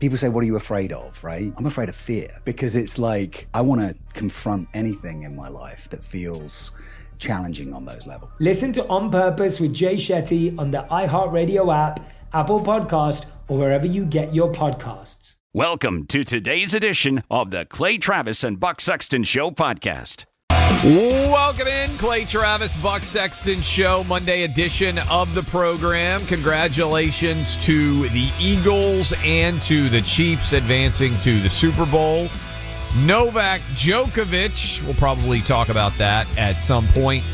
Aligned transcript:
People 0.00 0.16
say, 0.16 0.30
What 0.30 0.42
are 0.42 0.46
you 0.46 0.56
afraid 0.56 0.92
of? 0.92 1.22
Right? 1.22 1.52
I'm 1.58 1.66
afraid 1.66 1.90
of 1.90 1.94
fear 1.94 2.30
because 2.44 2.74
it's 2.74 2.98
like 2.98 3.46
I 3.52 3.60
want 3.60 3.82
to 3.82 3.94
confront 4.14 4.66
anything 4.72 5.22
in 5.22 5.36
my 5.36 5.48
life 5.48 5.90
that 5.90 6.02
feels 6.02 6.72
challenging 7.18 7.74
on 7.74 7.84
those 7.84 8.06
levels. 8.06 8.32
Listen 8.40 8.72
to 8.72 8.86
On 8.88 9.10
Purpose 9.10 9.60
with 9.60 9.74
Jay 9.74 9.96
Shetty 9.96 10.58
on 10.58 10.70
the 10.70 10.86
iHeartRadio 10.90 11.72
app, 11.72 12.10
Apple 12.32 12.62
Podcast, 12.62 13.26
or 13.48 13.58
wherever 13.58 13.84
you 13.84 14.06
get 14.06 14.34
your 14.34 14.50
podcasts. 14.50 15.34
Welcome 15.52 16.06
to 16.06 16.24
today's 16.24 16.72
edition 16.72 17.22
of 17.30 17.50
the 17.50 17.66
Clay 17.66 17.98
Travis 17.98 18.42
and 18.42 18.58
Buck 18.58 18.80
Sexton 18.80 19.24
Show 19.24 19.50
podcast. 19.50 20.24
Welcome 20.82 21.68
in, 21.68 21.98
Clay 21.98 22.24
Travis, 22.24 22.74
Buck 22.76 23.02
Sexton 23.02 23.60
Show, 23.60 24.02
Monday 24.04 24.44
edition 24.44 24.98
of 24.98 25.34
the 25.34 25.42
program. 25.42 26.24
Congratulations 26.26 27.56
to 27.64 28.08
the 28.08 28.30
Eagles 28.38 29.12
and 29.18 29.62
to 29.64 29.90
the 29.90 30.00
Chiefs 30.00 30.52
advancing 30.52 31.14
to 31.16 31.42
the 31.42 31.50
Super 31.50 31.84
Bowl. 31.84 32.28
Novak 32.96 33.60
Djokovic, 33.76 34.82
we'll 34.84 34.94
probably 34.94 35.40
talk 35.42 35.68
about 35.68 35.92
that 35.98 36.26
at 36.38 36.56
some 36.56 36.88
point, 36.88 37.24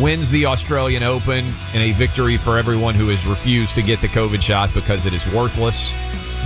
wins 0.00 0.30
the 0.30 0.46
Australian 0.46 1.02
Open 1.02 1.44
in 1.74 1.80
a 1.80 1.92
victory 1.92 2.38
for 2.38 2.56
everyone 2.56 2.94
who 2.94 3.08
has 3.08 3.26
refused 3.26 3.74
to 3.74 3.82
get 3.82 4.00
the 4.00 4.08
COVID 4.08 4.40
shot 4.40 4.72
because 4.72 5.04
it 5.04 5.12
is 5.12 5.24
worthless. 5.26 5.90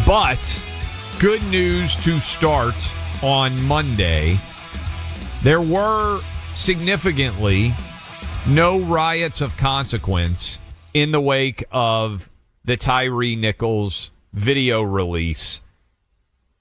But 0.04 0.40
good 1.20 1.44
news 1.44 1.94
to 2.02 2.18
start 2.18 2.74
on 3.22 3.62
Monday. 3.62 4.36
There 5.42 5.62
were 5.62 6.20
significantly 6.58 7.72
no 8.48 8.80
riots 8.80 9.40
of 9.40 9.56
consequence 9.56 10.58
in 10.92 11.12
the 11.12 11.20
wake 11.20 11.64
of 11.70 12.28
the 12.64 12.76
Tyre 12.76 13.36
Nichols 13.36 14.10
video 14.32 14.82
release 14.82 15.60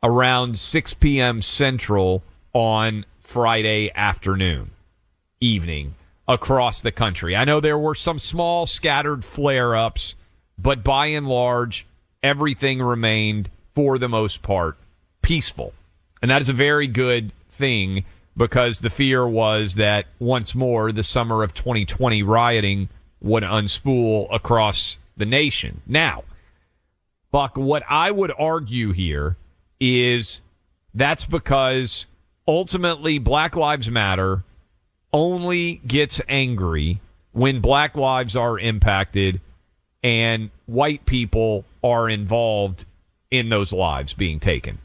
around 0.04 0.60
6 0.60 0.94
p.m. 0.96 1.42
Central 1.42 2.24
on 2.54 3.06
Friday 3.20 3.92
afternoon, 3.96 4.72
evening 5.42 5.96
across 6.28 6.80
the 6.80 6.92
country. 6.92 7.36
I 7.36 7.44
know 7.44 7.60
there 7.60 7.78
were 7.78 7.96
some 7.96 8.20
small 8.20 8.68
scattered 8.68 9.26
flare 9.26 9.76
ups, 9.76 10.14
but 10.58 10.84
by 10.84 11.08
and 11.08 11.28
large, 11.28 11.88
everything 12.22 12.82
remained, 12.82 13.50
for 13.74 13.98
the 13.98 14.08
most 14.08 14.44
part, 14.44 14.78
peaceful. 15.22 15.74
And 16.22 16.30
that 16.30 16.42
is 16.42 16.50
a 16.50 16.54
very 16.54 16.88
good 16.88 17.34
thing 17.50 18.06
because 18.38 18.80
the 18.80 18.90
fear 18.90 19.28
was 19.28 19.76
that 19.76 20.06
once 20.20 20.54
more 20.54 20.92
the 20.92 21.04
summer 21.04 21.44
of 21.44 21.54
2020 21.54 22.24
rioting 22.24 22.88
would 23.20 23.44
unspool 23.44 24.28
across 24.34 25.00
the 25.18 25.26
nation. 25.26 25.82
Now, 25.88 26.24
Buck, 27.32 27.58
what 27.58 27.84
I 27.90 28.12
would 28.12 28.32
argue 28.38 28.94
here 28.94 29.36
is 29.80 30.40
that's 30.94 31.26
because 31.26 32.06
ultimately 32.48 33.18
Black 33.18 33.56
Lives 33.56 33.90
Matter 33.90 34.44
only 35.12 35.76
gets 35.88 36.22
angry 36.30 37.02
when 37.32 37.62
black 37.62 37.96
lives 37.96 38.36
are 38.36 38.60
impacted 38.60 39.42
and 40.04 40.50
white 40.66 41.06
people 41.06 41.66
are 41.84 42.10
involved 42.10 42.86
in 43.30 43.50
those 43.50 43.74
lives 43.74 44.14
being 44.14 44.40
taken. 44.40 44.80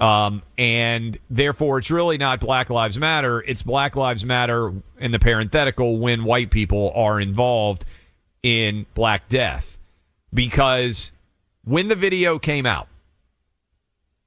Um, 0.00 0.42
and 0.56 1.18
therefore, 1.28 1.78
it's 1.78 1.90
really 1.90 2.16
not 2.16 2.40
Black 2.40 2.70
Lives 2.70 2.98
Matter. 2.98 3.42
It's 3.42 3.62
Black 3.62 3.96
Lives 3.96 4.24
Matter 4.24 4.72
in 4.98 5.12
the 5.12 5.18
parenthetical 5.18 5.98
when 5.98 6.24
white 6.24 6.50
people 6.50 6.90
are 6.94 7.20
involved 7.20 7.84
in 8.42 8.86
Black 8.94 9.28
Death. 9.28 9.76
Because 10.32 11.12
when 11.64 11.88
the 11.88 11.94
video 11.94 12.38
came 12.38 12.64
out, 12.64 12.88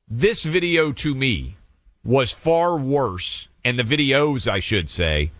this 0.07 0.43
video 0.43 0.91
to 0.91 1.15
me 1.15 1.57
was 2.03 2.31
far 2.31 2.77
worse, 2.77 3.47
and 3.65 3.79
the 3.79 3.83
videos, 3.83 4.47
I 4.47 4.59
should 4.59 4.91
say, 4.91 5.31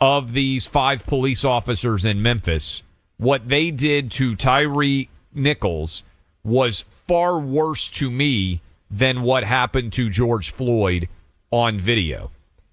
of 0.00 0.32
these 0.32 0.66
five 0.66 1.06
police 1.06 1.44
officers 1.44 2.04
in 2.04 2.22
Memphis, 2.22 2.82
what 3.16 3.48
they 3.48 3.72
did 3.72 4.12
to 4.12 4.36
Tyre 4.36 5.06
Nichols 5.34 6.04
was 6.44 6.84
far 7.08 7.40
worse 7.40 7.90
to 7.90 8.10
me 8.10 8.60
than 8.92 9.22
what 9.22 9.42
happened 9.42 9.92
to 9.94 10.10
George 10.10 10.52
Floyd 10.52 11.08
on 11.50 11.80
video. 11.80 12.30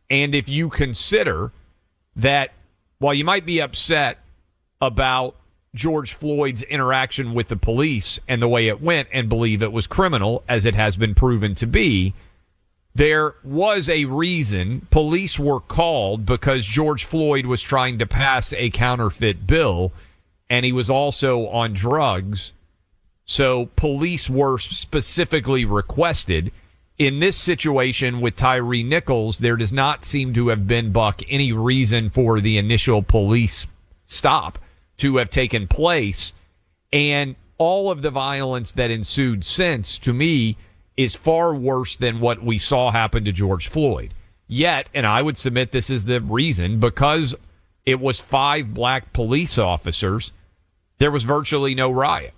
And 0.09 0.35
if 0.35 0.49
you 0.49 0.69
consider 0.69 1.51
that 2.15 2.51
while 2.99 3.13
you 3.13 3.23
might 3.23 3.45
be 3.45 3.61
upset 3.61 4.17
about 4.81 5.35
George 5.73 6.13
Floyd's 6.13 6.63
interaction 6.63 7.33
with 7.33 7.47
the 7.47 7.55
police 7.55 8.19
and 8.27 8.41
the 8.41 8.47
way 8.47 8.67
it 8.67 8.81
went 8.81 9.07
and 9.13 9.29
believe 9.29 9.63
it 9.63 9.71
was 9.71 9.87
criminal, 9.87 10.43
as 10.49 10.65
it 10.65 10.75
has 10.75 10.97
been 10.97 11.15
proven 11.15 11.55
to 11.55 11.67
be, 11.67 12.13
there 12.93 13.35
was 13.43 13.87
a 13.87 14.05
reason 14.05 14.87
police 14.91 15.39
were 15.39 15.59
called 15.59 16.25
because 16.25 16.65
George 16.65 17.05
Floyd 17.05 17.45
was 17.45 17.61
trying 17.61 17.99
to 17.99 18.05
pass 18.05 18.51
a 18.53 18.71
counterfeit 18.71 19.47
bill 19.47 19.93
and 20.49 20.65
he 20.65 20.71
was 20.71 20.89
also 20.89 21.47
on 21.47 21.73
drugs. 21.73 22.51
So 23.29 23.69
police 23.75 24.27
were 24.27 24.57
specifically 24.57 25.63
requested. 25.63 26.51
In 26.97 27.19
this 27.19 27.37
situation 27.37 28.21
with 28.21 28.35
Tyre 28.35 28.83
Nichols, 28.83 29.37
there 29.37 29.55
does 29.55 29.71
not 29.71 30.03
seem 30.03 30.33
to 30.33 30.47
have 30.47 30.67
been, 30.67 30.91
Buck, 30.91 31.21
any 31.29 31.51
reason 31.51 32.09
for 32.09 32.41
the 32.41 32.57
initial 32.57 33.03
police 33.03 33.67
stop 34.03 34.57
to 34.97 35.17
have 35.17 35.29
taken 35.29 35.67
place. 35.67 36.33
And 36.91 37.35
all 37.59 37.91
of 37.91 38.01
the 38.01 38.09
violence 38.09 38.71
that 38.71 38.89
ensued 38.89 39.45
since, 39.45 39.99
to 39.99 40.11
me, 40.11 40.57
is 40.97 41.13
far 41.13 41.53
worse 41.53 41.97
than 41.97 42.21
what 42.21 42.41
we 42.41 42.57
saw 42.57 42.89
happen 42.89 43.25
to 43.25 43.31
George 43.31 43.67
Floyd. 43.67 44.11
Yet, 44.47 44.89
and 44.91 45.05
I 45.05 45.21
would 45.21 45.37
submit 45.37 45.71
this 45.71 45.91
is 45.91 46.05
the 46.05 46.19
reason, 46.19 46.79
because 46.79 47.35
it 47.85 47.99
was 47.99 48.19
five 48.19 48.73
black 48.73 49.13
police 49.13 49.59
officers, 49.59 50.31
there 50.97 51.11
was 51.11 51.21
virtually 51.21 51.75
no 51.75 51.91
riot. 51.91 52.33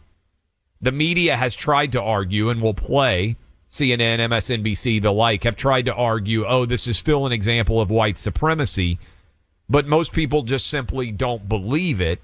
The 0.81 0.91
media 0.91 1.37
has 1.37 1.55
tried 1.55 1.91
to 1.91 2.01
argue 2.01 2.49
and 2.49 2.61
will 2.61 2.73
play 2.73 3.35
CNN, 3.71 4.19
MSNBC, 4.19 5.01
the 5.01 5.11
like, 5.11 5.45
have 5.45 5.55
tried 5.55 5.85
to 5.85 5.93
argue, 5.93 6.45
oh, 6.45 6.65
this 6.65 6.87
is 6.87 6.97
still 6.97 7.25
an 7.25 7.31
example 7.31 7.79
of 7.79 7.89
white 7.89 8.17
supremacy. 8.17 8.99
But 9.69 9.87
most 9.87 10.11
people 10.11 10.43
just 10.43 10.67
simply 10.67 11.11
don't 11.11 11.47
believe 11.47 12.01
it. 12.01 12.19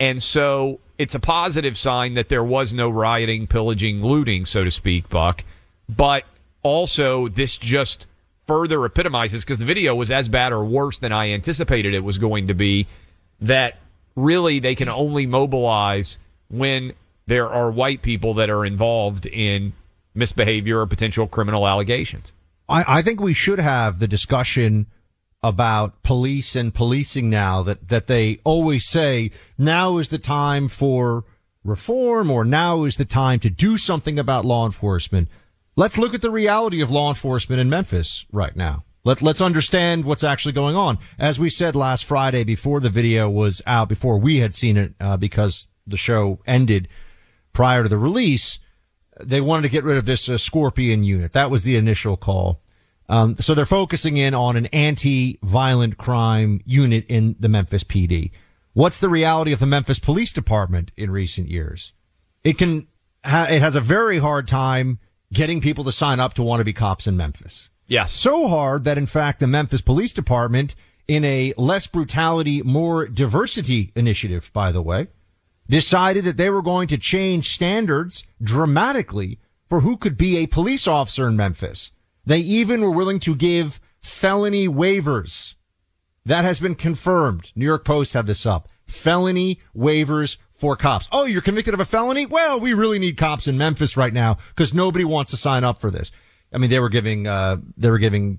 And 0.00 0.22
so 0.22 0.80
it's 0.96 1.14
a 1.14 1.20
positive 1.20 1.76
sign 1.76 2.14
that 2.14 2.30
there 2.30 2.44
was 2.44 2.72
no 2.72 2.88
rioting, 2.88 3.46
pillaging, 3.46 4.02
looting, 4.02 4.46
so 4.46 4.64
to 4.64 4.70
speak, 4.70 5.10
Buck. 5.10 5.44
But 5.88 6.24
also, 6.62 7.28
this 7.28 7.58
just 7.58 8.06
further 8.46 8.82
epitomizes 8.86 9.44
because 9.44 9.58
the 9.58 9.66
video 9.66 9.94
was 9.94 10.10
as 10.10 10.28
bad 10.28 10.52
or 10.52 10.64
worse 10.64 10.98
than 10.98 11.12
I 11.12 11.30
anticipated 11.30 11.92
it 11.92 12.00
was 12.00 12.16
going 12.16 12.46
to 12.48 12.54
be. 12.54 12.86
That 13.40 13.78
really 14.16 14.58
they 14.58 14.74
can 14.74 14.88
only 14.88 15.26
mobilize 15.26 16.16
when 16.48 16.94
there 17.28 17.48
are 17.48 17.70
white 17.70 18.00
people 18.00 18.34
that 18.34 18.48
are 18.48 18.64
involved 18.64 19.26
in 19.26 19.74
misbehavior 20.14 20.80
or 20.80 20.86
potential 20.86 21.28
criminal 21.28 21.68
allegations. 21.68 22.32
I, 22.68 22.98
I 22.98 23.02
think 23.02 23.20
we 23.20 23.34
should 23.34 23.60
have 23.60 23.98
the 23.98 24.08
discussion 24.08 24.86
about 25.42 26.02
police 26.02 26.56
and 26.56 26.74
policing 26.74 27.28
now 27.30 27.62
that, 27.62 27.88
that 27.88 28.06
they 28.06 28.38
always 28.44 28.88
say 28.88 29.30
now 29.58 29.98
is 29.98 30.08
the 30.08 30.18
time 30.18 30.68
for 30.68 31.24
reform 31.62 32.30
or 32.30 32.44
now 32.44 32.84
is 32.84 32.96
the 32.96 33.04
time 33.04 33.38
to 33.40 33.50
do 33.50 33.76
something 33.76 34.18
about 34.18 34.46
law 34.46 34.64
enforcement. 34.64 35.28
Let's 35.76 35.98
look 35.98 36.14
at 36.14 36.22
the 36.22 36.30
reality 36.30 36.80
of 36.80 36.90
law 36.90 37.10
enforcement 37.10 37.60
in 37.60 37.68
Memphis 37.68 38.24
right 38.32 38.56
now. 38.56 38.84
Let, 39.04 39.22
let's 39.22 39.40
understand 39.40 40.04
what's 40.06 40.24
actually 40.24 40.52
going 40.52 40.76
on. 40.76 40.98
As 41.18 41.38
we 41.38 41.50
said 41.50 41.76
last 41.76 42.04
Friday 42.06 42.42
before 42.42 42.80
the 42.80 42.90
video 42.90 43.28
was 43.28 43.62
out, 43.66 43.88
before 43.88 44.18
we 44.18 44.38
had 44.38 44.54
seen 44.54 44.76
it, 44.78 44.94
uh, 44.98 45.18
because 45.18 45.68
the 45.86 45.96
show 45.96 46.40
ended 46.46 46.88
prior 47.58 47.82
to 47.82 47.88
the 47.88 47.98
release, 47.98 48.60
they 49.20 49.40
wanted 49.40 49.62
to 49.62 49.68
get 49.68 49.82
rid 49.82 49.96
of 49.96 50.06
this 50.06 50.28
uh, 50.28 50.38
Scorpion 50.38 51.02
unit. 51.02 51.32
That 51.32 51.50
was 51.50 51.64
the 51.64 51.74
initial 51.74 52.16
call. 52.16 52.62
Um, 53.08 53.34
so 53.34 53.52
they're 53.52 53.66
focusing 53.66 54.16
in 54.16 54.32
on 54.32 54.56
an 54.56 54.66
anti-violent 54.66 55.98
crime 55.98 56.60
unit 56.64 57.04
in 57.08 57.34
the 57.40 57.48
Memphis 57.48 57.82
PD. 57.82 58.30
What's 58.74 59.00
the 59.00 59.08
reality 59.08 59.52
of 59.52 59.58
the 59.58 59.66
Memphis 59.66 59.98
Police 59.98 60.32
Department 60.32 60.92
in 60.96 61.10
recent 61.10 61.48
years? 61.48 61.92
It 62.44 62.58
can, 62.58 62.86
ha- 63.24 63.48
it 63.50 63.60
has 63.60 63.74
a 63.74 63.80
very 63.80 64.20
hard 64.20 64.46
time 64.46 65.00
getting 65.32 65.60
people 65.60 65.82
to 65.82 65.90
sign 65.90 66.20
up 66.20 66.34
to 66.34 66.44
want 66.44 66.60
to 66.60 66.64
be 66.64 66.72
cops 66.72 67.08
in 67.08 67.16
Memphis. 67.16 67.70
Yes. 67.88 68.14
So 68.14 68.46
hard 68.46 68.84
that 68.84 68.98
in 68.98 69.06
fact 69.06 69.40
the 69.40 69.48
Memphis 69.48 69.80
Police 69.80 70.12
Department 70.12 70.76
in 71.08 71.24
a 71.24 71.54
less 71.56 71.88
brutality, 71.88 72.62
more 72.62 73.08
diversity 73.08 73.90
initiative, 73.96 74.52
by 74.52 74.70
the 74.70 74.80
way, 74.80 75.08
decided 75.68 76.24
that 76.24 76.36
they 76.36 76.50
were 76.50 76.62
going 76.62 76.88
to 76.88 76.98
change 76.98 77.52
standards 77.52 78.24
dramatically 78.42 79.38
for 79.68 79.80
who 79.80 79.96
could 79.96 80.16
be 80.16 80.38
a 80.38 80.46
police 80.46 80.86
officer 80.86 81.28
in 81.28 81.36
Memphis. 81.36 81.90
They 82.24 82.38
even 82.38 82.80
were 82.80 82.90
willing 82.90 83.20
to 83.20 83.34
give 83.34 83.80
felony 84.00 84.68
waivers. 84.68 85.54
That 86.24 86.44
has 86.44 86.60
been 86.60 86.74
confirmed. 86.74 87.52
New 87.54 87.64
York 87.64 87.84
Post 87.84 88.14
had 88.14 88.26
this 88.26 88.46
up. 88.46 88.68
Felony 88.86 89.60
waivers 89.76 90.36
for 90.50 90.76
cops. 90.76 91.08
Oh, 91.12 91.24
you're 91.24 91.42
convicted 91.42 91.74
of 91.74 91.80
a 91.80 91.84
felony? 91.84 92.26
Well, 92.26 92.58
we 92.58 92.74
really 92.74 92.98
need 92.98 93.16
cops 93.16 93.46
in 93.46 93.56
Memphis 93.56 93.96
right 93.96 94.12
now 94.12 94.38
because 94.48 94.74
nobody 94.74 95.04
wants 95.04 95.30
to 95.30 95.36
sign 95.36 95.64
up 95.64 95.78
for 95.78 95.90
this. 95.90 96.10
I 96.52 96.58
mean, 96.58 96.70
they 96.70 96.80
were 96.80 96.88
giving, 96.88 97.26
uh, 97.26 97.58
they 97.76 97.90
were 97.90 97.98
giving 97.98 98.38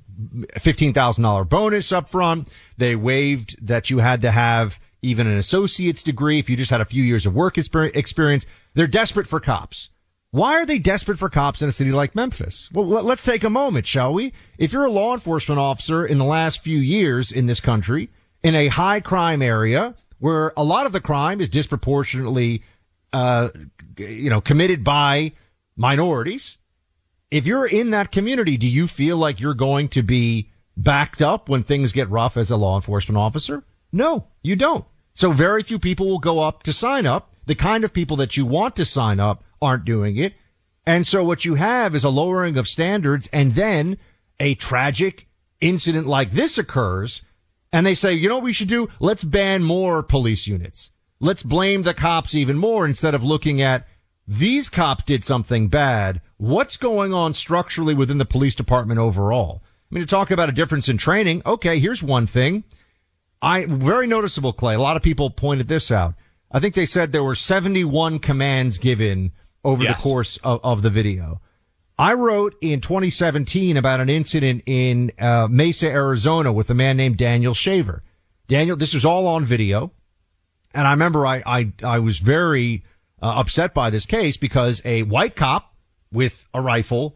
$15,000 0.55 1.47
bonus 1.47 1.91
up 1.91 2.09
front. 2.09 2.49
They 2.77 2.95
waived 2.95 3.65
that 3.65 3.89
you 3.89 3.99
had 3.99 4.21
to 4.21 4.31
have 4.31 4.79
even 5.01 5.27
an 5.27 5.37
associate's 5.37 6.03
degree 6.03 6.39
if 6.39 6.49
you 6.49 6.55
just 6.55 6.71
had 6.71 6.81
a 6.81 6.85
few 6.85 7.03
years 7.03 7.25
of 7.25 7.33
work 7.33 7.57
experience. 7.57 8.45
They're 8.73 8.87
desperate 8.87 9.27
for 9.27 9.39
cops. 9.39 9.89
Why 10.31 10.53
are 10.53 10.65
they 10.65 10.77
desperate 10.77 11.17
for 11.17 11.29
cops 11.29 11.61
in 11.61 11.69
a 11.69 11.71
city 11.71 11.91
like 11.91 12.13
Memphis? 12.13 12.69
Well, 12.71 12.85
let's 12.85 13.23
take 13.23 13.43
a 13.43 13.49
moment, 13.49 13.87
shall 13.87 14.13
we? 14.13 14.31
If 14.59 14.71
you're 14.71 14.85
a 14.85 14.91
law 14.91 15.13
enforcement 15.13 15.59
officer 15.59 16.05
in 16.05 16.19
the 16.19 16.25
last 16.25 16.61
few 16.61 16.77
years 16.77 17.31
in 17.31 17.47
this 17.47 17.59
country, 17.59 18.09
in 18.43 18.53
a 18.53 18.67
high 18.67 18.99
crime 18.99 19.41
area 19.41 19.95
where 20.19 20.53
a 20.55 20.63
lot 20.63 20.85
of 20.85 20.91
the 20.91 21.01
crime 21.01 21.41
is 21.41 21.49
disproportionately, 21.49 22.61
uh, 23.11 23.49
you 23.97 24.29
know, 24.29 24.39
committed 24.39 24.83
by 24.83 25.31
minorities, 25.75 26.57
if 27.31 27.47
you're 27.47 27.65
in 27.65 27.89
that 27.91 28.11
community, 28.11 28.57
do 28.57 28.67
you 28.67 28.87
feel 28.87 29.17
like 29.17 29.39
you're 29.39 29.53
going 29.53 29.87
to 29.89 30.03
be 30.03 30.49
backed 30.77 31.21
up 31.21 31.49
when 31.49 31.63
things 31.63 31.91
get 31.91 32.09
rough 32.09 32.37
as 32.37 32.51
a 32.51 32.57
law 32.57 32.75
enforcement 32.75 33.17
officer? 33.17 33.63
No, 33.91 34.27
you 34.43 34.55
don't. 34.55 34.85
So 35.13 35.31
very 35.31 35.63
few 35.63 35.79
people 35.79 36.07
will 36.07 36.19
go 36.19 36.39
up 36.39 36.63
to 36.63 36.73
sign 36.73 37.05
up. 37.05 37.31
The 37.45 37.55
kind 37.55 37.83
of 37.83 37.93
people 37.93 38.17
that 38.17 38.37
you 38.37 38.45
want 38.45 38.75
to 38.77 38.85
sign 38.85 39.19
up 39.19 39.43
aren't 39.61 39.85
doing 39.85 40.17
it. 40.17 40.33
And 40.85 41.05
so 41.05 41.23
what 41.23 41.45
you 41.45 41.55
have 41.55 41.93
is 41.95 42.03
a 42.03 42.09
lowering 42.09 42.57
of 42.57 42.67
standards 42.67 43.27
and 43.33 43.55
then 43.55 43.97
a 44.39 44.55
tragic 44.55 45.27
incident 45.61 46.07
like 46.07 46.31
this 46.31 46.57
occurs. 46.57 47.21
And 47.71 47.85
they 47.85 47.93
say, 47.93 48.13
you 48.13 48.29
know 48.29 48.35
what 48.35 48.43
we 48.43 48.53
should 48.53 48.69
do? 48.69 48.89
Let's 48.99 49.23
ban 49.23 49.63
more 49.63 50.01
police 50.01 50.47
units. 50.47 50.91
Let's 51.19 51.43
blame 51.43 51.83
the 51.83 51.93
cops 51.93 52.33
even 52.33 52.57
more 52.57 52.85
instead 52.85 53.13
of 53.13 53.23
looking 53.23 53.61
at 53.61 53.85
these 54.25 54.69
cops 54.69 55.03
did 55.03 55.23
something 55.23 55.67
bad. 55.67 56.21
What's 56.37 56.77
going 56.77 57.13
on 57.13 57.33
structurally 57.33 57.93
within 57.93 58.19
the 58.19 58.25
police 58.25 58.55
department 58.55 58.99
overall? 58.99 59.63
I 59.91 59.95
mean, 59.95 60.03
to 60.03 60.07
talk 60.07 60.31
about 60.31 60.49
a 60.49 60.53
difference 60.53 60.87
in 60.87 60.97
training. 60.97 61.41
Okay. 61.45 61.79
Here's 61.79 62.03
one 62.03 62.27
thing. 62.27 62.63
I, 63.41 63.65
very 63.65 64.07
noticeable, 64.07 64.53
Clay. 64.53 64.75
A 64.75 64.79
lot 64.79 64.97
of 64.97 65.03
people 65.03 65.29
pointed 65.29 65.67
this 65.67 65.91
out. 65.91 66.15
I 66.51 66.59
think 66.59 66.75
they 66.75 66.85
said 66.85 67.11
there 67.11 67.23
were 67.23 67.35
71 67.35 68.19
commands 68.19 68.77
given 68.77 69.31
over 69.63 69.83
yes. 69.83 69.95
the 69.95 70.01
course 70.01 70.37
of, 70.43 70.59
of, 70.63 70.81
the 70.81 70.89
video. 70.89 71.41
I 71.97 72.13
wrote 72.13 72.55
in 72.61 72.81
2017 72.81 73.77
about 73.77 73.99
an 73.99 74.09
incident 74.09 74.63
in 74.65 75.11
uh, 75.19 75.47
Mesa, 75.49 75.87
Arizona 75.89 76.51
with 76.51 76.69
a 76.69 76.73
man 76.73 76.97
named 76.97 77.17
Daniel 77.17 77.53
Shaver. 77.53 78.03
Daniel, 78.47 78.75
this 78.77 78.93
was 78.93 79.05
all 79.05 79.27
on 79.27 79.45
video. 79.45 79.91
And 80.73 80.87
I 80.87 80.91
remember 80.91 81.25
I, 81.25 81.43
I, 81.45 81.73
I 81.83 81.99
was 81.99 82.19
very 82.19 82.83
uh, 83.21 83.33
upset 83.37 83.73
by 83.73 83.89
this 83.89 84.05
case 84.05 84.37
because 84.37 84.81
a 84.85 85.03
white 85.03 85.35
cop 85.35 85.75
with 86.11 86.47
a 86.53 86.61
rifle, 86.61 87.15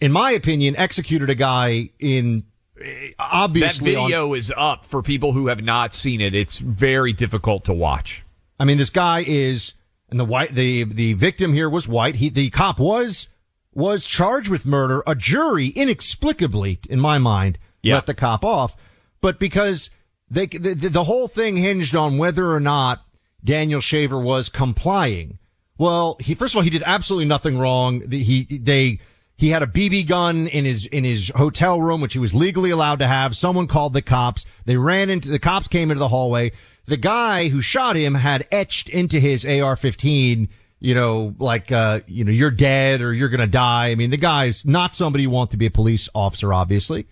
in 0.00 0.12
my 0.12 0.32
opinion, 0.32 0.76
executed 0.76 1.30
a 1.30 1.34
guy 1.34 1.90
in 1.98 2.44
Uh, 2.80 2.86
obviously 3.18 3.94
that 3.94 4.00
video 4.00 4.32
on, 4.32 4.38
is 4.38 4.52
up 4.56 4.84
for 4.84 5.02
people 5.02 5.32
who 5.32 5.46
have 5.46 5.62
not 5.62 5.94
seen 5.94 6.20
it. 6.20 6.34
It's 6.34 6.58
very 6.58 7.12
difficult 7.12 7.64
to 7.66 7.72
watch. 7.72 8.22
I 8.58 8.64
mean, 8.64 8.78
this 8.78 8.90
guy 8.90 9.24
is, 9.26 9.74
and 10.10 10.18
the 10.18 10.24
white, 10.24 10.54
the, 10.54 10.84
the 10.84 11.12
victim 11.14 11.52
here 11.52 11.70
was 11.70 11.86
white. 11.86 12.16
He, 12.16 12.28
the 12.28 12.50
cop 12.50 12.80
was, 12.80 13.28
was 13.72 14.06
charged 14.06 14.48
with 14.48 14.66
murder. 14.66 15.02
A 15.06 15.14
jury 15.14 15.68
inexplicably, 15.68 16.78
in 16.88 17.00
my 17.00 17.18
mind, 17.18 17.58
yeah. 17.82 17.94
let 17.96 18.06
the 18.06 18.14
cop 18.14 18.44
off. 18.44 18.76
But 19.20 19.38
because 19.38 19.90
they, 20.30 20.46
the, 20.46 20.74
the 20.74 21.04
whole 21.04 21.28
thing 21.28 21.56
hinged 21.56 21.94
on 21.94 22.18
whether 22.18 22.52
or 22.52 22.60
not 22.60 23.04
Daniel 23.42 23.80
Shaver 23.80 24.18
was 24.18 24.48
complying. 24.48 25.38
Well, 25.78 26.16
he, 26.20 26.34
first 26.34 26.54
of 26.54 26.58
all, 26.58 26.62
he 26.62 26.70
did 26.70 26.82
absolutely 26.86 27.26
nothing 27.26 27.58
wrong. 27.58 28.10
He, 28.10 28.44
they, 28.58 29.00
he 29.36 29.50
had 29.50 29.62
a 29.62 29.66
BB 29.66 30.06
gun 30.06 30.46
in 30.46 30.64
his, 30.64 30.86
in 30.86 31.04
his 31.04 31.32
hotel 31.34 31.80
room, 31.80 32.00
which 32.00 32.12
he 32.12 32.18
was 32.18 32.34
legally 32.34 32.70
allowed 32.70 33.00
to 33.00 33.06
have. 33.06 33.36
Someone 33.36 33.66
called 33.66 33.92
the 33.92 34.02
cops. 34.02 34.44
They 34.64 34.76
ran 34.76 35.10
into, 35.10 35.28
the 35.28 35.40
cops 35.40 35.66
came 35.66 35.90
into 35.90 35.98
the 35.98 36.08
hallway. 36.08 36.52
The 36.86 36.96
guy 36.96 37.48
who 37.48 37.60
shot 37.60 37.96
him 37.96 38.14
had 38.14 38.46
etched 38.52 38.88
into 38.88 39.18
his 39.18 39.44
AR-15, 39.44 40.48
you 40.78 40.94
know, 40.94 41.34
like, 41.38 41.72
uh, 41.72 42.00
you 42.06 42.24
know, 42.24 42.30
you're 42.30 42.50
dead 42.50 43.00
or 43.00 43.12
you're 43.12 43.28
going 43.28 43.40
to 43.40 43.46
die. 43.46 43.88
I 43.88 43.94
mean, 43.96 44.10
the 44.10 44.16
guy's 44.16 44.64
not 44.64 44.94
somebody 44.94 45.22
you 45.22 45.30
want 45.30 45.50
to 45.50 45.56
be 45.56 45.66
a 45.66 45.70
police 45.70 46.08
officer, 46.14 46.52
obviously. 46.52 47.06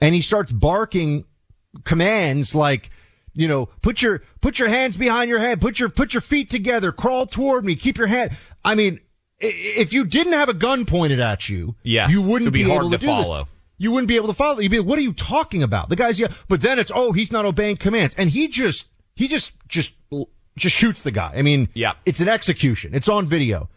And 0.00 0.14
he 0.14 0.22
starts 0.22 0.52
barking 0.52 1.24
commands 1.84 2.54
like, 2.54 2.90
you 3.34 3.48
know, 3.48 3.66
put 3.82 4.00
your, 4.00 4.22
put 4.40 4.58
your 4.58 4.68
hands 4.68 4.96
behind 4.96 5.28
your 5.28 5.40
head, 5.40 5.60
put 5.60 5.78
your, 5.78 5.90
put 5.90 6.14
your 6.14 6.20
feet 6.20 6.48
together, 6.48 6.90
crawl 6.90 7.26
toward 7.26 7.64
me, 7.64 7.74
keep 7.74 7.98
your 7.98 8.06
head. 8.06 8.36
I 8.64 8.74
mean, 8.74 9.00
if 9.40 9.92
you 9.92 10.04
didn't 10.04 10.34
have 10.34 10.48
a 10.48 10.54
gun 10.54 10.84
pointed 10.84 11.20
at 11.20 11.48
you, 11.48 11.74
yes, 11.82 12.10
you 12.10 12.22
wouldn't 12.22 12.52
be, 12.52 12.64
be 12.64 12.72
able 12.72 12.90
to, 12.90 12.98
to 12.98 13.06
follow. 13.06 13.44
This. 13.44 13.52
You 13.78 13.92
wouldn't 13.92 14.08
be 14.08 14.16
able 14.16 14.28
to 14.28 14.34
follow. 14.34 14.60
You'd 14.60 14.70
be, 14.70 14.78
like, 14.78 14.86
what 14.86 14.98
are 14.98 15.02
you 15.02 15.14
talking 15.14 15.62
about? 15.62 15.88
The 15.88 15.96
guy's, 15.96 16.20
yeah, 16.20 16.28
but 16.48 16.60
then 16.60 16.78
it's, 16.78 16.92
oh, 16.94 17.12
he's 17.12 17.32
not 17.32 17.46
obeying 17.46 17.76
commands. 17.76 18.14
And 18.16 18.28
he 18.28 18.46
just, 18.46 18.86
he 19.16 19.26
just, 19.26 19.52
just, 19.68 19.94
just 20.54 20.76
shoots 20.76 21.02
the 21.02 21.10
guy. 21.10 21.32
I 21.34 21.40
mean, 21.40 21.70
yeah. 21.72 21.92
it's 22.04 22.20
an 22.20 22.28
execution. 22.28 22.94
It's 22.94 23.08
on 23.08 23.24
video. 23.24 23.70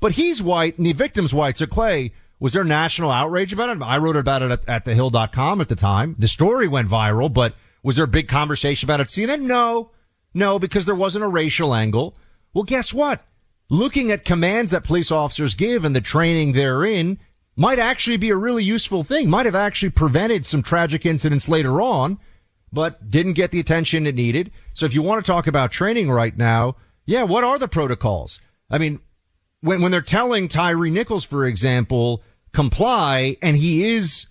But 0.00 0.12
he's 0.12 0.42
white 0.42 0.78
and 0.78 0.86
the 0.86 0.94
victim's 0.94 1.34
white. 1.34 1.58
So 1.58 1.66
Clay, 1.66 2.12
was 2.38 2.54
there 2.54 2.64
national 2.64 3.10
outrage 3.10 3.52
about 3.52 3.68
it? 3.68 3.82
I 3.82 3.98
wrote 3.98 4.16
about 4.16 4.40
it 4.40 4.50
at, 4.50 4.66
at 4.66 4.84
thehill.com 4.86 5.60
at 5.60 5.68
the 5.68 5.76
time. 5.76 6.16
The 6.18 6.28
story 6.28 6.66
went 6.66 6.88
viral, 6.88 7.30
but 7.30 7.54
was 7.82 7.96
there 7.96 8.06
a 8.06 8.08
big 8.08 8.28
conversation 8.28 8.86
about 8.86 9.00
it? 9.00 9.08
CNN? 9.08 9.42
No, 9.42 9.90
no, 10.32 10.58
because 10.58 10.86
there 10.86 10.94
wasn't 10.94 11.24
a 11.24 11.28
racial 11.28 11.74
angle. 11.74 12.16
Well, 12.54 12.64
guess 12.64 12.94
what? 12.94 13.22
Looking 13.70 14.10
at 14.10 14.24
commands 14.24 14.72
that 14.72 14.82
police 14.84 15.12
officers 15.12 15.54
give 15.54 15.84
and 15.84 15.94
the 15.94 16.00
training 16.00 16.52
they're 16.52 16.84
in 16.84 17.18
might 17.56 17.78
actually 17.78 18.16
be 18.16 18.30
a 18.30 18.36
really 18.36 18.64
useful 18.64 19.04
thing, 19.04 19.30
might 19.30 19.46
have 19.46 19.54
actually 19.54 19.90
prevented 19.90 20.44
some 20.44 20.62
tragic 20.62 21.06
incidents 21.06 21.48
later 21.48 21.80
on, 21.80 22.18
but 22.72 23.08
didn't 23.08 23.34
get 23.34 23.52
the 23.52 23.60
attention 23.60 24.06
it 24.06 24.14
needed. 24.16 24.50
So 24.72 24.86
if 24.86 24.94
you 24.94 25.02
want 25.02 25.24
to 25.24 25.30
talk 25.30 25.46
about 25.46 25.70
training 25.70 26.10
right 26.10 26.36
now, 26.36 26.76
yeah, 27.06 27.22
what 27.22 27.44
are 27.44 27.58
the 27.58 27.68
protocols? 27.68 28.40
I 28.70 28.78
mean, 28.78 29.00
when, 29.60 29.82
when 29.82 29.92
they're 29.92 30.00
telling 30.00 30.48
Tyre 30.48 30.90
Nichols, 30.90 31.24
for 31.24 31.46
example, 31.46 32.22
comply, 32.52 33.36
and 33.42 33.56
he 33.56 33.94
is, 33.94 34.26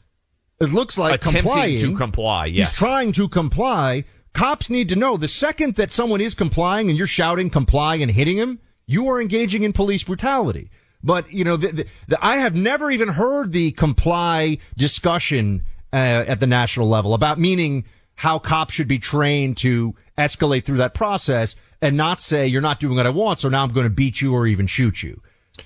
it 0.59 0.73
looks 0.73 0.97
like 0.97 1.21
Attempting 1.21 1.43
complying. 1.43 1.79
to 1.79 1.97
comply, 1.97 2.45
yes. 2.47 2.69
He's 2.69 2.77
trying 2.77 3.11
to 3.13 3.29
comply. 3.29 4.03
Cops 4.33 4.69
need 4.69 4.89
to 4.89 4.95
know 4.95 5.17
the 5.17 5.27
second 5.27 5.75
that 5.75 5.91
someone 5.91 6.19
is 6.21 6.35
complying 6.35 6.89
and 6.89 6.97
you're 6.97 7.07
shouting 7.07 7.49
comply 7.49 7.95
and 7.95 8.11
hitting 8.11 8.37
him, 8.37 8.59
you 8.89 9.07
are 9.09 9.21
engaging 9.21 9.61
in 9.63 9.71
police 9.71 10.03
brutality. 10.03 10.71
But, 11.03 11.31
you 11.31 11.43
know, 11.43 11.57
the, 11.57 11.71
the, 11.71 11.85
the, 12.07 12.25
I 12.25 12.37
have 12.37 12.55
never 12.55 12.89
even 12.89 13.09
heard 13.09 13.51
the 13.51 13.71
comply 13.71 14.57
discussion 14.75 15.61
uh, 15.93 15.95
at 15.95 16.39
the 16.39 16.47
national 16.47 16.89
level 16.89 17.13
about 17.13 17.37
meaning 17.37 17.85
how 18.15 18.39
cops 18.39 18.73
should 18.73 18.87
be 18.87 18.99
trained 18.99 19.57
to 19.57 19.95
escalate 20.17 20.65
through 20.65 20.77
that 20.77 20.93
process 20.93 21.55
and 21.81 21.95
not 21.95 22.19
say, 22.19 22.47
you're 22.47 22.61
not 22.61 22.79
doing 22.79 22.97
what 22.97 23.05
I 23.05 23.11
want, 23.11 23.39
so 23.39 23.47
now 23.47 23.63
I'm 23.63 23.71
going 23.71 23.85
to 23.85 23.93
beat 23.93 24.21
you 24.21 24.33
or 24.33 24.47
even 24.47 24.67
shoot 24.67 25.03
you. 25.03 25.21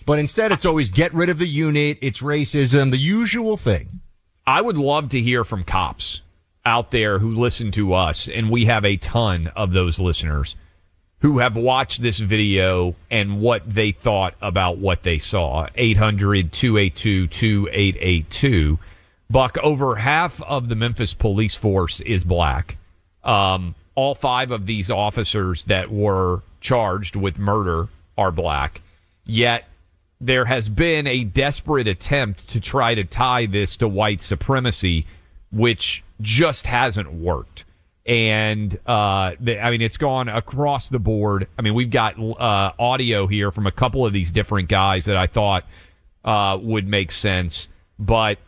But 0.06 0.20
instead, 0.20 0.52
it's 0.52 0.66
always 0.66 0.90
get 0.90 1.14
rid 1.14 1.30
of 1.30 1.40
the 1.40 1.48
unit. 1.48 1.98
It's 2.02 2.22
racism, 2.22 2.92
the 2.92 2.98
usual 2.98 3.58
thing. 3.58 4.02
I 4.46 4.62
would 4.62 4.78
love 4.78 5.10
to 5.10 5.22
hear 5.22 5.44
from 5.44 5.64
cops 5.64 6.22
out 6.66 6.92
there 6.92 7.20
who 7.20 7.32
listen 7.32 7.72
to 7.72 7.94
us, 7.94 8.28
and 8.28 8.52
we 8.52 8.66
have 8.66 8.86
a 8.86 8.98
ton 8.98 9.48
of 9.56 9.72
those 9.72 9.98
listeners 9.98 10.56
who 11.24 11.40
have 11.40 11.56
watched 11.56 12.02
this 12.02 12.20
video 12.20 12.96
and 13.10 13.40
what 13.40 13.62
they 13.66 13.94
thought 13.94 14.36
about 14.42 14.78
what 14.78 15.04
they 15.04 15.18
saw. 15.18 15.66
800 15.74 16.52
282 16.52 17.28
2882. 17.28 18.78
Buck, 19.30 19.58
over 19.64 19.96
half 19.96 20.42
of 20.44 20.68
the 20.68 20.76
Memphis 20.76 21.14
police 21.14 21.56
force 21.56 22.02
is 22.02 22.26
black. 22.26 22.76
Um, 23.24 23.74
all 23.96 24.16
five 24.16 24.52
of 24.52 24.66
these 24.66 24.92
officers 24.92 25.64
that 25.64 25.90
were 25.90 26.42
charged 26.60 27.16
with 27.16 27.40
murder 27.40 27.88
are 28.18 28.32
black. 28.32 28.82
Yet 29.26 29.64
there 30.20 30.46
has 30.46 30.68
been 30.68 31.08
a 31.08 31.24
desperate 31.24 31.88
attempt 31.88 32.50
to 32.50 32.60
try 32.60 32.96
to 32.96 33.06
tie 33.06 33.46
this 33.46 33.78
to 33.78 33.88
white 33.88 34.22
supremacy, 34.22 35.06
which 35.54 36.04
just 36.20 36.68
hasn't 36.68 37.14
worked. 37.14 37.64
And 38.06 38.78
uh, 38.86 38.92
I 38.92 39.70
mean, 39.72 39.82
it's 39.82 39.98
gone 39.98 40.28
across 40.28 40.90
the 40.90 41.00
board. 41.00 41.48
I 41.58 41.62
mean, 41.62 41.74
we've 41.74 41.90
got 41.90 42.20
uh, 42.20 42.74
audio 42.78 43.28
here 43.28 43.50
from 43.50 43.66
a 43.66 43.72
couple 43.72 44.06
of 44.06 44.12
these 44.12 44.32
different 44.32 44.68
guys 44.68 45.06
that 45.06 45.16
I 45.16 45.28
thought 45.28 45.66
uh, 46.26 46.58
would 46.62 46.88
make 46.88 47.12
sense. 47.12 47.70
But 47.98 48.40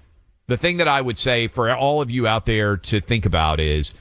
the 0.48 0.58
thing 0.58 0.78
that 0.78 0.88
I 0.88 1.00
would 1.00 1.18
say 1.18 1.48
for 1.48 1.74
all 1.74 2.02
of 2.02 2.12
you 2.12 2.28
out 2.28 2.46
there 2.46 2.78
to 2.78 3.00
think 3.00 3.26
about 3.26 3.60
is 3.60 3.94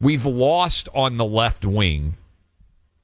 we've 0.00 0.26
lost 0.26 0.88
on 0.94 1.16
the 1.16 1.24
left 1.24 1.64
wing. 1.64 2.16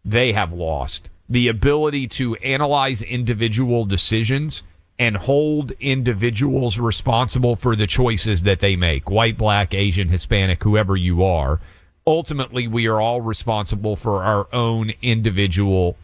They 0.05 0.33
have 0.33 0.53
lost 0.53 1.09
the 1.29 1.47
ability 1.47 2.09
to 2.09 2.35
analyze 2.37 3.03
individual 3.03 3.85
decisions 3.85 4.65
and 5.01 5.17
hold 5.17 5.73
individuals 5.81 6.79
responsible 6.79 7.57
for 7.57 7.75
the 7.75 7.87
choices 7.87 8.43
that 8.43 8.61
they 8.61 8.77
make 8.77 9.09
white, 9.09 9.39
black, 9.39 9.73
Asian, 9.73 10.11
Hispanic, 10.11 10.63
whoever 10.63 10.95
you 10.95 11.25
are. 11.25 11.59
Ultimately, 12.07 12.69
we 12.69 12.87
are 12.87 13.01
all 13.01 13.23
responsible 13.23 13.97
for 13.97 14.23
our 14.23 14.47
own 14.55 14.93
individual 15.01 15.97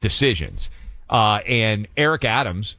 decisions. 0.00 0.68
Uh, 1.08 1.38
and 1.48 1.88
Eric 1.96 2.26
Adams 2.26 2.76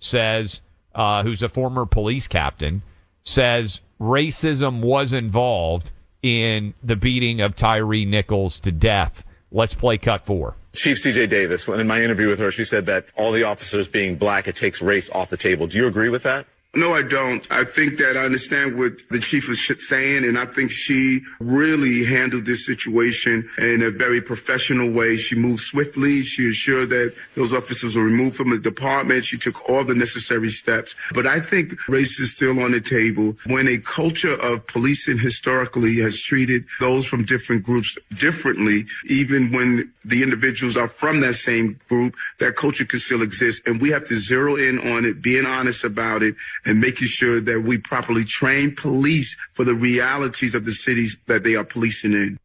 says, 0.00 0.60
uh, 0.92 1.22
who's 1.22 1.40
a 1.42 1.48
former 1.48 1.86
police 1.86 2.26
captain, 2.26 2.82
says 3.22 3.80
racism 4.00 4.80
was 4.80 5.12
involved 5.12 5.92
in 6.20 6.74
the 6.82 6.96
beating 6.96 7.40
of 7.40 7.54
Tyre 7.54 8.04
Nichols 8.04 8.58
to 8.58 8.72
death. 8.72 9.22
Let's 9.52 9.74
play 9.74 9.98
cut 9.98 10.26
four. 10.26 10.56
Chief 10.74 10.96
CJ 10.96 11.28
Davis, 11.28 11.68
when 11.68 11.80
in 11.80 11.86
my 11.86 12.02
interview 12.02 12.28
with 12.28 12.38
her, 12.38 12.50
she 12.50 12.64
said 12.64 12.86
that 12.86 13.04
all 13.14 13.30
the 13.30 13.44
officers 13.44 13.88
being 13.88 14.16
black, 14.16 14.48
it 14.48 14.56
takes 14.56 14.80
race 14.80 15.10
off 15.10 15.28
the 15.28 15.36
table. 15.36 15.66
Do 15.66 15.76
you 15.76 15.86
agree 15.86 16.08
with 16.08 16.22
that? 16.22 16.46
No, 16.74 16.94
I 16.94 17.02
don't. 17.02 17.46
I 17.52 17.64
think 17.64 17.98
that 17.98 18.16
I 18.16 18.24
understand 18.24 18.78
what 18.78 18.92
the 19.10 19.18
chief 19.18 19.46
was 19.46 19.60
saying, 19.86 20.24
and 20.24 20.38
I 20.38 20.46
think 20.46 20.70
she 20.70 21.20
really 21.38 22.02
handled 22.06 22.46
this 22.46 22.64
situation 22.64 23.46
in 23.58 23.82
a 23.82 23.90
very 23.90 24.22
professional 24.22 24.90
way. 24.90 25.16
She 25.16 25.36
moved 25.36 25.60
swiftly. 25.60 26.22
She 26.22 26.46
ensured 26.46 26.88
that 26.88 27.14
those 27.34 27.52
officers 27.52 27.94
were 27.94 28.04
removed 28.04 28.36
from 28.36 28.48
the 28.48 28.58
department. 28.58 29.26
She 29.26 29.36
took 29.36 29.68
all 29.68 29.84
the 29.84 29.94
necessary 29.94 30.48
steps. 30.48 30.96
But 31.12 31.26
I 31.26 31.40
think 31.40 31.74
race 31.88 32.18
is 32.18 32.34
still 32.34 32.58
on 32.60 32.72
the 32.72 32.80
table. 32.80 33.34
When 33.48 33.68
a 33.68 33.76
culture 33.76 34.40
of 34.40 34.66
policing 34.66 35.18
historically 35.18 35.96
has 35.96 36.22
treated 36.22 36.64
those 36.80 37.06
from 37.06 37.26
different 37.26 37.64
groups 37.64 37.98
differently, 38.16 38.86
even 39.10 39.52
when 39.52 39.92
the 40.04 40.22
individuals 40.22 40.76
are 40.76 40.88
from 40.88 41.20
that 41.20 41.34
same 41.34 41.78
group, 41.88 42.14
that 42.38 42.56
culture 42.56 42.84
can 42.84 42.98
still 42.98 43.22
exist. 43.22 43.66
And 43.66 43.80
we 43.80 43.90
have 43.90 44.04
to 44.04 44.16
zero 44.16 44.56
in 44.56 44.78
on 44.92 45.04
it, 45.04 45.22
being 45.22 45.46
honest 45.46 45.84
about 45.84 46.22
it, 46.22 46.34
and 46.64 46.80
making 46.80 47.08
sure 47.08 47.40
that 47.40 47.62
we 47.62 47.78
properly 47.78 48.24
train 48.24 48.74
police 48.74 49.34
for 49.52 49.64
the 49.64 49.74
realities 49.74 50.54
of 50.54 50.64
the 50.64 50.72
cities 50.72 51.16
that 51.26 51.44
they 51.44 51.54
are 51.56 51.64
policing 51.64 52.12
in. 52.12 52.38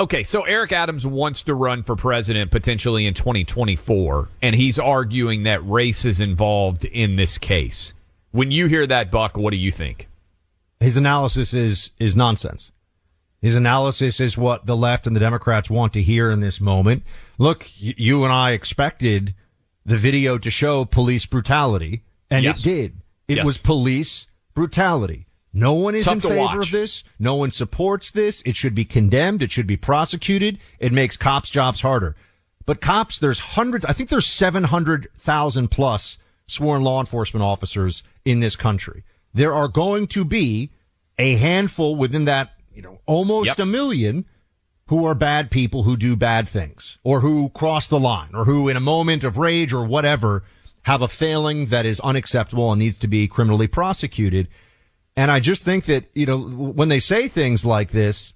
Okay, 0.00 0.22
so 0.22 0.42
Eric 0.42 0.70
Adams 0.70 1.04
wants 1.04 1.42
to 1.42 1.54
run 1.54 1.82
for 1.82 1.96
president 1.96 2.52
potentially 2.52 3.04
in 3.04 3.14
2024, 3.14 4.28
and 4.42 4.54
he's 4.54 4.78
arguing 4.78 5.42
that 5.42 5.68
race 5.68 6.04
is 6.04 6.20
involved 6.20 6.84
in 6.84 7.16
this 7.16 7.36
case. 7.36 7.92
When 8.30 8.52
you 8.52 8.66
hear 8.66 8.86
that, 8.86 9.10
Buck, 9.10 9.36
what 9.36 9.50
do 9.50 9.56
you 9.56 9.72
think? 9.72 10.06
His 10.78 10.96
analysis 10.96 11.52
is 11.52 11.90
is 11.98 12.14
nonsense. 12.14 12.70
His 13.40 13.54
analysis 13.54 14.18
is 14.20 14.36
what 14.36 14.66
the 14.66 14.76
left 14.76 15.06
and 15.06 15.14
the 15.14 15.20
Democrats 15.20 15.70
want 15.70 15.92
to 15.92 16.02
hear 16.02 16.30
in 16.30 16.40
this 16.40 16.60
moment. 16.60 17.04
Look, 17.38 17.66
y- 17.82 17.94
you 17.96 18.24
and 18.24 18.32
I 18.32 18.52
expected 18.52 19.34
the 19.86 19.96
video 19.96 20.38
to 20.38 20.50
show 20.50 20.84
police 20.84 21.24
brutality, 21.24 22.02
and 22.30 22.44
Yes. 22.44 22.58
it 22.58 22.62
did. 22.62 22.92
It 23.28 23.36
Yes. 23.38 23.46
was 23.46 23.58
police 23.58 24.26
brutality. 24.54 25.26
No 25.52 25.72
one 25.72 25.94
is 25.94 26.04
Tough 26.06 26.14
in 26.14 26.20
favor 26.20 26.36
watch. 26.36 26.66
of 26.66 26.72
this. 26.72 27.04
No 27.18 27.36
one 27.36 27.50
supports 27.50 28.10
this. 28.10 28.42
It 28.44 28.56
should 28.56 28.74
be 28.74 28.84
condemned. 28.84 29.42
It 29.42 29.50
should 29.52 29.66
be 29.66 29.76
prosecuted. 29.76 30.58
It 30.78 30.92
makes 30.92 31.16
cops' 31.16 31.48
jobs 31.50 31.80
harder. 31.80 32.16
But 32.66 32.80
cops, 32.80 33.18
there's 33.18 33.38
hundreds, 33.40 33.84
I 33.86 33.92
think 33.92 34.10
there's 34.10 34.26
700,000 34.26 35.68
plus 35.70 36.18
sworn 36.46 36.82
law 36.82 37.00
enforcement 37.00 37.42
officers 37.44 38.02
in 38.24 38.40
this 38.40 38.56
country. 38.56 39.04
There 39.32 39.54
are 39.54 39.68
going 39.68 40.06
to 40.08 40.24
be 40.24 40.70
a 41.18 41.36
handful 41.36 41.96
within 41.96 42.24
that, 42.26 42.52
you 42.78 42.82
know, 42.82 43.00
almost 43.06 43.58
a 43.58 43.66
million 43.66 44.24
who 44.86 45.04
are 45.04 45.14
bad 45.16 45.50
people 45.50 45.82
who 45.82 45.96
do 45.96 46.14
bad 46.14 46.46
things 46.48 46.96
or 47.02 47.18
who 47.22 47.48
cross 47.48 47.88
the 47.88 47.98
line 47.98 48.30
or 48.32 48.44
who 48.44 48.68
in 48.68 48.76
a 48.76 48.80
moment 48.80 49.24
of 49.24 49.36
rage 49.36 49.72
or 49.72 49.84
whatever 49.84 50.44
have 50.82 51.02
a 51.02 51.08
failing 51.08 51.66
that 51.66 51.84
is 51.84 51.98
unacceptable 51.98 52.70
and 52.70 52.78
needs 52.78 52.96
to 52.96 53.08
be 53.08 53.26
criminally 53.26 53.66
prosecuted. 53.66 54.46
And 55.16 55.28
I 55.28 55.40
just 55.40 55.64
think 55.64 55.86
that, 55.86 56.04
you 56.14 56.24
know, 56.24 56.38
when 56.38 56.88
they 56.88 57.00
say 57.00 57.26
things 57.26 57.66
like 57.66 57.90
this, 57.90 58.32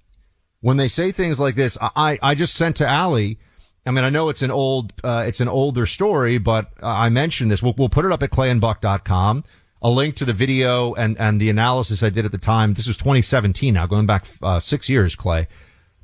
when 0.59 0.75
they 0.75 0.89
say 0.89 1.13
things 1.13 1.39
like 1.39 1.55
this, 1.55 1.77
I, 1.81 2.19
I 2.21 2.35
just 2.35 2.53
sent 2.53 2.75
to 2.77 2.89
Ali. 2.89 3.39
I 3.85 3.91
mean, 3.91 4.03
I 4.03 4.09
know 4.09 4.27
it's 4.27 4.41
an 4.41 4.51
old, 4.51 4.91
uh, 5.05 5.23
it's 5.25 5.39
an 5.39 5.47
older 5.47 5.85
story, 5.85 6.37
but 6.37 6.73
uh, 6.83 6.87
I 6.87 7.07
mentioned 7.07 7.49
this. 7.49 7.63
We'll, 7.63 7.75
we'll 7.77 7.87
put 7.87 8.03
it 8.03 8.11
up 8.11 8.21
at 8.21 8.31
clayandbuck.com. 8.31 9.45
A 9.85 9.89
link 9.89 10.15
to 10.15 10.25
the 10.25 10.33
video 10.33 10.93
and, 10.93 11.19
and 11.19 11.41
the 11.41 11.49
analysis 11.49 12.03
I 12.03 12.09
did 12.09 12.23
at 12.25 12.31
the 12.31 12.37
time. 12.37 12.73
This 12.73 12.87
was 12.87 12.95
2017 12.97 13.73
now, 13.73 13.85
going 13.85 14.05
back, 14.05 14.25
uh, 14.41 14.59
six 14.59 14.87
years, 14.87 15.15
Clay, 15.15 15.47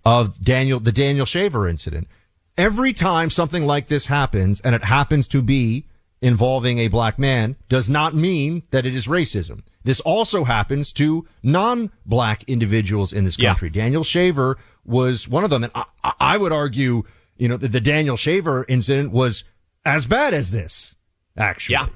of 0.03 0.39
Daniel, 0.43 0.79
the 0.81 0.91
Daniel 0.91 1.25
Shaver 1.25 1.67
incident. 1.67 2.07
Every 2.57 2.91
time 2.91 3.29
something 3.29 3.65
like 3.65 3.87
this 3.87 4.07
happens 4.07 4.59
and 4.59 4.75
it 4.75 4.83
happens 4.83 5.27
to 5.29 5.41
be 5.41 5.85
involving 6.21 6.79
a 6.79 6.89
black 6.89 7.17
man 7.17 7.55
does 7.69 7.89
not 7.89 8.13
mean 8.13 8.63
that 8.71 8.85
it 8.85 8.93
is 8.93 9.07
racism. 9.07 9.63
This 9.85 10.01
also 10.01 10.43
happens 10.43 10.91
to 10.93 11.25
non-black 11.41 12.43
individuals 12.47 13.13
in 13.13 13.23
this 13.23 13.39
Yeah. 13.39 13.49
country. 13.51 13.69
Daniel 13.69 14.03
Shaver 14.03 14.57
was 14.85 15.27
one 15.29 15.45
of 15.45 15.49
them. 15.49 15.63
And 15.63 15.71
I, 15.73 15.85
I- 16.03 16.13
I 16.19 16.37
would 16.37 16.51
argue, 16.51 17.03
you 17.37 17.47
know, 17.47 17.55
that 17.55 17.71
the 17.71 17.79
Daniel 17.79 18.17
Shaver 18.17 18.65
incident 18.67 19.13
was 19.13 19.45
as 19.85 20.05
bad 20.05 20.33
as 20.33 20.51
this, 20.51 20.95
actually. 21.37 21.73
Yeah. 21.73 21.87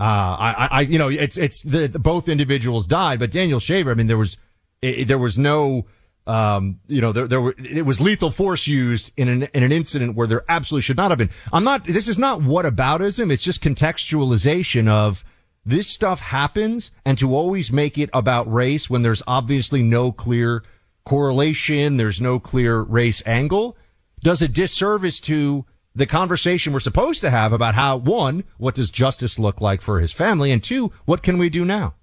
Uh, 0.00 0.02
I, 0.02 0.68
I, 0.70 0.80
you 0.80 0.98
know, 0.98 1.08
it's, 1.08 1.36
it's 1.36 1.60
the, 1.62 1.86
the- 1.86 1.98
both 1.98 2.28
individuals 2.28 2.86
died, 2.86 3.18
but 3.18 3.30
Daniel 3.30 3.60
Shaver, 3.60 3.90
I 3.90 3.94
mean, 3.94 4.06
there 4.06 4.16
was, 4.16 4.38
it, 4.80 5.08
there 5.08 5.18
was 5.18 5.36
no, 5.36 5.84
um, 6.26 6.80
you 6.86 7.02
know, 7.02 7.12
there, 7.12 7.28
there 7.28 7.40
were, 7.40 7.54
it 7.58 7.84
was 7.84 8.00
lethal 8.00 8.30
force 8.30 8.66
used 8.66 9.12
in 9.18 9.28
an, 9.28 9.42
in 9.52 9.62
an 9.62 9.72
incident 9.72 10.16
where 10.16 10.26
there 10.26 10.44
absolutely 10.48 10.82
should 10.82 10.96
not 10.96 11.10
have 11.10 11.18
been. 11.18 11.30
I'm 11.52 11.64
not, 11.64 11.84
this 11.84 12.08
is 12.08 12.18
not 12.18 12.40
whataboutism. 12.40 13.30
It's 13.30 13.42
just 13.42 13.62
contextualization 13.62 14.88
of 14.88 15.22
this 15.66 15.86
stuff 15.88 16.20
happens 16.20 16.90
and 17.04 17.18
to 17.18 17.34
always 17.34 17.70
make 17.70 17.98
it 17.98 18.08
about 18.14 18.50
race 18.50 18.88
when 18.88 19.02
there's 19.02 19.22
obviously 19.26 19.82
no 19.82 20.12
clear 20.12 20.62
correlation. 21.04 21.98
There's 21.98 22.20
no 22.20 22.38
clear 22.40 22.80
race 22.80 23.22
angle 23.26 23.76
does 24.22 24.42
a 24.42 24.48
disservice 24.48 25.18
to 25.20 25.64
the 25.94 26.06
conversation 26.06 26.72
we're 26.72 26.80
supposed 26.80 27.20
to 27.22 27.30
have 27.30 27.52
about 27.52 27.74
how 27.74 27.96
one, 27.96 28.44
what 28.58 28.74
does 28.74 28.90
justice 28.90 29.38
look 29.38 29.60
like 29.60 29.80
for 29.80 30.00
his 30.00 30.12
family? 30.12 30.52
And 30.52 30.62
two, 30.62 30.92
what 31.04 31.22
can 31.22 31.38
we 31.38 31.48
do 31.48 31.64
now? 31.64 31.94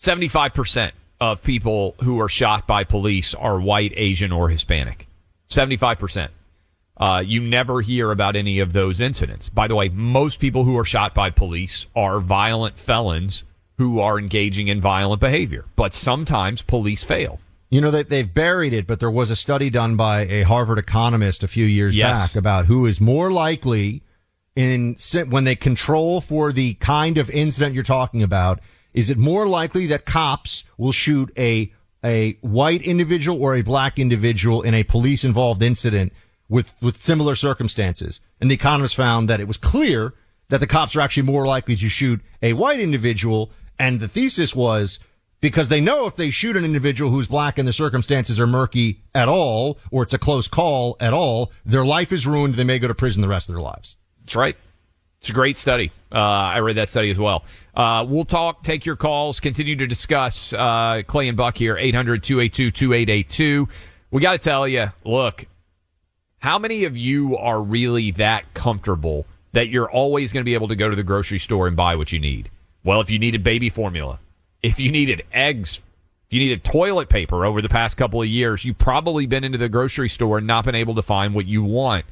75% 0.00 0.92
of 1.20 1.42
people 1.42 1.94
who 2.02 2.20
are 2.20 2.28
shot 2.28 2.66
by 2.66 2.84
police 2.84 3.34
are 3.34 3.60
white, 3.60 3.92
Asian, 3.96 4.32
or 4.32 4.48
Hispanic. 4.48 5.06
75%. 5.48 6.28
Uh, 6.96 7.22
you 7.24 7.40
never 7.40 7.80
hear 7.80 8.10
about 8.10 8.36
any 8.36 8.60
of 8.60 8.72
those 8.72 9.00
incidents. 9.00 9.48
By 9.48 9.66
the 9.66 9.74
way, 9.74 9.88
most 9.88 10.38
people 10.38 10.64
who 10.64 10.78
are 10.78 10.84
shot 10.84 11.14
by 11.14 11.30
police 11.30 11.86
are 11.96 12.20
violent 12.20 12.78
felons 12.78 13.42
who 13.78 13.98
are 13.98 14.18
engaging 14.18 14.68
in 14.68 14.80
violent 14.80 15.20
behavior. 15.20 15.64
But 15.76 15.94
sometimes 15.94 16.62
police 16.62 17.02
fail. 17.02 17.40
You 17.70 17.80
know 17.80 17.90
that 17.90 18.08
they've 18.08 18.32
buried 18.32 18.72
it, 18.72 18.86
but 18.86 19.00
there 19.00 19.10
was 19.10 19.30
a 19.30 19.36
study 19.36 19.70
done 19.70 19.96
by 19.96 20.20
a 20.26 20.42
Harvard 20.42 20.78
economist 20.78 21.42
a 21.42 21.48
few 21.48 21.64
years 21.66 21.96
Yes. 21.96 22.18
back 22.18 22.36
about 22.36 22.66
who 22.66 22.86
is 22.86 23.00
more 23.00 23.30
likely 23.32 24.02
in 24.54 24.96
when 25.28 25.44
they 25.44 25.56
control 25.56 26.20
for 26.20 26.52
the 26.52 26.74
kind 26.74 27.18
of 27.18 27.30
incident 27.30 27.74
you're 27.74 27.82
talking 27.82 28.22
about. 28.22 28.60
Is 28.92 29.10
it 29.10 29.18
more 29.18 29.46
likely 29.48 29.86
that 29.88 30.04
cops 30.04 30.62
will 30.78 30.92
shoot 30.92 31.32
a 31.36 31.72
a 32.04 32.34
white 32.42 32.82
individual 32.82 33.42
or 33.42 33.56
a 33.56 33.62
black 33.62 33.98
individual 33.98 34.62
in 34.62 34.74
a 34.74 34.84
police 34.84 35.24
involved 35.24 35.62
incident 35.62 36.12
with 36.48 36.74
with 36.80 37.02
similar 37.02 37.34
circumstances? 37.34 38.20
And 38.40 38.48
the 38.50 38.54
economist 38.54 38.94
found 38.94 39.28
that 39.28 39.40
it 39.40 39.48
was 39.48 39.56
clear 39.56 40.14
that 40.50 40.58
the 40.60 40.66
cops 40.68 40.94
are 40.94 41.00
actually 41.00 41.24
more 41.24 41.46
likely 41.46 41.74
to 41.76 41.88
shoot 41.88 42.20
a 42.40 42.52
white 42.52 42.78
individual. 42.78 43.50
And 43.80 43.98
the 43.98 44.06
thesis 44.06 44.54
was 44.54 45.00
because 45.44 45.68
they 45.68 45.78
know 45.78 46.06
if 46.06 46.16
they 46.16 46.30
shoot 46.30 46.56
an 46.56 46.64
individual 46.64 47.10
who's 47.10 47.28
black 47.28 47.58
and 47.58 47.68
the 47.68 47.72
circumstances 47.72 48.40
are 48.40 48.46
murky 48.46 49.02
at 49.14 49.28
all, 49.28 49.78
or 49.90 50.02
it's 50.02 50.14
a 50.14 50.18
close 50.18 50.48
call 50.48 50.96
at 51.00 51.12
all, 51.12 51.52
their 51.66 51.84
life 51.84 52.12
is 52.12 52.26
ruined. 52.26 52.54
They 52.54 52.64
may 52.64 52.78
go 52.78 52.88
to 52.88 52.94
prison 52.94 53.20
the 53.20 53.28
rest 53.28 53.50
of 53.50 53.54
their 53.54 53.60
lives. 53.60 53.98
That's 54.22 54.36
right. 54.36 54.56
It's 55.20 55.28
a 55.28 55.34
great 55.34 55.58
study. 55.58 55.92
Uh, 56.10 56.16
I 56.16 56.60
read 56.60 56.78
that 56.78 56.88
study 56.88 57.10
as 57.10 57.18
well. 57.18 57.44
Uh, 57.76 58.06
we'll 58.08 58.24
talk, 58.24 58.62
take 58.62 58.86
your 58.86 58.96
calls, 58.96 59.38
continue 59.38 59.76
to 59.76 59.86
discuss 59.86 60.54
uh, 60.54 61.02
Clay 61.06 61.28
and 61.28 61.36
Buck 61.36 61.58
here, 61.58 61.76
800 61.76 62.22
282 62.22 62.70
2882. 62.70 63.68
We 64.12 64.22
got 64.22 64.32
to 64.32 64.38
tell 64.38 64.66
you, 64.66 64.92
look, 65.04 65.44
how 66.38 66.58
many 66.58 66.84
of 66.84 66.96
you 66.96 67.36
are 67.36 67.60
really 67.60 68.12
that 68.12 68.54
comfortable 68.54 69.26
that 69.52 69.68
you're 69.68 69.90
always 69.90 70.32
going 70.32 70.40
to 70.40 70.48
be 70.48 70.54
able 70.54 70.68
to 70.68 70.76
go 70.76 70.88
to 70.88 70.96
the 70.96 71.02
grocery 71.02 71.38
store 71.38 71.66
and 71.66 71.76
buy 71.76 71.96
what 71.96 72.12
you 72.12 72.18
need? 72.18 72.48
Well, 72.82 73.02
if 73.02 73.10
you 73.10 73.18
needed 73.18 73.44
baby 73.44 73.68
formula, 73.68 74.20
if 74.64 74.80
you 74.80 74.90
needed 74.90 75.22
eggs, 75.30 75.78
if 76.26 76.32
you 76.32 76.40
needed 76.40 76.64
toilet 76.64 77.10
paper 77.10 77.44
over 77.44 77.60
the 77.60 77.68
past 77.68 77.98
couple 77.98 78.22
of 78.22 78.28
years, 78.28 78.64
you've 78.64 78.78
probably 78.78 79.26
been 79.26 79.44
into 79.44 79.58
the 79.58 79.68
grocery 79.68 80.08
store 80.08 80.38
and 80.38 80.46
not 80.46 80.64
been 80.64 80.74
able 80.74 80.94
to 80.94 81.02
find 81.02 81.34
what 81.34 81.44
you 81.44 81.62
want. 81.62 82.06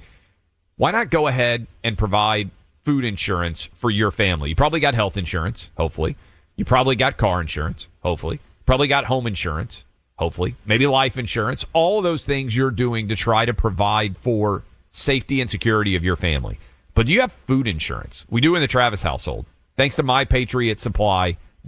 Why 0.76 0.90
not 0.90 1.08
go 1.08 1.28
ahead 1.28 1.66
and 1.82 1.96
provide 1.96 2.50
food 2.84 3.06
insurance 3.06 3.70
for 3.72 3.90
your 3.90 4.10
family? 4.10 4.50
You 4.50 4.54
probably 4.54 4.80
got 4.80 4.92
health 4.92 5.16
insurance, 5.16 5.68
hopefully. 5.78 6.14
You 6.56 6.66
probably 6.66 6.94
got 6.94 7.16
car 7.16 7.40
insurance, 7.40 7.86
hopefully. 8.02 8.38
Probably 8.66 8.86
got 8.86 9.06
home 9.06 9.26
insurance, 9.26 9.82
hopefully. 10.16 10.54
Maybe 10.66 10.86
life 10.86 11.16
insurance. 11.16 11.64
All 11.72 12.02
those 12.02 12.26
things 12.26 12.54
you're 12.54 12.70
doing 12.70 13.08
to 13.08 13.16
try 13.16 13.46
to 13.46 13.54
provide 13.54 14.18
for 14.18 14.62
safety 14.90 15.40
and 15.40 15.48
security 15.48 15.96
of 15.96 16.04
your 16.04 16.16
family. 16.16 16.58
But 16.94 17.06
do 17.06 17.14
you 17.14 17.22
have 17.22 17.32
food 17.46 17.66
insurance? 17.66 18.26
We 18.28 18.42
do 18.42 18.54
in 18.56 18.60
the 18.60 18.68
Travis 18.68 19.00
household. 19.00 19.46
Thanks 19.78 19.96
to 19.96 20.02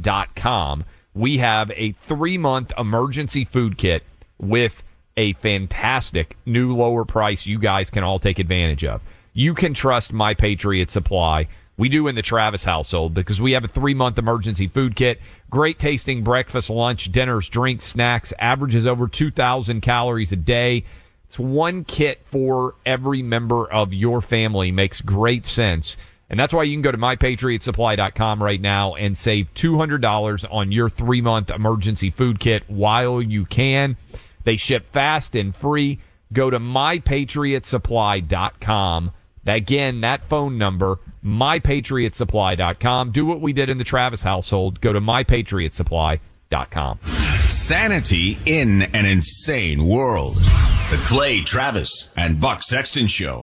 mypatriotsupply.com, 0.01 0.85
we 1.15 1.39
have 1.39 1.71
a 1.75 1.93
three 1.93 2.39
month 2.39 2.73
emergency 2.77 3.45
food 3.45 3.79
kit 3.79 4.03
with 4.39 4.83
a 5.17 5.33
fantastic 5.35 6.37
new 6.45 6.75
lower 6.75 7.05
price 7.05 7.47
you 7.47 7.59
guys 7.59 7.91
can 7.91 8.03
all 8.03 8.19
take 8.19 8.39
advantage 8.39 8.85
of. 8.85 9.01
You 9.33 9.55
can 9.55 9.75
trust 9.75 10.13
My 10.13 10.35
Patriot 10.35 10.91
Supply. 10.91 11.49
We 11.77 11.89
do 11.89 12.07
in 12.07 12.15
the 12.15 12.23
Travis 12.23 12.65
household 12.65 13.15
because 13.15 13.41
we 13.41 13.53
have 13.53 13.65
a 13.65 13.69
three 13.69 13.95
month 13.95 14.19
emergency 14.19 14.69
food 14.69 14.97
kit. 14.97 15.21
Great 15.51 15.79
tasting 15.79 16.23
breakfast, 16.23 16.71
lunch, 16.71 17.11
dinners, 17.13 17.49
drinks, 17.49 17.85
snacks, 17.85 18.33
averages 18.39 18.87
over 18.87 19.07
2,000 19.09 19.81
calories 19.81 20.33
a 20.33 20.37
day. 20.37 20.85
It's 21.27 21.39
one 21.39 21.85
kit 21.85 22.21
for 22.27 22.75
every 22.87 23.23
member 23.23 23.71
of 23.71 23.93
your 23.93 24.21
family. 24.21 24.71
Makes 24.71 25.01
great 25.01 25.47
sense. 25.47 25.97
And 26.31 26.41
that's 26.41 26.53
why 26.53 26.65
you 26.65 26.75
can 26.75 26.83
go 26.83 26.91
to 26.91 26.99
mypatriotsupply.com 26.99 28.43
right 28.43 28.61
now 28.61 28.95
and 28.95 29.17
save 29.17 29.55
$200 29.55 30.45
on 30.51 30.73
your 30.73 30.91
three 30.91 31.21
month 31.21 31.51
emergency 31.51 32.11
food 32.11 32.41
kit 32.41 32.65
while 32.67 33.23
you 33.23 33.45
can. 33.45 33.97
They 34.45 34.57
ship 34.57 34.91
fast 34.93 35.35
and 35.35 35.55
free. 35.55 36.01
Go 36.33 36.49
to 36.51 36.59
mypatriotsupply.com. 36.59 39.13
Again, 39.47 40.01
that 40.01 40.25
phone 40.25 40.57
number, 40.57 40.99
mypatriotsupply.com. 41.25 43.13
Do 43.13 43.27
what 43.27 43.41
we 43.41 43.53
did 43.53 43.69
in 43.69 43.79
the 43.79 43.85
Travis 43.85 44.23
household. 44.23 44.81
Go 44.81 44.93
to 44.93 45.01
mypatriotsupply.com. 45.01 46.99
Sanity 47.03 48.39
in 48.47 48.83
an 48.83 49.07
insane 49.07 49.87
world. 49.87 50.35
The 50.91 51.01
Clay 51.07 51.43
Travis 51.43 52.13
and 52.17 52.41
Buck 52.41 52.63
Sexton 52.63 53.07
Show. 53.07 53.44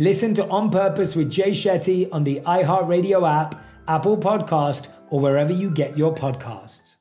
Listen 0.00 0.32
to 0.32 0.48
On 0.48 0.70
Purpose 0.70 1.14
with 1.14 1.28
Jay 1.30 1.50
Shetty 1.50 2.08
on 2.10 2.24
the 2.24 2.40
iHeartRadio 2.46 3.28
app, 3.28 3.62
Apple 3.86 4.16
Podcast, 4.16 4.88
or 5.10 5.20
wherever 5.20 5.52
you 5.52 5.70
get 5.70 5.98
your 5.98 6.14
podcasts. 6.14 6.96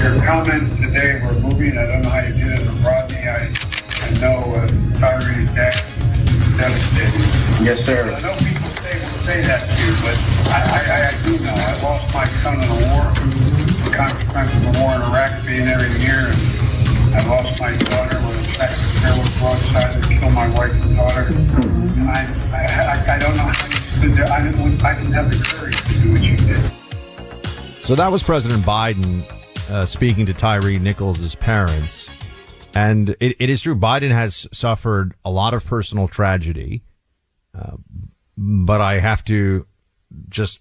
Your 0.00 0.16
comments 0.22 0.76
today 0.76 1.20
were 1.26 1.34
moving. 1.40 1.76
I 1.76 1.86
don't 1.86 2.02
know 2.02 2.08
how 2.08 2.20
you 2.20 2.34
did 2.34 2.60
it, 2.60 2.68
Rodney. 2.86 3.26
I, 3.26 3.50
I 3.50 4.10
know 4.20 4.38
uh, 4.54 4.68
Tyre's 4.94 5.52
death 5.56 5.74
devastating. 6.56 7.66
Yes, 7.66 7.84
sir. 7.84 8.14
I 8.14 8.20
know 8.22 8.36
people 8.38 8.70
say, 8.78 8.94
say 9.26 9.42
that 9.42 9.66
to 9.66 9.82
you, 9.82 9.90
but 10.06 10.14
I, 10.54 10.62
I, 10.70 11.08
I 11.10 11.22
do 11.26 11.42
know. 11.42 11.50
I 11.50 11.82
lost 11.82 12.14
my 12.14 12.28
son 12.28 12.62
in 12.62 12.68
the 12.68 12.78
war, 12.94 13.10
the 13.82 13.96
consequence 13.96 14.54
of 14.54 14.72
the 14.72 14.78
war 14.78 14.94
in 14.94 15.02
Iraq 15.02 15.44
being 15.44 15.66
every 15.66 16.00
year. 16.00 16.30
And, 16.30 16.66
I 17.16 17.26
lost 17.26 17.58
my 17.58 17.74
daughter 17.74 18.18
tractor 18.56 19.18
was 19.18 19.38
broadside 19.38 20.02
to 20.02 20.08
kill 20.08 20.30
my 20.30 20.48
wife 20.54 20.72
and 20.72 20.96
daughter. 20.96 21.26
I, 22.08 22.24
I, 22.52 23.14
I, 23.14 23.18
don't 23.18 23.36
know 23.36 23.42
how 23.42 24.02
you 24.02 24.14
there. 24.14 24.26
I 24.32 24.42
didn't, 24.42 24.82
I 24.84 24.94
didn't 24.94 25.12
have 25.12 25.30
the 25.30 25.44
courage 25.44 25.76
to 25.82 26.00
do 26.00 26.10
what 26.10 26.22
you 26.22 26.36
did. 26.36 26.64
So 27.84 27.94
that 27.94 28.10
was 28.10 28.22
President 28.22 28.62
Biden 28.62 29.22
uh, 29.70 29.84
speaking 29.84 30.26
to 30.26 30.34
Tyre 30.34 30.78
Nichols' 30.78 31.34
parents. 31.34 32.10
And 32.74 33.10
it, 33.20 33.36
it 33.38 33.50
is 33.50 33.62
true. 33.62 33.76
Biden 33.76 34.10
has 34.10 34.46
suffered 34.52 35.14
a 35.24 35.30
lot 35.30 35.54
of 35.54 35.64
personal 35.64 36.08
tragedy. 36.08 36.82
Uh, 37.54 37.76
but 38.36 38.80
I 38.80 38.98
have 38.98 39.24
to 39.26 39.66
just 40.28 40.60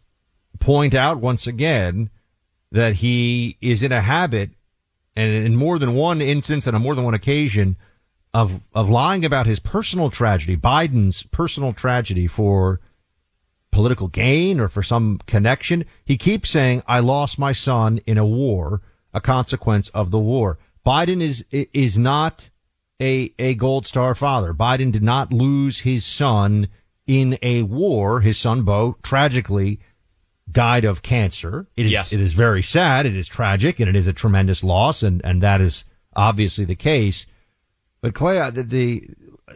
point 0.59 0.93
out 0.93 1.19
once 1.19 1.47
again 1.47 2.09
that 2.71 2.95
he 2.95 3.57
is 3.61 3.83
in 3.83 3.91
a 3.91 4.01
habit 4.01 4.51
and 5.15 5.31
in 5.31 5.55
more 5.55 5.79
than 5.79 5.95
one 5.95 6.21
instance 6.21 6.67
and 6.67 6.75
on 6.75 6.81
more 6.81 6.95
than 6.95 7.05
one 7.05 7.13
occasion 7.13 7.77
of, 8.33 8.67
of 8.73 8.89
lying 8.89 9.23
about 9.23 9.45
his 9.45 9.59
personal 9.59 10.09
tragedy, 10.09 10.57
Biden's 10.57 11.23
personal 11.23 11.71
tragedy 11.71 12.27
for 12.27 12.81
political 13.71 14.09
gain 14.09 14.59
or 14.59 14.67
for 14.67 14.83
some 14.83 15.19
connection. 15.25 15.85
He 16.03 16.17
keeps 16.17 16.49
saying, 16.49 16.83
I 16.87 16.99
lost 16.99 17.39
my 17.39 17.53
son 17.53 17.99
in 18.05 18.17
a 18.17 18.25
war, 18.25 18.81
a 19.13 19.21
consequence 19.21 19.89
of 19.89 20.11
the 20.11 20.19
war. 20.19 20.57
Biden 20.85 21.21
is, 21.21 21.45
is 21.51 21.97
not 21.97 22.49
a, 23.01 23.33
a 23.39 23.55
gold 23.55 23.85
star 23.85 24.15
father. 24.15 24.53
Biden 24.53 24.91
did 24.91 25.03
not 25.03 25.31
lose 25.31 25.79
his 25.79 26.05
son 26.05 26.67
in 27.07 27.37
a 27.41 27.63
war. 27.63 28.21
His 28.21 28.37
son 28.37 28.63
Bo 28.63 28.97
tragically 29.01 29.79
died 30.55 30.85
of 30.85 31.03
cancer. 31.03 31.67
It 31.77 31.85
is, 31.85 31.91
Yes. 31.91 32.11
it 32.11 32.19
is 32.19 32.33
very 32.33 32.63
sad. 32.63 33.05
It 33.05 33.15
is 33.15 33.27
tragic 33.27 33.79
and 33.79 33.87
it 33.87 33.95
is 33.95 34.07
a 34.07 34.13
tremendous 34.13 34.63
loss. 34.63 35.03
And, 35.03 35.21
and 35.23 35.43
that 35.43 35.61
is 35.61 35.85
obviously 36.15 36.65
the 36.65 36.75
case. 36.75 37.27
But 38.01 38.15
Clay, 38.15 38.49
the, 38.49 38.63
the 38.63 39.09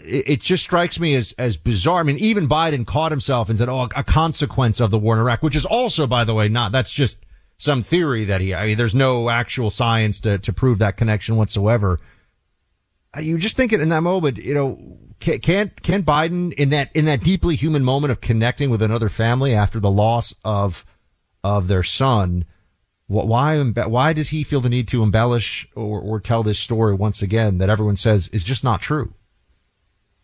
it 0.06 0.30
it 0.30 0.42
just 0.42 0.64
strikes 0.64 1.00
me 1.00 1.16
as, 1.16 1.34
as 1.40 1.58
bizarre. 1.58 2.02
I 2.02 2.04
mean, 2.04 2.18
even 2.18 2.48
Biden 2.48 2.86
caught 2.86 3.12
himself 3.12 3.50
and 3.50 3.58
said, 3.58 3.70
oh, 3.70 3.90
a 3.96 4.04
consequence 4.04 4.80
of 4.80 4.92
the 4.92 5.00
war 5.00 5.16
in 5.16 5.20
Iraq, 5.22 5.42
which 5.42 5.56
is 5.56 5.66
also, 5.66 6.06
by 6.06 6.24
the 6.24 6.36
way, 6.36 6.48
not, 6.48 6.72
that's 6.72 6.92
just 6.94 7.18
some 7.58 7.82
theory 7.82 8.26
that 8.26 8.40
he, 8.42 8.54
I 8.54 8.68
mean, 8.68 8.78
there's 8.78 8.94
no 8.96 9.30
actual 9.30 9.70
science 9.72 10.20
to, 10.22 10.38
to 10.38 10.54
prove 10.54 10.78
that 10.78 10.96
connection 10.96 11.36
whatsoever. 11.38 12.00
You 13.18 13.38
just 13.38 13.58
think 13.58 13.74
in 13.74 13.90
that 13.90 14.02
moment, 14.02 14.38
you 14.38 14.54
know, 14.54 14.98
can, 15.20 15.40
can, 15.40 15.72
can 15.82 16.04
Biden 16.04 16.54
in 16.54 16.70
that, 16.70 16.92
in 16.96 17.06
that 17.06 17.24
deeply 17.24 17.56
human 17.56 17.84
moment 17.84 18.12
of 18.12 18.22
connecting 18.22 18.70
with 18.70 18.82
another 18.82 19.10
family 19.10 19.56
after 19.56 19.80
the 19.80 19.90
loss 19.90 20.36
of, 20.46 20.86
of 21.44 21.68
their 21.68 21.84
son, 21.84 22.46
wh- 23.08 23.26
why, 23.26 23.60
why 23.60 24.14
does 24.14 24.30
he 24.30 24.44
feel 24.44 24.62
the 24.62 24.70
need 24.70 24.88
to 24.90 25.02
embellish 25.02 25.68
or, 25.76 26.00
or 26.00 26.20
tell 26.20 26.44
this 26.44 26.60
story 26.60 26.94
once 26.94 27.22
again 27.22 27.58
that 27.58 27.70
everyone 27.70 27.96
says 27.96 28.28
is 28.30 28.44
just 28.44 28.64
not 28.64 28.80
true? 28.80 29.14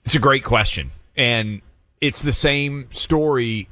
It's 0.05 0.15
a 0.15 0.19
great 0.19 0.43
question. 0.43 0.91
And 1.17 1.61
it's 1.99 2.21
the 2.21 2.33
same 2.33 2.87
story 2.91 3.67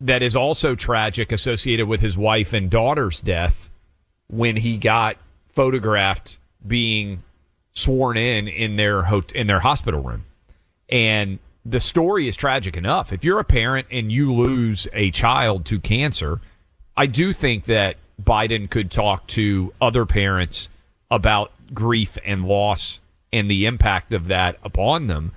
that 0.00 0.22
is 0.22 0.36
also 0.36 0.76
tragic 0.76 1.32
associated 1.32 1.88
with 1.88 2.00
his 2.00 2.16
wife 2.16 2.52
and 2.52 2.70
daughter's 2.70 3.20
death 3.20 3.68
when 4.28 4.56
he 4.56 4.76
got 4.76 5.16
photographed 5.48 6.38
being 6.64 7.24
sworn 7.78 8.16
in 8.16 8.48
in 8.48 8.76
their 8.76 9.02
hot- 9.02 9.32
in 9.32 9.46
their 9.46 9.60
hospital 9.60 10.02
room. 10.02 10.24
And 10.88 11.38
the 11.64 11.80
story 11.80 12.28
is 12.28 12.36
tragic 12.36 12.76
enough. 12.76 13.12
If 13.12 13.24
you're 13.24 13.40
a 13.40 13.44
parent 13.44 13.88
and 13.90 14.10
you 14.10 14.32
lose 14.32 14.88
a 14.92 15.10
child 15.10 15.66
to 15.66 15.78
cancer, 15.78 16.40
I 16.96 17.06
do 17.06 17.32
think 17.32 17.64
that 17.64 17.96
Biden 18.22 18.70
could 18.70 18.90
talk 18.90 19.26
to 19.28 19.72
other 19.80 20.06
parents 20.06 20.68
about 21.10 21.52
grief 21.72 22.16
and 22.24 22.44
loss 22.44 23.00
and 23.32 23.50
the 23.50 23.66
impact 23.66 24.12
of 24.12 24.28
that 24.28 24.56
upon 24.64 25.06
them. 25.06 25.32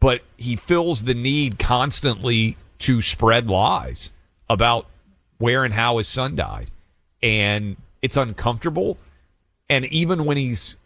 But 0.00 0.22
he 0.36 0.56
feels 0.56 1.02
the 1.02 1.14
need 1.14 1.58
constantly 1.58 2.56
to 2.80 3.02
spread 3.02 3.48
lies 3.48 4.10
about 4.48 4.86
where 5.38 5.64
and 5.64 5.74
how 5.74 5.98
his 5.98 6.08
son 6.08 6.36
died. 6.36 6.70
And 7.22 7.76
it's 8.00 8.16
uncomfortable. 8.16 8.98
And 9.68 9.84
even 9.86 10.24
when 10.24 10.36
he's 10.36 10.76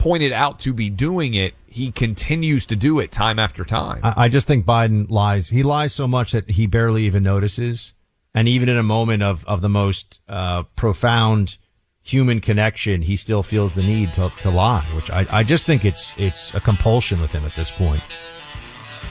pointed 0.00 0.32
out 0.32 0.58
to 0.60 0.72
be 0.72 0.90
doing 0.90 1.34
it, 1.34 1.54
he 1.66 1.92
continues 1.92 2.66
to 2.66 2.74
do 2.74 2.98
it 2.98 3.12
time 3.12 3.38
after 3.38 3.64
time. 3.64 4.00
I, 4.02 4.24
I 4.24 4.28
just 4.28 4.46
think 4.46 4.64
Biden 4.64 5.08
lies. 5.10 5.50
He 5.50 5.62
lies 5.62 5.94
so 5.94 6.08
much 6.08 6.32
that 6.32 6.50
he 6.50 6.66
barely 6.66 7.04
even 7.04 7.22
notices. 7.22 7.92
And 8.34 8.48
even 8.48 8.68
in 8.68 8.76
a 8.76 8.82
moment 8.82 9.22
of, 9.22 9.44
of 9.46 9.60
the 9.60 9.68
most, 9.68 10.20
uh, 10.28 10.62
profound 10.74 11.58
human 12.02 12.40
connection, 12.40 13.02
he 13.02 13.14
still 13.16 13.42
feels 13.42 13.74
the 13.74 13.82
need 13.82 14.12
to, 14.14 14.32
to 14.40 14.50
lie, 14.50 14.86
which 14.94 15.10
I, 15.10 15.26
I 15.30 15.44
just 15.44 15.66
think 15.66 15.84
it's, 15.84 16.12
it's 16.16 16.54
a 16.54 16.60
compulsion 16.60 17.20
with 17.20 17.32
him 17.32 17.44
at 17.44 17.54
this 17.54 17.70
point. 17.70 18.02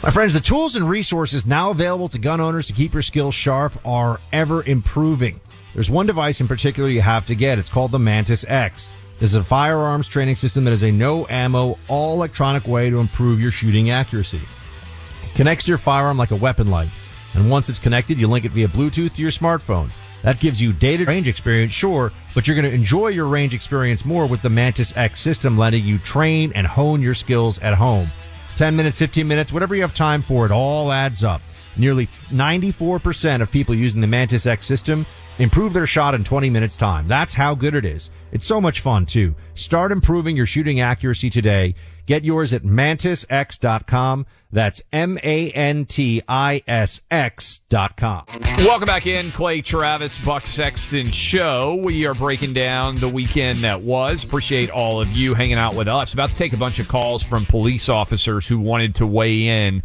My 0.01 0.09
friends, 0.09 0.33
the 0.33 0.39
tools 0.39 0.75
and 0.75 0.89
resources 0.89 1.45
now 1.45 1.69
available 1.69 2.09
to 2.09 2.17
gun 2.17 2.41
owners 2.41 2.67
to 2.67 2.73
keep 2.73 2.93
your 2.93 3.01
skills 3.03 3.35
sharp 3.35 3.73
are 3.85 4.19
ever 4.31 4.63
improving. 4.63 5.39
There's 5.73 5.91
one 5.91 6.07
device 6.07 6.41
in 6.41 6.47
particular 6.47 6.89
you 6.89 7.01
have 7.01 7.27
to 7.27 7.35
get. 7.35 7.59
It's 7.59 7.69
called 7.69 7.91
the 7.91 7.99
Mantis 7.99 8.43
X. 8.47 8.89
This 9.19 9.31
is 9.31 9.35
a 9.35 9.43
firearms 9.43 10.07
training 10.07 10.35
system 10.35 10.63
that 10.63 10.71
is 10.71 10.83
a 10.83 10.91
no 10.91 11.27
ammo, 11.29 11.77
all 11.89 12.15
electronic 12.15 12.65
way 12.65 12.89
to 12.89 12.99
improve 12.99 13.41
your 13.41 13.51
shooting 13.51 13.89
accuracy. 13.89 14.39
It 15.23 15.35
connects 15.35 15.65
to 15.65 15.71
your 15.71 15.77
firearm 15.77 16.17
like 16.17 16.31
a 16.31 16.37
weapon 16.37 16.71
light. 16.71 16.89
And 17.33 17.51
once 17.51 17.67
it's 17.67 17.79
connected, 17.79 18.17
you 18.17 18.29
link 18.29 18.45
it 18.45 18.51
via 18.51 18.69
Bluetooth 18.69 19.15
to 19.15 19.21
your 19.21 19.31
smartphone. 19.31 19.89
That 20.23 20.39
gives 20.39 20.61
you 20.61 20.71
data 20.71 21.03
range 21.03 21.27
experience, 21.27 21.73
sure, 21.73 22.13
but 22.33 22.47
you're 22.47 22.55
going 22.55 22.69
to 22.69 22.73
enjoy 22.73 23.09
your 23.09 23.27
range 23.27 23.53
experience 23.53 24.05
more 24.05 24.25
with 24.25 24.41
the 24.41 24.49
Mantis 24.49 24.95
X 24.95 25.19
system, 25.19 25.57
letting 25.57 25.83
you 25.83 25.97
train 25.97 26.53
and 26.55 26.65
hone 26.65 27.01
your 27.01 27.13
skills 27.13 27.59
at 27.59 27.73
home. 27.73 28.07
10 28.55 28.75
minutes, 28.75 28.97
15 28.97 29.27
minutes, 29.27 29.51
whatever 29.51 29.75
you 29.75 29.81
have 29.81 29.93
time 29.93 30.21
for, 30.21 30.45
it 30.45 30.51
all 30.51 30.93
adds 30.93 31.25
up. 31.25 31.41
Nearly 31.75 32.07
94% 32.07 33.41
of 33.41 33.51
people 33.51 33.75
using 33.75 33.99
the 33.99 34.07
Mantis 34.07 34.45
X 34.45 34.65
system 34.65 35.05
improve 35.39 35.73
their 35.73 35.87
shot 35.87 36.13
in 36.13 36.23
20 36.23 36.49
minutes 36.49 36.77
time. 36.77 37.07
That's 37.07 37.33
how 37.33 37.55
good 37.55 37.73
it 37.73 37.85
is. 37.85 38.11
It's 38.31 38.45
so 38.45 38.61
much 38.61 38.81
fun 38.81 39.05
too. 39.05 39.33
Start 39.55 39.91
improving 39.91 40.37
your 40.37 40.45
shooting 40.45 40.79
accuracy 40.79 41.29
today. 41.29 41.73
Get 42.05 42.23
yours 42.25 42.53
at 42.53 42.63
mantisx.com. 42.63 44.25
That's 44.51 44.81
M-A-N-T-I-S-X 44.91 45.59
dot 47.69 47.97
com. 47.97 48.25
Welcome 48.57 48.87
back 48.87 49.05
in, 49.05 49.31
Clay 49.31 49.61
Travis, 49.61 50.17
Buck 50.25 50.47
Sexton 50.47 51.11
Show. 51.11 51.75
We 51.75 52.07
are 52.07 52.15
breaking 52.15 52.53
down 52.53 52.95
the 52.95 53.09
weekend 53.09 53.59
that 53.59 53.83
was. 53.83 54.23
Appreciate 54.23 54.71
all 54.71 55.01
of 55.01 55.09
you 55.09 55.35
hanging 55.35 55.59
out 55.59 55.75
with 55.75 55.87
us. 55.87 56.13
About 56.13 56.29
to 56.29 56.35
take 56.35 56.53
a 56.53 56.57
bunch 56.57 56.79
of 56.79 56.87
calls 56.87 57.21
from 57.21 57.45
police 57.45 57.89
officers 57.89 58.47
who 58.47 58.59
wanted 58.59 58.95
to 58.95 59.05
weigh 59.05 59.47
in 59.47 59.83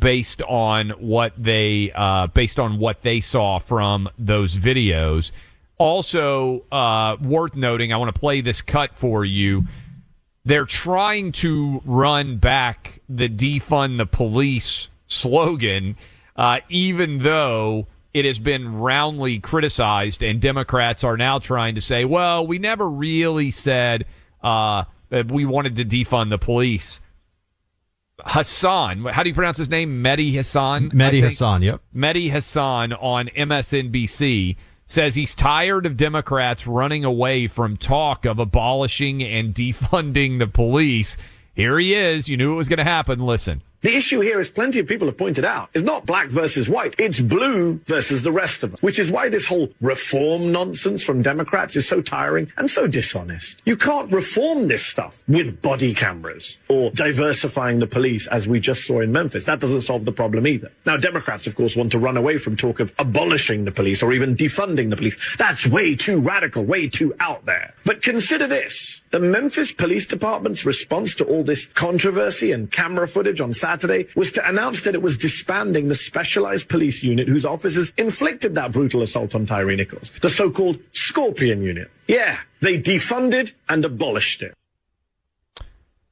based 0.00 0.42
on 0.42 0.90
what 0.90 1.32
they 1.36 1.92
uh, 1.94 2.26
based 2.28 2.58
on 2.58 2.78
what 2.78 3.02
they 3.02 3.20
saw 3.20 3.58
from 3.58 4.08
those 4.18 4.56
videos. 4.56 5.30
Also, 5.78 6.64
uh, 6.72 7.16
worth 7.22 7.54
noting, 7.54 7.92
I 7.92 7.96
want 7.96 8.14
to 8.14 8.18
play 8.18 8.40
this 8.40 8.60
cut 8.60 8.94
for 8.94 9.24
you. 9.24 9.64
They're 10.44 10.66
trying 10.66 11.32
to 11.32 11.80
run 11.84 12.38
back 12.38 13.00
the 13.08 13.28
defund 13.28 13.98
the 13.98 14.06
police 14.06 14.88
slogan, 15.06 15.96
uh, 16.36 16.58
even 16.68 17.22
though 17.22 17.86
it 18.12 18.24
has 18.24 18.38
been 18.38 18.76
roundly 18.76 19.38
criticized, 19.38 20.22
and 20.22 20.40
Democrats 20.40 21.04
are 21.04 21.16
now 21.16 21.38
trying 21.38 21.76
to 21.76 21.80
say, 21.80 22.04
well, 22.04 22.46
we 22.46 22.58
never 22.58 22.88
really 22.88 23.50
said 23.50 24.04
uh, 24.42 24.84
that 25.10 25.30
we 25.30 25.44
wanted 25.44 25.76
to 25.76 25.84
defund 25.84 26.30
the 26.30 26.38
police. 26.38 26.98
Hasan, 28.26 29.04
how 29.04 29.22
do 29.22 29.28
you 29.28 29.34
pronounce 29.34 29.58
his 29.58 29.68
name? 29.68 30.02
Mehdi 30.02 30.32
Hasan? 30.32 30.90
Mehdi? 30.90 31.20
Hasan, 31.20 31.62
yep. 31.62 31.80
Mehdi 31.94 32.30
Hasan 32.30 32.92
on 32.92 33.28
MSNBC 33.28 34.56
says 34.86 35.14
he's 35.14 35.34
tired 35.34 35.86
of 35.86 35.96
Democrats 35.96 36.66
running 36.66 37.04
away 37.04 37.46
from 37.46 37.76
talk 37.76 38.24
of 38.24 38.38
abolishing 38.38 39.22
and 39.22 39.54
defunding 39.54 40.38
the 40.38 40.46
police. 40.46 41.16
Here 41.54 41.78
he 41.78 41.94
is. 41.94 42.28
You 42.28 42.36
knew 42.36 42.52
it 42.52 42.56
was 42.56 42.68
going 42.68 42.78
to 42.78 42.84
happen. 42.84 43.20
Listen. 43.20 43.62
The 43.82 43.96
issue 43.96 44.20
here, 44.20 44.38
as 44.38 44.50
plenty 44.50 44.78
of 44.78 44.86
people 44.86 45.08
have 45.08 45.16
pointed 45.16 45.42
out, 45.42 45.70
is 45.72 45.82
not 45.82 46.04
black 46.04 46.28
versus 46.28 46.68
white. 46.68 46.94
It's 46.98 47.18
blue 47.18 47.78
versus 47.86 48.22
the 48.22 48.30
rest 48.30 48.62
of 48.62 48.74
us, 48.74 48.82
which 48.82 48.98
is 48.98 49.10
why 49.10 49.30
this 49.30 49.46
whole 49.46 49.70
reform 49.80 50.52
nonsense 50.52 51.02
from 51.02 51.22
Democrats 51.22 51.76
is 51.76 51.88
so 51.88 52.02
tiring 52.02 52.52
and 52.58 52.68
so 52.68 52.86
dishonest. 52.86 53.62
You 53.64 53.78
can't 53.78 54.12
reform 54.12 54.68
this 54.68 54.84
stuff 54.84 55.22
with 55.26 55.62
body 55.62 55.94
cameras 55.94 56.58
or 56.68 56.90
diversifying 56.90 57.78
the 57.78 57.86
police 57.86 58.26
as 58.26 58.46
we 58.46 58.60
just 58.60 58.86
saw 58.86 59.00
in 59.00 59.12
Memphis. 59.12 59.46
That 59.46 59.60
doesn't 59.60 59.80
solve 59.80 60.04
the 60.04 60.12
problem 60.12 60.46
either. 60.46 60.70
Now, 60.84 60.98
Democrats, 60.98 61.46
of 61.46 61.56
course, 61.56 61.74
want 61.74 61.90
to 61.92 61.98
run 61.98 62.18
away 62.18 62.36
from 62.36 62.56
talk 62.56 62.80
of 62.80 62.94
abolishing 62.98 63.64
the 63.64 63.72
police 63.72 64.02
or 64.02 64.12
even 64.12 64.34
defunding 64.34 64.90
the 64.90 64.96
police. 64.96 65.38
That's 65.38 65.66
way 65.66 65.96
too 65.96 66.20
radical, 66.20 66.64
way 66.64 66.90
too 66.90 67.14
out 67.18 67.46
there. 67.46 67.72
But 67.86 68.02
consider 68.02 68.46
this. 68.46 69.02
The 69.10 69.20
Memphis 69.20 69.72
Police 69.72 70.04
Department's 70.04 70.66
response 70.66 71.14
to 71.16 71.24
all 71.24 71.42
this 71.42 71.64
controversy 71.64 72.52
and 72.52 72.70
camera 72.70 73.08
footage 73.08 73.40
on 73.40 73.54
Saturday 73.54 73.69
was 74.16 74.32
to 74.32 74.48
announce 74.48 74.82
that 74.82 74.94
it 74.94 75.02
was 75.02 75.16
disbanding 75.16 75.88
the 75.88 75.94
specialized 75.94 76.68
police 76.68 77.02
unit 77.02 77.28
whose 77.28 77.44
officers 77.44 77.92
inflicted 77.96 78.54
that 78.54 78.72
brutal 78.72 79.02
assault 79.02 79.34
on 79.34 79.46
Tyre 79.46 79.74
Nichols, 79.76 80.10
the 80.20 80.28
so-called 80.30 80.78
Scorpion 80.92 81.62
Unit. 81.62 81.90
Yeah, 82.06 82.38
they 82.60 82.78
defunded 82.78 83.52
and 83.68 83.84
abolished 83.84 84.42
it. 84.42 84.54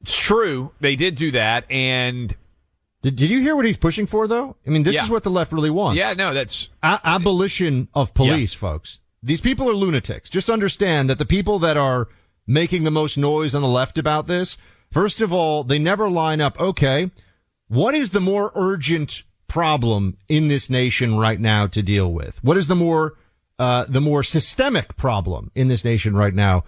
It's 0.02 0.16
true. 0.16 0.72
They 0.80 0.96
did 0.96 1.16
do 1.16 1.32
that. 1.32 1.70
And 1.70 2.34
Did, 3.02 3.16
did 3.16 3.30
you 3.30 3.40
hear 3.40 3.54
what 3.56 3.64
he's 3.64 3.76
pushing 3.76 4.06
for 4.06 4.26
though? 4.28 4.56
I 4.66 4.70
mean, 4.70 4.82
this 4.82 4.94
Yeah. 4.94 5.04
is 5.04 5.10
what 5.10 5.22
the 5.22 5.30
left 5.30 5.52
really 5.52 5.70
wants. 5.70 5.98
yeah, 5.98 6.12
no, 6.14 6.32
that's 6.34 6.68
A- 6.82 7.00
abolition 7.04 7.88
of 7.94 8.14
police, 8.14 8.54
folks. 8.54 9.00
These 9.22 9.40
people 9.40 9.68
are 9.68 9.74
lunatics. 9.74 10.30
Just 10.30 10.48
understand 10.48 11.10
that 11.10 11.18
the 11.18 11.24
people 11.26 11.58
that 11.60 11.76
are 11.76 12.08
making 12.46 12.84
the 12.84 12.90
most 12.90 13.18
noise 13.18 13.54
on 13.54 13.62
the 13.62 13.68
left 13.68 13.98
about 13.98 14.26
this 14.26 14.56
First 14.90 15.20
of 15.20 15.34
all, 15.34 15.64
they 15.64 15.78
never 15.78 16.08
line 16.08 16.40
up. 16.40 16.58
Okay. 16.58 17.10
What 17.68 17.94
is 17.94 18.10
the 18.10 18.20
more 18.20 18.50
urgent 18.54 19.22
problem 19.46 20.16
in 20.28 20.48
this 20.48 20.70
nation 20.70 21.18
right 21.18 21.38
now 21.38 21.66
to 21.66 21.82
deal 21.82 22.10
with? 22.12 22.42
What 22.42 22.56
is 22.56 22.68
the 22.68 22.74
more, 22.74 23.14
uh, 23.58 23.84
the 23.88 24.00
more 24.00 24.22
systemic 24.22 24.96
problem 24.96 25.50
in 25.54 25.68
this 25.68 25.84
nation 25.84 26.16
right 26.16 26.34
now? 26.34 26.64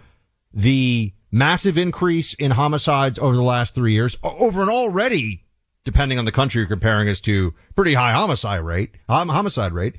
The 0.53 1.13
massive 1.33 1.79
increase 1.79 2.35
in 2.35 2.51
homicides 2.51 3.19
over 3.19 3.35
the 3.35 3.43
last 3.43 3.75
three 3.75 3.95
years 3.95 4.17
over 4.23 4.63
an 4.63 4.69
already, 4.69 5.45
depending 5.85 6.19
on 6.19 6.27
the 6.27 6.33
country 6.33 6.61
you're 6.61 6.69
comparing 6.69 7.09
us 7.09 7.21
to, 7.23 7.55
pretty 7.75 7.95
high 7.95 8.13
homicide 8.13 8.61
rate, 8.61 8.91
homicide 9.09 9.73
rate, 9.73 9.97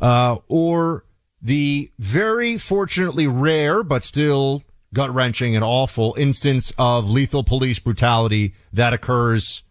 uh, 0.00 0.36
or 0.48 1.04
the 1.40 1.92
very 1.98 2.58
fortunately 2.58 3.26
rare, 3.26 3.84
but 3.84 4.02
still 4.02 4.62
gut 4.92 5.14
wrenching 5.14 5.54
and 5.54 5.64
awful 5.64 6.14
instance 6.18 6.72
of 6.76 7.08
lethal 7.08 7.44
police 7.44 7.78
brutality 7.78 8.54
that 8.72 8.92
occurs 8.92 9.62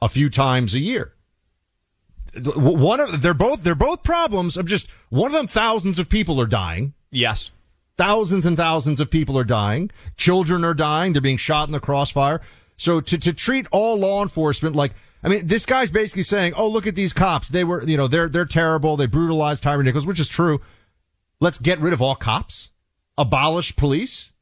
a 0.00 0.08
few 0.08 0.28
times 0.28 0.74
a 0.74 0.78
year. 0.78 1.12
One 2.56 3.00
of, 3.00 3.22
they're 3.22 3.34
both, 3.34 3.64
they're 3.64 3.74
both 3.74 4.02
problems 4.02 4.56
of 4.56 4.66
just 4.66 4.90
one 5.08 5.28
of 5.28 5.32
them 5.32 5.46
thousands 5.46 5.98
of 5.98 6.08
people 6.08 6.40
are 6.40 6.46
dying. 6.46 6.92
Yes. 7.10 7.50
Thousands 7.96 8.44
and 8.46 8.56
thousands 8.56 9.00
of 9.00 9.10
people 9.10 9.36
are 9.38 9.44
dying. 9.44 9.90
Children 10.16 10.62
are 10.64 10.74
dying. 10.74 11.12
They're 11.14 11.22
being 11.22 11.36
shot 11.38 11.68
in 11.68 11.72
the 11.72 11.80
crossfire. 11.80 12.40
So 12.76 13.00
to, 13.00 13.18
to 13.18 13.32
treat 13.32 13.66
all 13.72 13.96
law 13.98 14.22
enforcement 14.22 14.76
like, 14.76 14.92
I 15.24 15.28
mean, 15.28 15.46
this 15.48 15.66
guy's 15.66 15.90
basically 15.90 16.22
saying, 16.22 16.54
"Oh, 16.54 16.68
look 16.68 16.86
at 16.86 16.94
these 16.94 17.12
cops. 17.12 17.48
They 17.48 17.64
were, 17.64 17.82
you 17.82 17.96
know, 17.96 18.06
they're 18.06 18.28
they're 18.28 18.44
terrible. 18.44 18.96
They 18.96 19.06
brutalized 19.06 19.64
Tyre 19.64 19.82
Nichols," 19.82 20.06
which 20.06 20.20
is 20.20 20.28
true. 20.28 20.60
Let's 21.40 21.58
get 21.58 21.80
rid 21.80 21.92
of 21.92 22.00
all 22.00 22.14
cops, 22.14 22.70
abolish 23.16 23.74
police. 23.74 24.32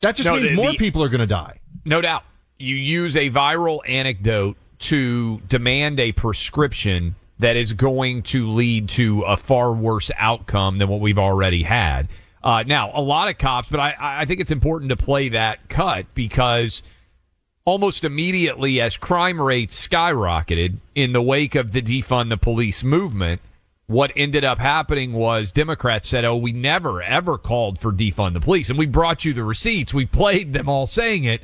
That 0.00 0.16
just 0.16 0.28
No, 0.28 0.34
means 0.34 0.50
the- 0.50 0.56
more 0.56 0.72
the- 0.72 0.78
people 0.78 1.00
are 1.04 1.08
going 1.08 1.20
to 1.20 1.28
die. 1.28 1.60
No 1.84 2.00
doubt. 2.00 2.24
You 2.58 2.74
use 2.74 3.14
a 3.16 3.30
viral 3.30 3.88
anecdote 3.88 4.56
to 4.80 5.40
demand 5.48 6.00
a 6.00 6.12
prescription 6.12 7.14
that 7.38 7.56
is 7.56 7.72
going 7.72 8.22
to 8.22 8.50
lead 8.50 8.88
to 8.90 9.22
a 9.22 9.36
far 9.36 9.72
worse 9.72 10.10
outcome 10.18 10.78
than 10.78 10.88
what 10.88 11.00
we've 11.00 11.18
already 11.18 11.62
had. 11.62 12.08
Uh, 12.42 12.62
now, 12.66 12.90
a 12.94 13.00
lot 13.00 13.28
of 13.28 13.38
cops, 13.38 13.68
but 13.68 13.80
I, 13.80 13.94
I 13.98 14.24
think 14.24 14.40
it's 14.40 14.50
important 14.50 14.90
to 14.90 14.96
play 14.96 15.30
that 15.30 15.68
cut 15.68 16.06
because 16.14 16.82
almost 17.64 18.04
immediately 18.04 18.80
as 18.80 18.96
crime 18.96 19.40
rates 19.40 19.86
skyrocketed 19.86 20.78
in 20.94 21.12
the 21.12 21.22
wake 21.22 21.54
of 21.54 21.72
the 21.72 21.82
defund 21.82 22.30
the 22.30 22.36
police 22.36 22.82
movement, 22.82 23.40
what 23.86 24.12
ended 24.16 24.44
up 24.44 24.58
happening 24.58 25.12
was 25.12 25.52
Democrats 25.52 26.08
said, 26.08 26.24
"Oh, 26.24 26.36
we 26.36 26.52
never 26.52 27.02
ever 27.02 27.36
called 27.36 27.78
for 27.78 27.92
defund 27.92 28.34
the 28.34 28.40
police," 28.40 28.70
and 28.70 28.78
we 28.78 28.86
brought 28.86 29.24
you 29.24 29.34
the 29.34 29.44
receipts. 29.44 29.92
We 29.92 30.06
played 30.06 30.52
them 30.52 30.68
all 30.68 30.86
saying 30.86 31.24
it, 31.24 31.42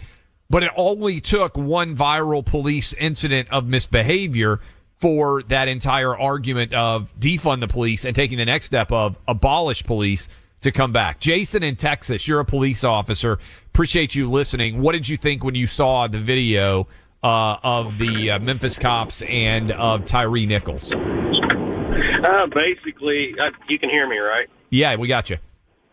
but 0.49 0.63
it 0.63 0.71
only 0.77 1.21
took 1.21 1.57
one 1.57 1.97
viral 1.97 2.45
police 2.45 2.93
incident 2.95 3.49
of 3.51 3.67
misbehavior 3.67 4.61
for 4.99 5.43
that 5.45 5.69
entire 5.69 6.17
argument 6.17 6.73
of 6.73 7.13
defund 7.19 7.61
the 7.61 7.69
police 7.69 8.05
and 8.05 8.17
taking 8.17 8.39
the 8.39 8.45
next 8.45 8.67
step 8.67 8.91
of 8.91 9.17
abolish 9.29 9.85
police 9.85 10.29
to 10.63 10.73
come 10.73 10.93
back. 10.93 11.21
Jason 11.21 11.63
in 11.63 11.77
Texas, 11.77 12.27
you're 12.27 12.41
a 12.41 12.45
police 12.45 12.83
officer. 12.83 13.39
Appreciate 13.67 14.15
you 14.15 14.31
listening. 14.31 14.81
What 14.81 14.93
did 14.93 15.09
you 15.09 15.17
think 15.17 15.45
when 15.45 15.55
you 15.55 15.67
saw 15.67 16.09
the 16.09 16.21
video 16.21 16.89
uh, 17.23 17.57
of 17.63 17.99
the 17.99 18.31
uh, 18.31 18.39
Memphis 18.39 18.79
cops 18.79 19.23
and 19.23 19.71
of 19.73 20.07
Tyre 20.07 20.47
Nichols? 20.47 20.91
Uh, 20.93 22.47
basically, 22.47 23.35
uh, 23.39 23.51
you 23.69 23.79
can 23.79 23.91
hear 23.91 24.09
me, 24.09 24.17
right? 24.17 24.49
Yeah, 24.71 24.97
we 24.97 25.09
got 25.09 25.29
you. 25.29 25.37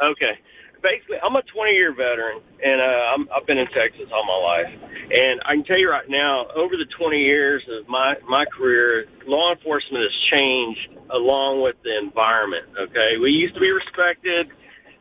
Okay. 0.02 0.40
Basically, 0.84 1.16
I'm 1.24 1.36
a 1.40 1.42
20 1.48 1.72
year 1.72 1.96
veteran, 1.96 2.44
and 2.60 2.84
uh, 2.84 3.16
I'm, 3.16 3.24
I've 3.32 3.48
been 3.48 3.58
in 3.58 3.72
Texas 3.72 4.12
all 4.12 4.28
my 4.28 4.36
life. 4.36 4.68
And 4.68 5.40
I 5.48 5.56
can 5.56 5.64
tell 5.64 5.80
you 5.80 5.90
right 5.90 6.10
now, 6.12 6.52
over 6.60 6.76
the 6.76 6.86
20 7.00 7.18
years 7.18 7.64
of 7.72 7.88
my 7.88 8.16
my 8.28 8.44
career, 8.52 9.08
law 9.26 9.56
enforcement 9.56 10.04
has 10.04 10.16
changed 10.28 11.00
along 11.10 11.64
with 11.64 11.80
the 11.88 11.96
environment. 11.96 12.68
Okay, 12.76 13.16
we 13.16 13.32
used 13.32 13.56
to 13.56 13.64
be 13.64 13.72
respected 13.72 14.52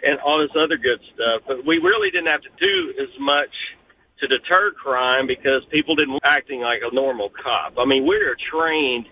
and 0.07 0.23
all 0.23 0.39
this 0.39 0.55
other 0.55 0.79
good 0.79 1.03
stuff, 1.15 1.43
but 1.51 1.67
we 1.67 1.79
really 1.79 2.11
didn't 2.11 2.31
have 2.31 2.43
to 2.43 2.55
do 2.59 2.95
as 3.03 3.11
much 3.19 3.51
to 4.23 4.27
deter 4.31 4.71
crime 4.73 5.27
because 5.27 5.67
people 5.71 5.95
didn't 5.97 6.19
acting 6.23 6.61
like 6.61 6.81
a 6.87 6.95
normal 6.95 7.31
cop. 7.43 7.75
I 7.79 7.85
mean, 7.85 8.07
we 8.07 8.17
are 8.23 8.39
trained 8.39 9.07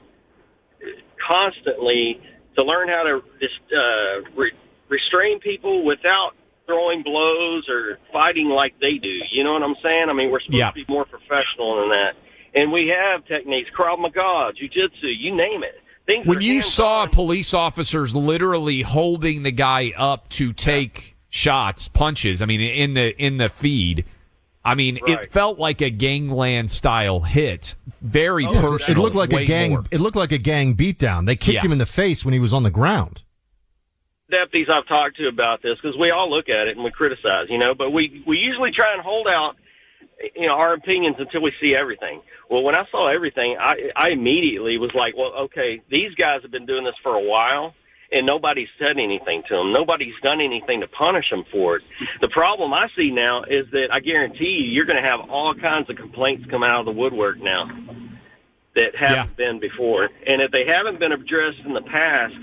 constantly 1.18 2.20
to 2.54 2.62
learn 2.62 2.88
how 2.88 3.02
to 3.02 3.22
just 3.38 3.59
uh, 3.74 4.22
re- 4.38 4.54
restrain 4.88 5.40
people 5.40 5.85
without 5.85 6.33
throwing 6.70 7.02
blows 7.02 7.68
or 7.68 7.98
fighting 8.12 8.48
like 8.48 8.74
they 8.80 8.98
do. 9.02 9.18
You 9.33 9.42
know 9.44 9.54
what 9.54 9.62
I'm 9.62 9.74
saying? 9.83 10.06
I 10.09 10.12
mean, 10.12 10.30
we're 10.30 10.40
supposed 10.40 10.59
Yeah. 10.59 10.70
to 10.70 10.74
be 10.74 10.85
more 10.88 11.04
professional 11.04 11.80
than 11.80 11.88
that. 11.90 12.12
And 12.54 12.70
we 12.72 12.88
have 12.94 13.26
techniques, 13.26 13.70
Krav 13.76 13.98
Maga, 13.98 14.52
Jiu-Jitsu, 14.56 15.06
you 15.09 15.35
name 15.35 15.62
it. 15.64 15.80
Things 16.06 16.26
When 16.26 16.40
you 16.40 16.54
hands- 16.54 16.66
saw 16.72 17.06
police 17.06 17.52
officers 17.54 18.14
literally 18.14 18.83
holding 18.83 19.42
the 19.42 19.50
guy 19.52 19.92
up 19.96 20.28
to 20.30 20.52
take 20.52 21.14
shots, 21.28 21.88
punches, 21.88 22.40
I 22.42 22.46
mean, 22.46 22.61
in 22.61 22.94
the 22.94 23.14
in 23.22 23.37
the 23.38 23.48
feed, 23.48 24.04
I 24.64 24.74
mean, 24.74 24.98
Right. 25.06 25.20
it 25.20 25.33
felt 25.33 25.59
like 25.59 25.80
a 25.80 25.90
gangland 25.90 26.70
style 26.70 27.20
hit. 27.20 27.74
Very 28.02 28.44
Yes, 28.44 28.68
personal. 28.68 28.98
it 28.98 29.00
looked 29.00 29.16
like 29.16 29.33
a 29.33 29.44
gang. 29.44 29.70
more. 29.70 29.85
It 29.90 30.00
looked 30.00 30.16
like 30.16 30.33
a 30.33 30.38
gang 30.38 30.74
beatdown. 30.74 31.26
They 31.26 31.37
kicked 31.37 31.54
Yeah. 31.56 31.61
him 31.62 31.72
in 31.72 31.78
the 31.78 31.87
face 31.87 32.24
when 32.24 32.35
he 32.35 32.40
was 32.40 32.52
on 32.52 32.62
the 32.64 32.70
ground. 32.70 33.22
Deputies 34.30 34.68
I've 34.72 34.86
talked 34.86 35.16
to 35.18 35.28
about 35.28 35.62
this 35.62 35.76
because 35.82 35.98
we 35.98 36.10
all 36.10 36.30
look 36.30 36.48
at 36.48 36.68
it 36.68 36.76
and 36.76 36.84
we 36.84 36.90
criticize, 36.90 37.46
you 37.48 37.58
know, 37.58 37.74
but 37.76 37.90
we 37.90 38.22
we 38.26 38.38
usually 38.38 38.70
try 38.70 38.94
and 38.94 39.02
hold 39.02 39.26
out, 39.26 39.54
you 40.36 40.46
know, 40.46 40.54
our 40.54 40.74
opinions 40.74 41.16
until 41.18 41.42
we 41.42 41.52
see 41.60 41.74
everything. 41.74 42.22
Well, 42.48 42.62
when 42.62 42.74
I 42.74 42.84
saw 42.90 43.12
everything, 43.12 43.56
I 43.60 43.90
I 43.96 44.10
immediately 44.10 44.78
was 44.78 44.92
like, 44.94 45.16
well, 45.16 45.32
okay, 45.46 45.82
these 45.90 46.14
guys 46.14 46.42
have 46.42 46.50
been 46.50 46.66
doing 46.66 46.84
this 46.84 46.96
for 47.02 47.14
a 47.14 47.22
while. 47.22 47.74
And 48.12 48.26
nobody's 48.26 48.66
said 48.76 48.98
anything 48.98 49.44
to 49.48 49.54
them. 49.54 49.72
Nobody's 49.72 50.18
done 50.20 50.40
anything 50.40 50.80
to 50.80 50.88
punish 50.88 51.30
them 51.30 51.44
for 51.52 51.76
it. 51.76 51.82
The 52.20 52.28
problem 52.28 52.74
I 52.74 52.88
see 52.96 53.12
now 53.12 53.44
is 53.44 53.70
that 53.70 53.92
I 53.92 54.00
guarantee 54.00 54.58
you, 54.58 54.66
you're 54.66 54.84
going 54.84 55.00
to 55.00 55.08
have 55.08 55.30
all 55.30 55.54
kinds 55.54 55.88
of 55.88 55.94
complaints 55.94 56.44
come 56.50 56.64
out 56.64 56.80
of 56.80 56.86
the 56.86 57.00
woodwork 57.00 57.38
now 57.38 57.70
that 58.74 58.96
haven't 58.98 59.36
been 59.36 59.60
before. 59.60 60.10
And 60.26 60.42
if 60.42 60.50
they 60.50 60.64
haven't 60.66 60.98
been 60.98 61.12
addressed 61.12 61.62
in 61.64 61.72
the 61.72 61.82
past, 61.82 62.34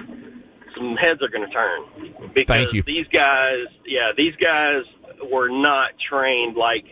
some 0.78 0.96
heads 0.96 1.22
are 1.22 1.30
going 1.30 1.48
to 1.48 1.54
turn 1.54 2.30
because 2.34 2.48
Thank 2.48 2.74
you. 2.74 2.84
these 2.86 3.08
guys, 3.14 3.66
yeah, 3.86 4.12
these 4.16 4.34
guys 4.36 4.84
were 5.32 5.50
not 5.50 5.92
trained 6.10 6.56
like 6.56 6.86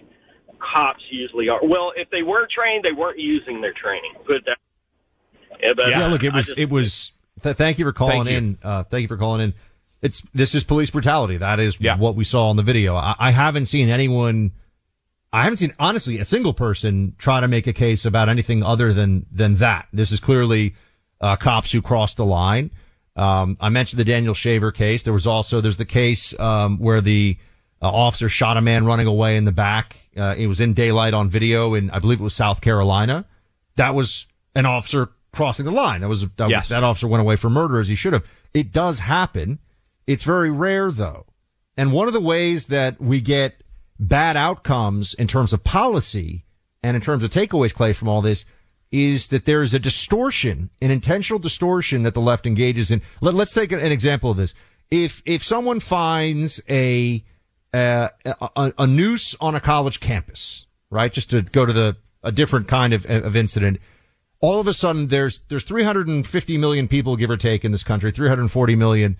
cops 0.74 1.04
usually 1.12 1.50
are. 1.50 1.60
Well, 1.64 1.92
if 1.96 2.10
they 2.10 2.24
were 2.24 2.48
trained, 2.54 2.84
they 2.84 2.92
weren't 2.98 3.20
using 3.20 3.62
their 3.62 3.74
training. 3.74 4.14
Put 4.26 4.46
that. 4.46 4.58
Yeah, 5.62 5.74
but 5.76 5.90
yeah, 5.90 6.06
I- 6.06 6.08
look, 6.08 6.24
it 6.24 6.34
was 6.34 6.48
just- 6.48 6.58
it 6.58 6.70
was. 6.70 7.12
Th- 7.44 7.56
thank 7.56 7.78
you 7.80 7.86
for 7.86 7.92
calling 7.94 8.24
Thank 8.26 8.30
you. 8.30 8.38
in. 8.38 8.58
Uh, 8.64 8.84
thank 8.84 9.02
you 9.04 9.08
for 9.08 9.18
calling 9.18 9.42
in. 9.42 9.54
It's 10.02 10.22
this 10.34 10.56
is 10.56 10.64
police 10.64 10.90
brutality. 10.90 11.38
That 11.38 11.60
is 11.60 11.80
what 11.82 12.16
we 12.16 12.24
saw 12.24 12.50
in 12.52 12.58
the 12.58 12.64
video. 12.64 12.96
I, 12.96 13.16
I 13.20 13.32
haven't 13.32 13.66
seen 13.66 13.90
anyone. 13.90 14.52
I 15.34 15.44
haven't 15.44 15.58
seen 15.58 15.74
honestly 15.80 16.20
a 16.20 16.26
single 16.26 16.54
person 16.54 17.16
try 17.18 17.42
to 17.42 17.48
make 17.48 17.68
a 17.68 17.74
case 17.74 18.06
about 18.06 18.30
anything 18.30 18.64
other 18.64 18.94
than 18.94 19.26
than 19.32 19.56
that. 19.56 19.88
This 19.92 20.12
is 20.14 20.20
clearly 20.22 20.76
uh, 21.20 21.36
cops 21.36 21.72
who 21.74 21.82
crossed 21.82 22.18
the 22.18 22.26
line. 22.26 22.72
Um, 23.16 23.56
I 23.62 23.70
mentioned 23.70 24.00
the 24.00 24.06
Daniel 24.06 24.34
Shaver 24.34 24.72
case. 24.72 25.04
There 25.04 25.14
was 25.14 25.26
also 25.28 25.62
there's 25.62 25.78
the 25.78 25.86
case 25.86 26.38
um, 26.40 26.78
where 26.80 27.02
the 27.02 27.38
uh, 27.82 27.90
officer 27.90 28.30
shot 28.30 28.58
a 28.58 28.62
man 28.62 28.86
running 28.86 29.08
away 29.08 29.38
in 29.38 29.44
the 29.46 29.52
back. 29.52 29.98
Uh, 30.18 30.36
it 30.38 30.48
was 30.48 30.60
in 30.60 30.74
daylight 30.74 31.14
on 31.14 31.30
video, 31.30 31.74
and 31.76 31.92
I 31.92 32.00
believe 32.00 32.20
it 32.20 32.24
was 32.24 32.34
South 32.36 32.62
Carolina. 32.62 33.26
That 33.76 33.94
was 33.96 34.26
an 34.56 34.66
officer 34.66 35.10
crossing 35.32 35.66
the 35.66 35.72
line. 35.72 36.02
That 36.02 36.08
was 36.10 36.28
that, 36.38 36.50
Yes. 36.50 36.70
that 36.70 36.84
officer 36.84 37.08
went 37.08 37.22
away 37.22 37.36
for 37.36 37.50
murder 37.50 37.80
as 37.80 37.88
he 37.88 37.96
should 37.96 38.14
have. 38.14 38.26
It 38.54 38.72
does 38.72 39.00
happen. 39.02 39.60
It's 40.08 40.24
very 40.24 40.52
rare 40.52 40.92
though. 40.92 41.26
And 41.78 41.92
one 41.92 42.08
of 42.08 42.14
the 42.14 42.22
ways 42.22 42.68
that 42.68 43.02
we 43.02 43.20
get 43.20 43.62
bad 44.00 44.38
outcomes 44.38 45.14
in 45.14 45.28
terms 45.28 45.52
of 45.52 45.64
policy 45.64 46.46
and 46.84 46.96
in 46.96 47.02
terms 47.02 47.24
of 47.24 47.30
takeaways, 47.32 47.74
Clay, 47.74 47.92
from 47.92 48.08
all 48.08 48.22
this 48.22 48.46
is 48.96 49.28
that 49.28 49.44
there 49.44 49.62
is 49.62 49.74
a 49.74 49.80
distortion, 49.80 50.70
an 50.82 50.90
intentional 50.90 51.38
distortion 51.38 52.04
that 52.04 52.14
the 52.14 52.22
left 52.22 52.48
engages 52.48 52.92
in. 52.92 53.02
Let, 53.20 53.36
us 53.36 53.54
take 53.54 53.74
an 53.74 53.92
example 53.92 54.32
of 54.32 54.38
this. 54.38 54.54
If, 54.90 55.22
if 55.26 55.44
someone 55.44 55.82
finds 55.82 56.62
a, 56.70 57.22
uh, 57.74 58.08
a, 58.26 58.74
a 58.78 58.88
noose 58.88 59.36
on 59.42 59.54
a 59.54 59.60
college 59.60 60.00
campus, 60.00 60.66
right? 60.90 61.12
Just 61.12 61.32
to 61.32 61.42
go 61.42 61.66
to 61.66 61.74
the, 61.74 61.98
a 62.24 62.32
different 62.32 62.70
kind 62.70 62.94
of, 62.94 63.06
of 63.06 63.36
incident. 63.36 63.82
All 64.40 64.62
of 64.62 64.68
a 64.68 64.74
sudden 64.74 65.08
there's, 65.08 65.42
there's 65.50 65.66
350 65.66 66.58
million 66.58 66.88
people, 66.88 67.18
give 67.18 67.30
or 67.30 67.36
take, 67.36 67.66
in 67.66 67.74
this 67.74 67.84
country, 67.84 68.12
340 68.12 68.76
million. 68.78 69.18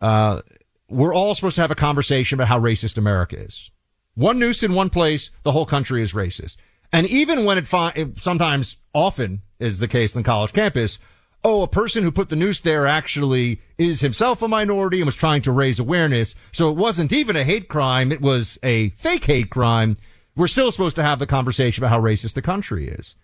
Uh, 0.00 0.42
we're 0.88 1.14
all 1.14 1.36
supposed 1.36 1.54
to 1.56 1.62
have 1.62 1.70
a 1.70 1.76
conversation 1.76 2.36
about 2.36 2.48
how 2.48 2.58
racist 2.58 2.98
America 2.98 3.38
is. 3.38 3.70
One 4.14 4.40
noose 4.40 4.64
in 4.64 4.74
one 4.74 4.90
place, 4.90 5.30
the 5.44 5.52
whole 5.52 5.64
country 5.64 6.02
is 6.02 6.12
racist. 6.12 6.56
And 6.92 7.06
even 7.06 7.44
when 7.44 7.58
it, 7.58 7.66
fi- 7.66 8.12
sometimes, 8.16 8.76
often 8.94 9.42
is 9.58 9.78
the 9.78 9.88
case 9.88 10.14
in 10.14 10.22
college 10.22 10.52
campus, 10.52 10.98
oh, 11.44 11.62
a 11.62 11.68
person 11.68 12.02
who 12.02 12.12
put 12.12 12.28
the 12.28 12.36
noose 12.36 12.60
there 12.60 12.86
actually 12.86 13.60
is 13.78 14.00
himself 14.00 14.42
a 14.42 14.48
minority 14.48 14.98
and 14.98 15.06
was 15.06 15.16
trying 15.16 15.42
to 15.42 15.52
raise 15.52 15.80
awareness. 15.80 16.34
So 16.52 16.68
it 16.68 16.76
wasn't 16.76 17.12
even 17.12 17.36
a 17.36 17.44
hate 17.44 17.68
crime. 17.68 18.12
It 18.12 18.20
was 18.20 18.58
a 18.62 18.90
fake 18.90 19.24
hate 19.24 19.50
crime. 19.50 19.96
we're 20.36 20.46
still 20.46 20.70
supposed 20.70 20.96
to 20.96 21.02
have 21.02 21.18
the 21.18 21.26
conversation 21.26 21.82
about 21.82 21.94
how 21.94 22.00
racist 22.00 22.34
the 22.34 22.42
country 22.42 22.88
is. 22.88 23.16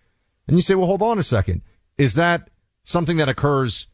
And 0.46 0.56
you 0.56 0.62
say, 0.62 0.74
well, 0.74 0.86
hold 0.86 1.02
on 1.02 1.18
a 1.18 1.22
second. 1.22 1.62
Is 1.96 2.14
that 2.14 2.50
something 2.84 3.18
that 3.18 3.28
occurs 3.28 3.86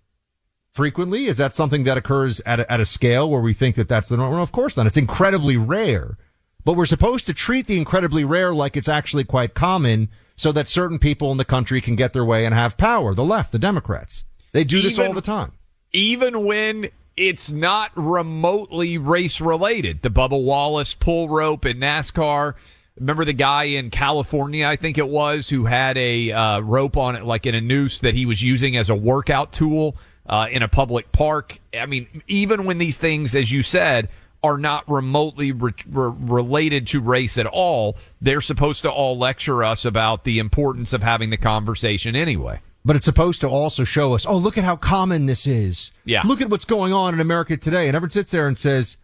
frequently? 0.73 1.27
Is 1.27 1.37
that 1.37 1.55
something 1.55 1.85
that 1.85 1.97
occurs 1.97 2.41
at 2.47 2.61
a, 2.61 2.73
at 2.73 2.81
a 2.81 2.85
scale 2.85 3.31
where 3.31 3.41
we 3.41 3.53
think 3.53 3.77
that 3.77 3.89
that's 3.89 4.09
the 4.09 4.17
norm? 4.17 4.33
Well, 4.33 4.43
of 4.43 4.53
course 4.53 4.77
not. 4.77 4.87
It's 4.87 4.97
incredibly 4.97 5.57
rare, 5.57 6.17
but 6.65 6.75
we're 6.75 6.87
supposed 6.87 7.27
to 7.27 7.35
treat 7.35 7.67
the 7.67 7.79
incredibly 7.79 8.25
rare 8.25 8.55
like 8.55 8.77
it's 8.77 8.89
actually 8.89 9.25
quite 9.25 9.55
common 9.55 10.09
so 10.37 10.51
that 10.53 10.69
certain 10.69 10.99
people 10.99 11.31
in 11.31 11.37
the 11.37 11.45
country 11.45 11.81
can 11.81 11.95
get 11.97 12.13
their 12.13 12.25
way 12.25 12.45
and 12.45 12.55
have 12.55 12.77
power. 12.77 13.15
The 13.15 13.25
left, 13.25 13.53
the 13.53 13.59
Democrats, 13.59 14.25
they 14.53 14.65
do 14.65 14.81
this 14.83 14.95
Even- 14.95 15.09
all 15.09 15.13
the 15.15 15.21
time. 15.21 15.53
even 15.93 16.45
when 16.45 16.89
it's 17.17 17.51
not 17.53 17.93
remotely 17.95 18.99
race 18.99 19.41
related. 19.41 20.03
The 20.03 20.11
Bubba 20.11 20.43
Wallace 20.43 20.95
pull 20.95 21.29
rope 21.29 21.65
in 21.65 21.79
NASCAR. 21.79 22.55
Remember 22.99 23.25
the 23.25 23.33
guy 23.33 23.65
in 23.65 23.91
California, 23.91 24.67
I 24.67 24.75
think 24.77 24.99
it 24.99 25.09
was, 25.09 25.49
who 25.49 25.65
had 25.67 25.97
a 25.97 26.33
uh, 26.33 26.59
rope 26.61 26.97
on 26.97 27.15
it, 27.15 27.25
like 27.25 27.47
in 27.47 27.55
a 27.55 27.61
noose 27.61 28.01
that 28.01 28.15
he 28.15 28.27
was 28.27 28.43
using 28.43 28.77
as 28.77 28.91
a 28.91 28.95
workout 28.97 29.53
tool 29.53 29.97
uh, 30.29 30.47
in 30.51 30.63
a 30.63 30.69
public 30.69 31.13
park. 31.13 31.59
I 31.77 31.87
mean, 31.87 32.23
even 32.27 32.65
when 32.65 32.79
these 32.79 32.97
things, 32.97 33.35
as 33.35 33.53
you 33.53 33.63
said, 33.63 34.09
are 34.45 34.59
not 34.59 34.89
remotely 34.89 35.51
re- 35.51 35.73
re- 35.89 36.13
related 36.17 36.87
to 36.89 37.01
race 37.01 37.39
at 37.39 37.47
all, 37.47 37.97
they're 38.21 38.43
supposed 38.43 38.83
to 38.83 38.91
all 38.91 39.19
lecture 39.19 39.65
us 39.65 39.85
about 39.85 40.25
the 40.25 40.39
importance 40.39 40.93
of 40.93 41.03
having 41.03 41.31
the 41.31 41.37
conversation 41.37 42.15
anyway. 42.15 42.61
But 42.85 42.97
it's 42.97 43.07
supposed 43.07 43.41
to 43.41 43.49
also 43.49 43.83
show 43.85 44.15
us, 44.15 44.27
oh, 44.27 44.37
look 44.37 44.59
at 44.59 44.65
how 44.65 44.77
common 44.77 45.25
this 45.25 45.47
is. 45.47 45.91
Yeah. 46.05 46.21
Look 46.27 46.43
at 46.43 46.51
what's 46.51 46.67
going 46.67 46.93
on 46.93 47.15
in 47.15 47.21
America 47.21 47.57
today. 47.57 47.89
And 47.89 47.97
everyone 47.97 48.11
sits 48.11 48.31
there 48.31 48.47
and 48.47 48.59
says, 48.59 48.99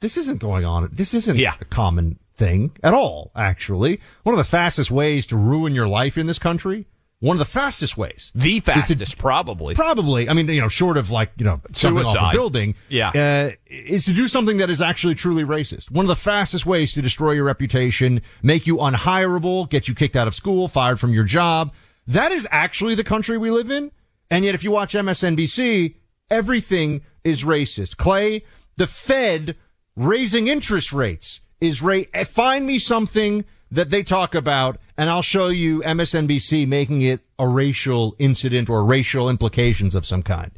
this 0.00 0.16
isn't 0.16 0.38
going 0.38 0.64
on. 0.64 0.88
This 0.92 1.14
isn't 1.14 1.36
a 1.60 1.64
common 1.64 2.20
thing 2.36 2.72
at 2.84 2.94
all, 2.94 3.32
actually. 3.34 4.00
One 4.22 4.34
of 4.34 4.38
the 4.38 4.44
fastest 4.44 4.92
ways 4.92 5.26
to 5.28 5.36
ruin 5.36 5.74
your 5.74 5.88
life 5.88 6.16
in 6.16 6.26
this 6.26 6.38
country, 6.38 6.86
one 7.24 7.36
of 7.36 7.38
the 7.38 7.46
fastest 7.46 7.96
ways. 7.96 8.30
The 8.34 8.58
is 8.58 8.64
to- 8.64 8.72
fastest, 8.72 9.16
probably. 9.16 9.74
Probably. 9.74 10.28
I 10.28 10.34
mean, 10.34 10.46
you 10.46 10.60
know, 10.60 10.68
short 10.68 10.98
of 10.98 11.10
like, 11.10 11.32
you 11.38 11.46
know, 11.46 11.58
jumping 11.72 12.04
off 12.04 12.32
a 12.32 12.36
building. 12.36 12.74
Yeah. 12.90 13.08
Uh, 13.08 13.50
is 13.66 14.04
to 14.04 14.12
do 14.12 14.28
something 14.28 14.58
that 14.58 14.68
is 14.68 14.82
actually 14.82 15.14
truly 15.14 15.42
racist. 15.42 15.90
One 15.90 16.04
of 16.04 16.08
the 16.08 16.16
fastest 16.16 16.66
ways 16.66 16.92
to 16.92 17.00
destroy 17.00 17.32
your 17.32 17.44
reputation, 17.44 18.20
make 18.42 18.66
you 18.66 18.76
unhireable, 18.76 19.70
get 19.70 19.88
you 19.88 19.94
kicked 19.94 20.16
out 20.16 20.28
of 20.28 20.34
school, 20.34 20.68
fired 20.68 21.00
from 21.00 21.14
your 21.14 21.24
job. 21.24 21.72
That 22.06 22.30
is 22.30 22.46
actually 22.50 22.94
the 22.94 23.04
country 23.04 23.38
we 23.38 23.50
live 23.50 23.70
in. 23.70 23.90
And 24.30 24.44
yet 24.44 24.54
if 24.54 24.62
you 24.62 24.70
watch 24.70 24.94
MSNBC, 24.94 25.94
everything 26.30 27.02
is 27.24 27.42
racist. 27.42 27.96
Clay, 27.96 28.44
the 28.76 28.86
Fed 28.86 29.56
raising 29.96 30.48
interest 30.48 30.92
rates 30.92 31.40
is 31.58 31.80
ra- 31.80 32.02
eh, 32.12 32.24
find 32.24 32.66
me 32.66 32.78
something 32.78 33.46
that 33.70 33.88
they 33.88 34.02
talk 34.02 34.34
about 34.34 34.76
and 34.96 35.10
I'll 35.10 35.22
show 35.22 35.48
you 35.48 35.80
MSNBC 35.82 36.66
making 36.66 37.02
it 37.02 37.20
a 37.38 37.48
racial 37.48 38.14
incident 38.18 38.70
or 38.70 38.84
racial 38.84 39.28
implications 39.28 39.94
of 39.94 40.06
some 40.06 40.22
kind. 40.22 40.52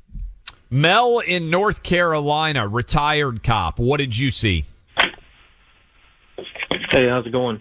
Mel 0.69 1.21
in 1.21 1.49
North 1.51 1.83
Carolina, 1.83 2.67
retired 2.67 3.43
cop. 3.43 3.79
What 3.79 3.99
did 3.99 4.17
you 4.17 4.31
see? 4.31 4.65
Hey, 6.91 7.09
how's 7.09 7.27
it 7.27 7.33
going? 7.33 7.61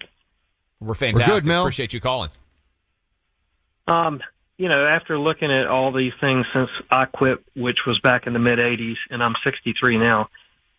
We're 0.80 0.94
fantastic. 0.94 1.28
We're 1.28 1.40
good, 1.40 1.46
Mel. 1.46 1.64
Appreciate 1.64 1.94
you 1.94 2.02
calling. 2.02 2.30
Um, 3.88 4.20
you 4.58 4.70
know, 4.70 4.86
after 4.86 5.20
looking 5.20 5.52
at 5.52 5.68
all 5.68 5.92
these 5.92 6.14
things 6.20 6.46
since 6.54 6.70
I 6.90 7.06
quit, 7.06 7.44
which 7.56 7.80
was 7.86 8.00
back 8.00 8.28
in 8.28 8.34
the 8.34 8.40
mid 8.40 8.60
80s, 8.60 8.96
and 9.10 9.22
I'm 9.22 9.34
63 9.44 9.98
now, 9.98 10.30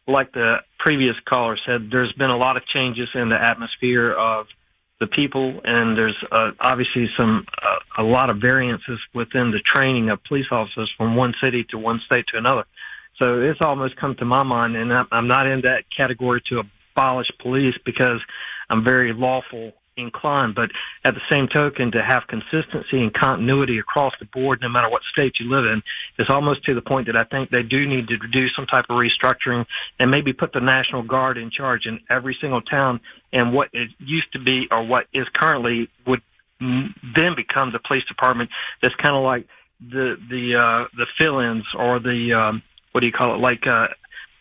like 0.08 0.32
the 0.32 0.56
previous 0.78 1.14
caller 1.28 1.58
said, 1.66 1.88
there's 1.90 2.12
been 2.12 2.30
a 2.30 2.36
lot 2.36 2.56
of 2.56 2.64
changes 2.66 3.08
in 3.14 3.28
the 3.28 3.40
atmosphere 3.40 4.12
of 4.12 4.46
the 5.00 5.06
people, 5.06 5.60
and 5.64 5.96
there's 5.96 6.16
uh, 6.32 6.50
obviously 6.60 7.06
some 7.16 7.44
uh, 7.62 8.02
a 8.02 8.04
lot 8.04 8.30
of 8.30 8.38
variances 8.40 8.98
within 9.14 9.50
the 9.50 9.60
training 9.74 10.10
of 10.10 10.22
police 10.24 10.46
officers 10.50 10.90
from 10.96 11.16
one 11.16 11.34
city 11.42 11.66
to 11.70 11.78
one 11.78 12.00
state 12.06 12.24
to 12.32 12.38
another. 12.38 12.64
So 13.20 13.40
it's 13.40 13.60
almost 13.60 13.96
come 13.96 14.14
to 14.18 14.24
my 14.24 14.42
mind, 14.42 14.76
and 14.76 14.92
I'm 14.92 15.06
I'm 15.10 15.28
not 15.28 15.46
in 15.46 15.62
that 15.62 15.84
category 15.94 16.42
to 16.50 16.62
abolish 16.94 17.28
police 17.42 17.74
because 17.84 18.20
I'm 18.70 18.84
very 18.84 19.12
lawful 19.12 19.72
inclined. 19.96 20.54
But 20.54 20.70
at 21.04 21.14
the 21.14 21.20
same 21.30 21.48
token, 21.48 21.92
to 21.92 22.02
have 22.02 22.24
consistency 22.28 23.00
and 23.02 23.12
continuity 23.12 23.78
across 23.78 24.12
the 24.18 24.26
board, 24.26 24.60
no 24.62 24.68
matter 24.68 24.88
what 24.88 25.02
state 25.12 25.34
you 25.40 25.50
live 25.50 25.64
in, 25.64 25.82
is 26.18 26.26
almost 26.30 26.64
to 26.64 26.74
the 26.74 26.82
point 26.82 27.06
that 27.06 27.16
I 27.16 27.24
think 27.24 27.50
they 27.50 27.62
do 27.62 27.86
need 27.86 28.08
to 28.08 28.18
do 28.18 28.48
some 28.54 28.66
type 28.66 28.86
of 28.88 28.96
restructuring 28.96 29.64
and 29.98 30.10
maybe 30.10 30.32
put 30.32 30.52
the 30.52 30.60
National 30.60 31.02
Guard 31.02 31.38
in 31.38 31.50
charge 31.50 31.86
in 31.86 32.00
every 32.10 32.36
single 32.40 32.62
town. 32.62 33.00
And 33.32 33.52
what 33.52 33.68
it 33.72 33.90
used 33.98 34.32
to 34.32 34.38
be, 34.38 34.66
or 34.70 34.86
what 34.86 35.06
is 35.12 35.26
currently, 35.34 35.88
would 36.06 36.22
then 36.60 37.34
become 37.36 37.72
the 37.72 37.80
police 37.86 38.04
department. 38.04 38.50
That's 38.82 38.94
kind 38.96 39.16
of 39.16 39.22
like 39.22 39.46
the 39.80 40.16
the 40.28 40.56
uh, 40.56 40.88
the 40.96 41.06
fill-ins 41.18 41.64
or 41.78 41.98
the 42.00 42.32
um, 42.32 42.62
what 42.92 43.00
do 43.00 43.06
you 43.06 43.12
call 43.12 43.34
it? 43.34 43.38
Like 43.38 43.64
uh, 43.66 43.88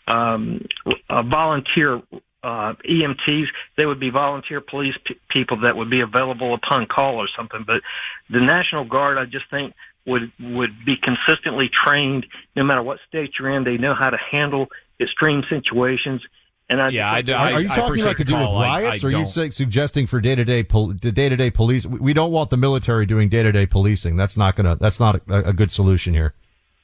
um, 0.08 0.66
uh, 1.10 1.24
volunteer 1.24 2.02
uh, 2.46 2.74
EMTs. 2.88 3.48
They 3.78 3.86
would 3.86 4.00
be 4.00 4.10
volunteer 4.12 4.62
police 4.62 4.96
p- 5.06 5.16
people 5.30 5.58
that 5.62 5.76
would 5.76 5.90
be 5.90 6.02
available 6.02 6.54
upon 6.54 6.86
call 6.86 7.16
or 7.16 7.28
something. 7.38 7.64
But 7.66 7.82
the 8.30 8.40
National 8.40 8.86
Guard, 8.86 9.18
I 9.18 9.26
just 9.26 9.46
think 9.50 9.74
would 10.06 10.32
would 10.40 10.74
be 10.86 10.96
consistently 11.10 11.68
trained 11.86 12.26
no 12.56 12.64
matter 12.64 12.84
what 12.84 13.00
state 13.08 13.32
you're 13.40 13.50
in. 13.56 13.64
They 13.64 13.78
know 13.78 13.96
how 14.00 14.10
to 14.12 14.18
handle 14.32 14.68
extreme 15.02 15.42
situations. 15.50 16.22
And 16.70 16.82
I 16.82 16.90
Yeah, 16.90 17.12
I 17.12 17.22
just 17.22 17.28
do- 17.28 17.32
think- 17.34 17.42
Are, 17.42 17.54
are 17.54 17.62
you 17.62 17.70
talking 17.70 18.02
about 18.02 18.18
to 18.18 18.24
do 18.24 18.36
with 18.36 18.46
riots, 18.46 19.04
or 19.04 19.08
are 19.08 19.12
you 19.12 19.26
say, 19.26 19.50
suggesting 19.52 20.08
for 20.08 20.20
day 20.20 20.36
to 20.36 20.44
day 20.46 20.64
day 20.64 21.30
to 21.30 21.36
day 21.36 21.52
police? 21.52 21.86
We 21.86 22.00
we 22.00 22.14
don't 22.14 22.32
want 22.32 22.50
the 22.50 22.58
military 22.58 23.06
doing 23.06 23.30
day 23.30 23.44
to 23.44 23.52
day 23.52 23.66
policing. 23.66 24.16
That's 24.18 24.38
not 24.38 24.56
gonna. 24.56 24.76
That's 24.76 25.00
not 25.00 25.22
a, 25.30 25.50
a 25.50 25.54
good 25.54 25.72
solution 25.72 26.14
here. 26.14 26.34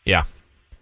Yeah. 0.06 0.24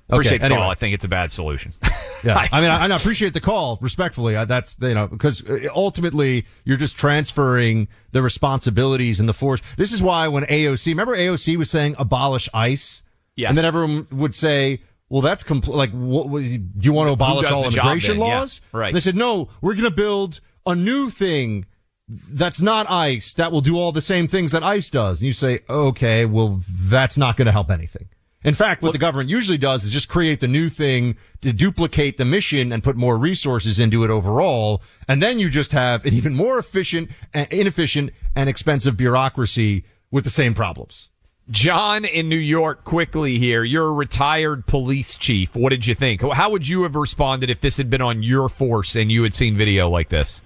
Okay, 0.10 0.16
Appreciate 0.18 0.40
the 0.40 0.46
anyway. 0.46 0.62
call. 0.62 0.72
I 0.72 0.76
think 0.76 0.94
it's 0.96 1.04
a 1.04 1.08
bad 1.10 1.32
solution. 1.32 1.74
Yeah, 2.22 2.46
I 2.52 2.60
mean, 2.60 2.70
I, 2.70 2.86
I 2.86 2.96
appreciate 2.98 3.32
the 3.32 3.40
call 3.40 3.78
respectfully. 3.80 4.36
Uh, 4.36 4.44
That's 4.44 4.76
you 4.82 4.94
know 4.94 5.08
because 5.08 5.42
uh, 5.50 5.70
ultimately 5.74 6.46
you're 6.66 6.76
just 6.76 6.98
transferring 6.98 7.88
the 8.12 8.22
responsibilities 8.22 9.22
and 9.22 9.30
the 9.30 9.34
force. 9.34 9.62
This 9.78 9.94
is 9.94 10.04
why 10.04 10.28
when 10.28 10.44
AOC, 10.44 10.88
remember 10.88 11.16
AOC 11.16 11.56
was 11.56 11.70
saying 11.72 11.96
abolish 11.98 12.50
ICE, 12.54 13.04
Yes. 13.38 13.48
and 13.48 13.58
then 13.58 13.64
everyone 13.64 14.06
would 14.12 14.36
say, 14.36 14.82
well, 15.08 15.22
that's 15.22 15.44
compl- 15.44 15.74
like, 15.76 15.92
what, 15.92 16.28
what, 16.28 16.44
do 16.44 16.60
you 16.82 16.92
want 16.92 17.08
to 17.08 17.14
abolish 17.14 17.50
all 17.50 17.64
job 17.70 17.86
immigration 17.86 18.18
then? 18.20 18.28
Yeah, 18.28 18.40
laws? 18.40 18.60
right. 18.74 18.88
And 18.88 18.96
they 18.98 19.00
said, 19.00 19.16
no, 19.16 19.48
we're 19.62 19.76
going 19.76 19.86
to 19.90 19.90
build 19.96 20.42
a 20.66 20.76
new 20.76 21.10
thing 21.10 21.68
that's 22.10 22.60
not 22.60 22.90
ICE 22.90 23.34
that 23.36 23.54
will 23.54 23.62
do 23.62 23.78
all 23.78 23.94
the 23.94 24.02
same 24.02 24.28
things 24.28 24.52
that 24.52 24.62
ICE 24.62 24.90
does. 24.90 25.22
And 25.22 25.28
you 25.28 25.34
say, 25.34 25.62
okay, 25.70 26.26
well, 26.26 26.60
that's 26.70 27.18
not 27.18 27.38
going 27.38 27.46
to 27.46 27.54
help 27.54 27.72
anything. 27.72 28.10
In 28.42 28.54
fact, 28.54 28.82
what 28.82 28.94
the 28.94 28.98
government 28.98 29.30
usually 29.30 29.58
does 29.58 29.84
is 29.84 29.92
just 29.92 30.08
create 30.08 30.40
the 30.40 30.48
new 30.48 30.70
thing 30.70 31.18
to 31.42 31.52
duplicate 31.52 32.18
the 32.18 32.24
mission 32.24 32.72
and 32.72 32.82
put 32.82 32.96
more 32.96 33.18
resources 33.18 33.80
into 33.80 34.06
it 34.06 34.10
overall. 34.10 34.82
And 35.10 35.22
then 35.22 35.40
you 35.40 35.50
just 35.50 35.74
have 35.74 36.06
an 36.06 36.14
even 36.14 36.36
more 36.36 36.58
efficient, 36.58 37.12
uh, 37.34 37.46
inefficient 37.52 38.12
and 38.36 38.48
expensive 38.48 38.96
bureaucracy 38.96 39.84
with 40.10 40.24
the 40.24 40.30
same 40.30 40.54
problems. 40.54 41.10
John 41.50 42.06
in 42.06 42.30
New 42.30 42.38
York, 42.38 42.86
quickly 42.86 43.40
here. 43.40 43.64
You're 43.64 43.88
a 43.88 43.92
retired 43.92 44.68
police 44.68 45.16
chief. 45.18 45.56
What 45.56 45.72
did 45.72 45.86
you 45.86 45.96
think? 45.96 46.22
How 46.22 46.50
would 46.52 46.68
you 46.68 46.84
have 46.84 46.96
responded 46.96 47.50
if 47.50 47.60
this 47.60 47.76
had 47.76 47.90
been 47.90 48.02
on 48.02 48.24
your 48.24 48.48
force 48.48 48.96
and 48.96 49.12
you 49.12 49.24
had 49.24 49.34
seen 49.34 49.58
video 49.58 49.90
like 49.90 50.10
this? 50.10 50.40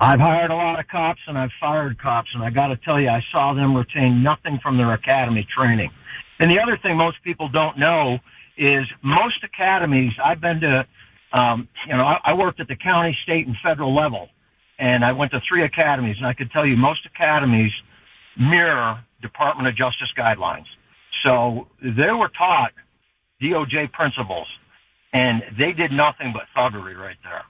I've 0.00 0.20
hired 0.20 0.52
a 0.52 0.54
lot 0.54 0.78
of 0.78 0.86
cops 0.86 1.20
and 1.26 1.36
I've 1.36 1.50
fired 1.60 2.00
cops, 2.00 2.28
and 2.32 2.44
I 2.44 2.50
got 2.50 2.68
to 2.68 2.76
tell 2.76 3.00
you, 3.00 3.08
I 3.08 3.20
saw 3.32 3.52
them 3.52 3.74
retain 3.74 4.22
nothing 4.22 4.60
from 4.62 4.76
their 4.76 4.94
academy 4.94 5.46
training. 5.54 5.90
And 6.38 6.50
the 6.50 6.60
other 6.62 6.78
thing 6.82 6.96
most 6.96 7.18
people 7.24 7.48
don't 7.48 7.78
know 7.78 8.18
is 8.56 8.84
most 9.02 9.42
academies. 9.44 10.12
I've 10.22 10.40
been 10.40 10.60
to, 10.60 10.86
um, 11.38 11.68
you 11.86 11.96
know, 11.96 12.04
I, 12.04 12.18
I 12.26 12.34
worked 12.34 12.60
at 12.60 12.68
the 12.68 12.76
county, 12.76 13.16
state, 13.22 13.46
and 13.46 13.56
federal 13.62 13.94
level, 13.94 14.28
and 14.78 15.04
I 15.04 15.12
went 15.12 15.32
to 15.32 15.40
three 15.48 15.64
academies, 15.64 16.16
and 16.18 16.26
I 16.26 16.34
could 16.34 16.50
tell 16.50 16.66
you 16.66 16.76
most 16.76 17.00
academies 17.06 17.72
mirror 18.38 19.02
Department 19.20 19.68
of 19.68 19.76
Justice 19.76 20.10
guidelines. 20.16 20.66
So 21.26 21.66
they 21.82 22.12
were 22.12 22.30
taught 22.38 22.72
DOJ 23.42 23.92
principles, 23.92 24.46
and 25.12 25.42
they 25.58 25.72
did 25.72 25.90
nothing 25.90 26.32
but 26.32 26.44
thuggery 26.56 26.96
right 26.96 27.16
there. 27.24 27.42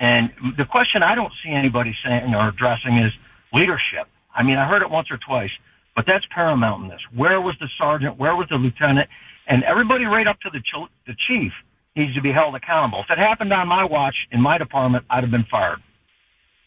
And 0.00 0.30
the 0.56 0.64
question 0.64 1.02
I 1.02 1.14
don't 1.14 1.32
see 1.44 1.52
anybody 1.52 1.94
saying 2.04 2.34
or 2.34 2.48
addressing 2.48 2.98
is 2.98 3.12
leadership. 3.52 4.08
I 4.34 4.42
mean, 4.42 4.56
I 4.56 4.66
heard 4.66 4.82
it 4.82 4.90
once 4.90 5.08
or 5.10 5.18
twice, 5.26 5.50
but 6.00 6.10
that's 6.10 6.24
paramount 6.34 6.84
in 6.84 6.88
this. 6.88 7.00
Where 7.14 7.42
was 7.42 7.54
the 7.60 7.68
sergeant? 7.78 8.18
Where 8.18 8.34
was 8.34 8.46
the 8.48 8.56
lieutenant? 8.56 9.06
And 9.46 9.62
everybody 9.64 10.04
right 10.06 10.26
up 10.26 10.40
to 10.40 10.50
the, 10.50 10.60
ch- 10.60 10.90
the 11.06 11.14
chief 11.28 11.52
needs 11.94 12.14
to 12.14 12.22
be 12.22 12.32
held 12.32 12.54
accountable. 12.54 13.00
If 13.00 13.10
it 13.10 13.18
happened 13.18 13.52
on 13.52 13.68
my 13.68 13.84
watch 13.84 14.14
in 14.32 14.40
my 14.40 14.56
department, 14.56 15.04
I'd 15.10 15.24
have 15.24 15.30
been 15.30 15.44
fired. 15.50 15.80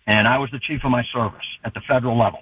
And 0.05 0.27
I 0.27 0.37
was 0.37 0.51
the 0.51 0.59
chief 0.59 0.81
of 0.83 0.91
my 0.91 1.01
service 1.11 1.41
at 1.65 1.73
the 1.73 1.81
federal 1.87 2.15
level. 2.15 2.41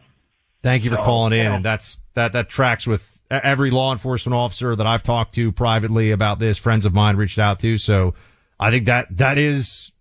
Thank 0.62 0.84
you 0.84 0.90
for 0.90 0.98
So, 0.98 1.04
calling 1.04 1.32
in, 1.32 1.38
you 1.40 1.44
know- 1.50 1.56
and 1.56 1.64
that's 1.66 1.98
that 2.14 2.34
that 2.34 2.50
tracks 2.50 2.86
with 2.86 3.22
every 3.32 3.72
law 3.72 3.94
enforcement 3.94 4.36
officer 4.36 4.76
that 4.76 4.86
I've 4.86 5.02
talked 5.04 5.34
to 5.36 5.50
privately 5.54 6.12
about 6.12 6.40
this. 6.40 6.58
Friends 6.58 6.84
of 6.84 6.94
mine 6.94 7.16
reached 7.16 7.40
out 7.40 7.60
to, 7.60 7.78
so 7.78 8.14
I 8.60 8.70
think 8.70 8.86
that 8.86 9.08
that 9.16 9.38
is 9.38 9.94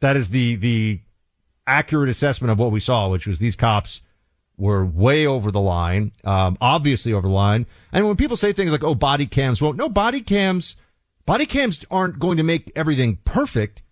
that 0.00 0.14
is 0.14 0.28
the 0.28 0.56
the 0.56 1.00
accurate 1.66 2.10
assessment 2.10 2.50
of 2.52 2.58
what 2.58 2.70
we 2.70 2.80
saw, 2.80 3.08
which 3.08 3.26
was 3.26 3.38
these 3.38 3.56
cops 3.56 4.02
were 4.58 4.84
way 4.84 5.26
over 5.26 5.50
the 5.50 5.60
line, 5.60 6.12
um, 6.24 6.58
obviously 6.60 7.12
over 7.12 7.26
the 7.26 7.32
line. 7.32 7.64
And 7.92 8.06
when 8.06 8.16
people 8.16 8.36
say 8.36 8.52
things 8.52 8.72
like, 8.72 8.84
"Oh, 8.84 8.94
body 8.94 9.26
cams," 9.26 9.62
well, 9.62 9.72
no, 9.72 9.88
body 9.88 10.20
cams, 10.20 10.76
body 11.24 11.46
cams 11.46 11.84
aren't 11.90 12.18
going 12.18 12.36
to 12.36 12.42
make 12.42 12.70
everything 12.76 13.18
perfect, 13.24 13.82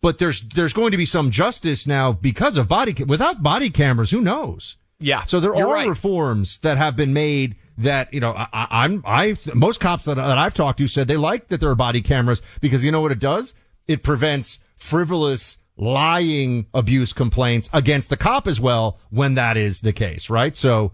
but 0.00 0.18
there's 0.18 0.40
there's 0.40 0.72
going 0.72 0.90
to 0.90 0.96
be 0.96 1.06
some 1.06 1.30
justice 1.30 1.86
now 1.86 2.12
because 2.12 2.56
of 2.56 2.68
body. 2.68 2.92
Without 3.04 3.42
body 3.42 3.70
cameras, 3.70 4.10
who 4.10 4.20
knows? 4.20 4.76
Yeah. 5.00 5.24
So 5.26 5.40
there 5.40 5.54
are 5.54 5.74
right. 5.74 5.88
reforms 5.88 6.58
that 6.60 6.76
have 6.76 6.96
been 6.96 7.12
made 7.12 7.56
that, 7.78 8.12
you 8.12 8.18
know, 8.18 8.32
I, 8.32 8.48
I- 8.52 8.84
I'm, 8.84 9.02
I, 9.06 9.36
most 9.54 9.78
cops 9.78 10.06
that, 10.06 10.16
that 10.16 10.38
I've 10.38 10.54
talked 10.54 10.78
to 10.78 10.88
said 10.88 11.06
they 11.06 11.16
like 11.16 11.48
that 11.48 11.60
there 11.60 11.70
are 11.70 11.76
body 11.76 12.02
cameras 12.02 12.42
because 12.60 12.82
you 12.82 12.90
know 12.90 13.00
what 13.00 13.12
it 13.12 13.20
does? 13.20 13.54
It 13.86 14.02
prevents 14.02 14.58
frivolous 14.74 15.58
lying 15.78 16.66
abuse 16.74 17.12
complaints 17.12 17.70
against 17.72 18.10
the 18.10 18.16
cop 18.16 18.46
as 18.46 18.60
well 18.60 18.98
when 19.10 19.34
that 19.34 19.56
is 19.56 19.80
the 19.80 19.92
case, 19.92 20.28
right? 20.28 20.54
So 20.56 20.92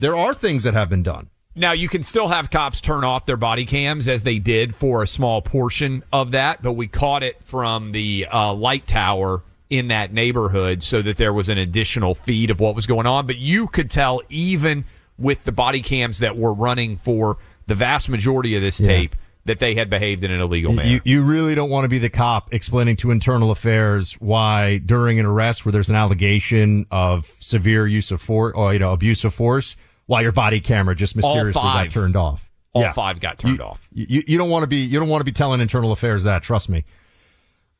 there 0.00 0.16
are 0.16 0.34
things 0.34 0.64
that 0.64 0.74
have 0.74 0.88
been 0.88 1.02
done. 1.02 1.28
Now 1.54 1.72
you 1.72 1.88
can 1.88 2.02
still 2.02 2.28
have 2.28 2.50
cops 2.50 2.80
turn 2.80 3.04
off 3.04 3.26
their 3.26 3.36
body 3.36 3.66
cams 3.66 4.08
as 4.08 4.22
they 4.22 4.38
did 4.38 4.74
for 4.74 5.02
a 5.02 5.06
small 5.06 5.42
portion 5.42 6.02
of 6.10 6.30
that, 6.30 6.62
but 6.62 6.72
we 6.72 6.88
caught 6.88 7.22
it 7.22 7.44
from 7.44 7.92
the 7.92 8.26
uh, 8.32 8.54
light 8.54 8.86
tower 8.86 9.42
in 9.68 9.88
that 9.88 10.12
neighborhood 10.14 10.82
so 10.82 11.02
that 11.02 11.18
there 11.18 11.32
was 11.32 11.48
an 11.50 11.58
additional 11.58 12.14
feed 12.14 12.50
of 12.50 12.58
what 12.58 12.74
was 12.74 12.86
going 12.86 13.06
on. 13.06 13.26
But 13.26 13.36
you 13.36 13.66
could 13.68 13.90
tell 13.90 14.22
even 14.30 14.86
with 15.18 15.44
the 15.44 15.52
body 15.52 15.82
cams 15.82 16.18
that 16.18 16.38
were 16.38 16.54
running 16.54 16.96
for 16.96 17.36
the 17.66 17.74
vast 17.74 18.08
majority 18.08 18.56
of 18.56 18.62
this 18.62 18.80
Yeah. 18.80 18.88
tape 18.88 19.16
that 19.44 19.58
they 19.58 19.74
had 19.74 19.90
behaved 19.90 20.22
in 20.22 20.30
an 20.30 20.40
illegal 20.40 20.72
manner. 20.72 20.88
You, 20.88 21.00
you 21.04 21.22
really 21.24 21.54
don't 21.54 21.68
want 21.70 21.84
to 21.84 21.88
be 21.88 21.98
the 21.98 22.08
cop 22.08 22.54
explaining 22.54 22.96
to 22.98 23.10
internal 23.10 23.50
affairs 23.50 24.14
why 24.20 24.78
during 24.78 25.18
an 25.18 25.26
arrest 25.26 25.64
where 25.64 25.72
there's 25.72 25.90
an 25.90 25.96
allegation 25.96 26.86
of 26.92 27.26
severe 27.40 27.86
use 27.86 28.10
of 28.12 28.20
force 28.20 28.52
or, 28.54 28.72
you 28.72 28.78
know, 28.78 28.92
abuse 28.92 29.24
of 29.24 29.34
force, 29.34 29.74
why 30.06 30.20
your 30.20 30.30
body 30.32 30.60
camera 30.60 30.94
just 30.94 31.16
mysteriously 31.16 31.60
got 31.62 31.90
turned 31.90 32.14
off. 32.16 32.48
All 32.72 32.82
Yeah. 32.82 32.92
five 32.92 33.18
got 33.20 33.38
turned 33.38 33.58
You- 33.58 33.64
off. 33.64 33.88
You, 33.92 34.22
you 34.26 34.38
don't 34.38 34.48
want 34.48 34.62
to 34.62 34.66
be, 34.68 34.76
you 34.84 34.98
don't 35.00 35.08
want 35.08 35.20
to 35.20 35.24
be 35.24 35.32
telling 35.32 35.60
internal 35.60 35.90
affairs 35.92 36.22
that, 36.22 36.42
trust 36.42 36.68
me. 36.68 36.84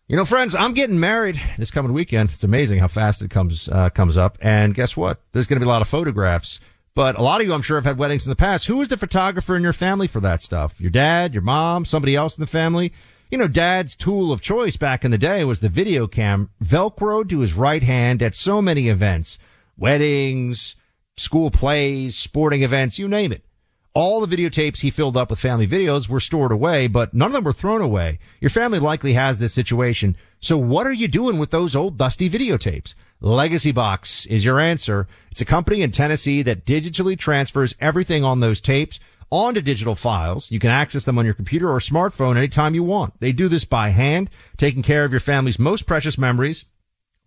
You 0.09 0.17
know, 0.17 0.25
friends, 0.25 0.55
I'm 0.55 0.75
getting 0.75 0.99
married 1.01 1.41
this 1.57 1.71
coming 1.71 1.93
weekend. 1.93 2.33
It's 2.33 2.45
amazing 2.45 2.81
how 2.81 2.89
fast 2.89 3.23
it 3.23 3.31
comes, 3.31 3.69
uh, 3.69 3.89
comes 3.91 4.19
up. 4.19 4.37
And 4.43 4.75
guess 4.75 4.97
what? 4.97 5.21
There's 5.33 5.47
going 5.47 5.61
to 5.61 5.65
be 5.65 5.69
a 5.69 5.73
lot 5.73 5.81
of 5.81 5.89
photographs. 5.89 6.59
But 6.95 7.16
a 7.16 7.22
lot 7.22 7.40
of 7.40 7.47
you, 7.47 7.55
I'm 7.55 7.62
sure, 7.62 7.78
have 7.78 7.86
had 7.86 7.99
weddings 7.99 8.26
in 8.26 8.30
the 8.30 8.36
past. 8.36 8.66
Who 8.66 8.76
was 8.76 8.88
the 8.88 8.97
photographer 8.97 9.57
in 9.57 9.62
your 9.62 9.72
family 9.72 10.07
for 10.07 10.20
that 10.20 10.43
stuff? 10.43 10.80
Your 10.80 10.90
dad, 10.90 11.32
your 11.32 11.43
mom, 11.43 11.84
somebody 11.84 12.14
else 12.14 12.36
in 12.36 12.43
the 12.43 12.47
family? 12.47 12.93
You 13.30 13.38
know, 13.38 13.49
dad's 13.49 13.97
tool 13.97 14.30
of 14.30 14.43
choice 14.43 14.76
back 14.76 15.05
in 15.05 15.11
the 15.11 15.16
day 15.16 15.43
was 15.45 15.61
the 15.61 15.70
video 15.70 16.07
cam, 16.07 16.51
velcroed 16.62 17.30
to 17.30 17.38
his 17.40 17.55
right 17.55 17.82
hand 17.82 18.22
at 18.22 18.34
so 18.34 18.61
many 18.61 18.88
events. 18.88 19.38
Weddings, 19.78 20.76
school 21.16 21.51
plays, 21.51 22.14
sporting 22.14 22.62
events, 22.62 22.99
you 22.99 23.09
name 23.09 23.32
it. 23.32 23.43
All 23.95 24.24
the 24.24 24.36
videotapes 24.36 24.80
he 24.80 24.90
filled 24.90 25.18
up 25.18 25.28
with 25.28 25.38
family 25.38 25.66
videos 25.66 26.09
were 26.09 26.20
stored 26.20 26.51
away, 26.51 26.86
but 26.86 27.12
none 27.12 27.26
of 27.26 27.32
them 27.32 27.45
were 27.45 27.53
thrown 27.53 27.82
away. 27.82 28.18
Your 28.40 28.49
family 28.49 28.78
likely 28.78 29.12
has 29.12 29.38
this 29.38 29.53
situation. 29.53 30.16
So 30.40 30.57
what 30.57 30.86
are 30.86 30.93
you 30.95 31.09
doing 31.09 31.38
with 31.38 31.51
those 31.51 31.76
old 31.76 31.99
dusty 31.99 32.30
videotapes? 32.30 32.95
Legacy 33.20 33.70
Box 33.70 34.24
is 34.26 34.47
your 34.47 34.59
answer. 34.59 35.07
It's 35.30 35.43
a 35.43 35.45
company 35.45 35.82
in 35.82 35.90
Tennessee 35.90 36.40
that 36.43 36.64
digitally 36.64 37.18
transfers 37.18 37.74
everything 37.80 38.24
on 38.24 38.40
those 38.40 38.62
tapes 38.62 38.99
onto 39.30 39.61
digital 39.61 39.95
files. 39.95 40.51
You 40.51 40.59
can 40.59 40.70
access 40.70 41.05
them 41.05 41.18
on 41.18 41.26
your 41.26 41.34
computer 41.34 41.70
or 41.70 41.78
smartphone 41.78 42.38
anytime 42.38 42.74
you 42.74 42.82
want. 42.82 43.20
They 43.20 43.32
do 43.32 43.49
this 43.49 43.66
by 43.66 43.90
hand, 43.90 44.30
taking 44.57 44.82
care 44.82 45.05
of 45.05 45.11
your 45.11 45.20
family's 45.20 45.59
most 45.59 45.86
precious 45.86 46.16
memories 46.16 46.64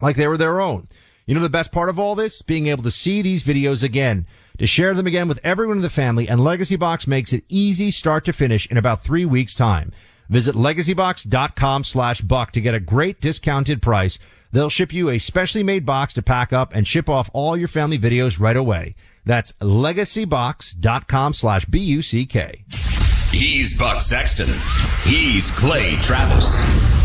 like 0.01 0.15
they 0.15 0.27
were 0.27 0.37
their 0.37 0.59
own. 0.59 0.87
You 1.27 1.35
know 1.35 1.41
the 1.41 1.49
best 1.49 1.71
part 1.71 1.89
of 1.89 1.99
all 1.99 2.15
this? 2.15 2.41
Being 2.41 2.67
able 2.67 2.83
to 2.83 2.91
see 2.91 3.21
these 3.21 3.43
videos 3.43 3.83
again, 3.83 4.27
to 4.57 4.67
share 4.67 4.93
them 4.93 5.07
again 5.07 5.27
with 5.27 5.39
everyone 5.43 5.77
in 5.77 5.83
the 5.83 5.89
family, 5.89 6.27
and 6.27 6.39
Legacy 6.39 6.75
Box 6.75 7.07
makes 7.07 7.33
it 7.33 7.43
easy 7.49 7.91
start 7.91 8.25
to 8.25 8.33
finish 8.33 8.65
in 8.67 8.77
about 8.77 9.03
three 9.03 9.25
weeks 9.25 9.55
time. 9.55 9.91
Visit 10.29 10.55
legacybox.com 10.55 11.83
slash 11.83 12.21
buck 12.21 12.51
to 12.51 12.61
get 12.61 12.73
a 12.73 12.79
great 12.79 13.21
discounted 13.21 13.81
price. 13.81 14.17
They'll 14.51 14.69
ship 14.69 14.93
you 14.93 15.09
a 15.09 15.17
specially 15.17 15.63
made 15.63 15.85
box 15.85 16.13
to 16.13 16.21
pack 16.21 16.53
up 16.53 16.73
and 16.73 16.87
ship 16.87 17.09
off 17.09 17.29
all 17.33 17.57
your 17.57 17.67
family 17.67 17.99
videos 17.99 18.39
right 18.39 18.57
away. 18.57 18.95
That's 19.25 19.51
legacybox.com 19.53 21.33
slash 21.33 21.65
B-U-C-K. 21.65 22.63
He's 23.31 23.77
Buck 23.77 24.01
Sexton. 24.01 24.47
He's 25.03 25.51
Clay 25.51 25.97
Travis. 25.97 27.04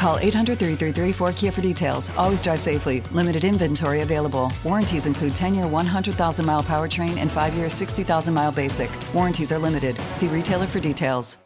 Call 0.00 0.16
800 0.16 0.58
333 0.58 1.12
4KIA 1.12 1.52
for 1.52 1.60
details. 1.60 2.08
Always 2.16 2.40
drive 2.40 2.58
safely. 2.58 3.02
Limited 3.12 3.44
inventory 3.44 4.00
available. 4.00 4.50
Warranties 4.64 5.04
include 5.04 5.36
10 5.36 5.54
year 5.54 5.66
100,000 5.66 6.46
mile 6.46 6.62
powertrain 6.62 7.18
and 7.18 7.30
5 7.30 7.52
year 7.52 7.68
60,000 7.68 8.32
mile 8.32 8.50
basic. 8.50 8.90
Warranties 9.12 9.52
are 9.52 9.58
limited. 9.58 9.94
See 10.12 10.28
retailer 10.28 10.66
for 10.66 10.80
details. 10.80 11.36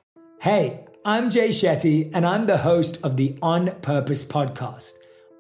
Hey, 0.41 0.85
I'm 1.05 1.31
Jay 1.31 1.49
Shetty, 1.49 2.13
and 2.15 2.25
I'm 2.25 2.47
the 2.47 2.59
host 2.59 2.99
of 3.03 3.17
the 3.17 3.37
On 3.43 3.73
Purpose 3.83 4.25
podcast. 4.25 4.93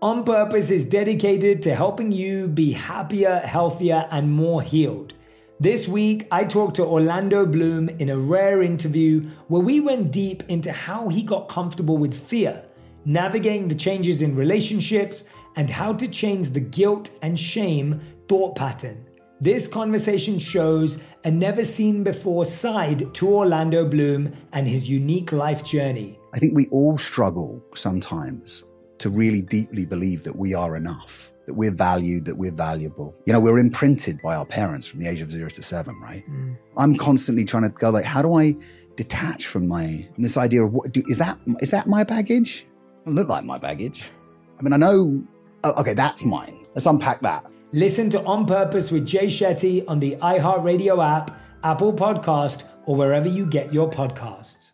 On 0.02 0.24
Purpose 0.24 0.72
is 0.72 0.84
dedicated 0.84 1.62
to 1.62 1.72
helping 1.76 2.10
you 2.10 2.48
be 2.48 2.72
happier, 2.72 3.38
healthier, 3.38 4.08
and 4.10 4.32
more 4.32 4.60
healed. 4.60 5.14
This 5.60 5.86
week, 5.86 6.26
I 6.32 6.42
talked 6.42 6.74
to 6.76 6.84
Orlando 6.84 7.46
Bloom 7.46 7.88
in 7.88 8.10
a 8.10 8.18
rare 8.18 8.60
interview 8.60 9.30
where 9.46 9.62
we 9.62 9.78
went 9.78 10.10
deep 10.10 10.42
into 10.48 10.72
how 10.72 11.08
he 11.08 11.22
got 11.22 11.46
comfortable 11.46 11.96
with 11.96 12.12
fear, 12.12 12.64
navigating 13.04 13.68
the 13.68 13.74
changes 13.74 14.22
in 14.22 14.34
relationships, 14.34 15.28
and 15.56 15.70
how 15.70 15.92
to 15.92 16.08
change 16.08 16.50
the 16.50 16.60
guilt 16.60 17.10
and 17.22 17.38
shame 17.38 18.00
thought 18.28 18.56
pattern. 18.56 19.06
This 19.40 19.66
conversation 19.68 20.38
shows 20.38 21.02
a 21.24 21.30
never 21.30 21.64
seen 21.64 22.02
before 22.02 22.44
side 22.44 23.12
to 23.14 23.28
Orlando 23.28 23.86
Bloom 23.86 24.32
and 24.52 24.66
his 24.66 24.88
unique 24.88 25.32
life 25.32 25.64
journey. 25.64 26.18
I 26.32 26.38
think 26.38 26.56
we 26.56 26.66
all 26.68 26.98
struggle 26.98 27.62
sometimes 27.74 28.64
to 28.98 29.10
really 29.10 29.42
deeply 29.42 29.84
believe 29.84 30.22
that 30.24 30.36
we 30.36 30.54
are 30.54 30.76
enough, 30.76 31.32
that 31.46 31.54
we're 31.54 31.72
valued, 31.74 32.24
that 32.24 32.36
we're 32.36 32.52
valuable. 32.52 33.14
You 33.26 33.32
know, 33.32 33.40
we're 33.40 33.58
imprinted 33.58 34.20
by 34.22 34.34
our 34.34 34.46
parents 34.46 34.86
from 34.86 35.00
the 35.00 35.08
age 35.08 35.20
of 35.20 35.30
zero 35.30 35.50
to 35.50 35.62
seven, 35.62 36.00
right? 36.00 36.24
Mm. 36.28 36.56
I'm 36.76 36.96
constantly 36.96 37.44
trying 37.44 37.64
to 37.64 37.68
go 37.68 37.90
like, 37.90 38.04
how 38.04 38.22
do 38.22 38.34
I 38.34 38.56
detach 38.96 39.46
from 39.46 39.66
my 39.68 40.08
from 40.14 40.22
this 40.22 40.36
idea 40.36 40.64
of 40.64 40.72
what 40.72 40.92
do, 40.92 41.02
is 41.08 41.18
that 41.18 41.38
is 41.60 41.70
that 41.70 41.86
my 41.86 42.04
baggage? 42.04 42.66
Look 43.06 43.28
like 43.28 43.44
my 43.44 43.58
baggage. 43.58 44.10
I 44.58 44.62
mean, 44.62 44.72
I 44.72 44.76
know. 44.76 45.22
oh, 45.64 45.80
okay, 45.80 45.94
that's 45.94 46.24
mine. 46.24 46.66
Let's 46.74 46.86
unpack 46.86 47.20
that. 47.22 47.46
Listen 47.72 48.08
to 48.10 48.22
On 48.24 48.46
Purpose 48.46 48.90
with 48.90 49.06
Jay 49.06 49.26
Shetty 49.26 49.84
on 49.88 49.98
the 49.98 50.16
iHeartRadio 50.16 51.04
app, 51.04 51.36
Apple 51.64 51.92
Podcast, 51.92 52.64
or 52.86 52.96
wherever 52.96 53.28
you 53.28 53.46
get 53.46 53.72
your 53.72 53.90
podcasts. 53.90 54.73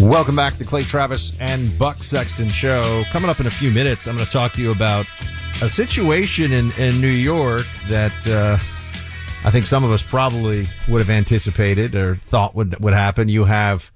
Welcome 0.00 0.36
back 0.36 0.56
to 0.58 0.64
Clay 0.64 0.82
Travis 0.82 1.36
and 1.40 1.76
Buck 1.76 2.04
Sexton 2.04 2.48
show. 2.50 3.02
Coming 3.10 3.28
up 3.28 3.40
in 3.40 3.48
a 3.48 3.50
few 3.50 3.72
minutes, 3.72 4.06
I'm 4.06 4.14
going 4.14 4.24
to 4.24 4.32
talk 4.32 4.52
to 4.52 4.62
you 4.62 4.70
about 4.70 5.06
a 5.60 5.68
situation 5.68 6.52
in, 6.52 6.70
in 6.72 7.00
New 7.00 7.08
York 7.08 7.66
that 7.88 8.28
uh, 8.28 8.58
I 9.44 9.50
think 9.50 9.66
some 9.66 9.82
of 9.82 9.90
us 9.90 10.00
probably 10.00 10.68
would 10.88 11.00
have 11.00 11.10
anticipated 11.10 11.96
or 11.96 12.14
thought 12.14 12.54
would 12.54 12.78
would 12.78 12.94
happen. 12.94 13.28
You 13.28 13.44
have 13.46 13.90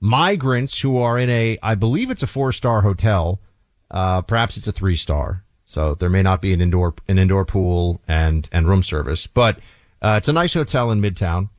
migrants 0.00 0.80
who 0.80 0.98
are 0.98 1.16
in 1.16 1.30
a, 1.30 1.58
I 1.62 1.76
believe 1.76 2.10
it's 2.10 2.24
a 2.24 2.26
four 2.26 2.50
star 2.50 2.80
hotel, 2.80 3.40
uh, 3.88 4.22
perhaps 4.22 4.56
it's 4.56 4.66
a 4.66 4.72
three 4.72 4.96
star. 4.96 5.44
So 5.64 5.94
there 5.94 6.10
may 6.10 6.22
not 6.22 6.42
be 6.42 6.54
an 6.54 6.60
indoor 6.60 6.94
an 7.06 7.20
indoor 7.20 7.44
pool 7.44 8.00
and 8.08 8.48
and 8.50 8.66
room 8.66 8.82
service, 8.82 9.28
but 9.28 9.60
uh, 10.02 10.16
it's 10.18 10.28
a 10.28 10.32
nice 10.32 10.54
hotel 10.54 10.90
in 10.90 11.00
Midtown 11.00 11.50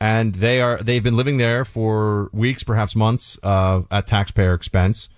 and 0.00 0.34
they 0.34 0.60
are 0.60 0.82
they've 0.82 1.02
been 1.02 1.16
living 1.16 1.36
there 1.36 1.64
for 1.64 2.30
weeks, 2.32 2.62
perhaps 2.62 2.96
months, 2.96 3.38
uh, 3.42 3.82
at 3.90 4.06
taxpayer 4.06 4.54
expense, 4.54 5.08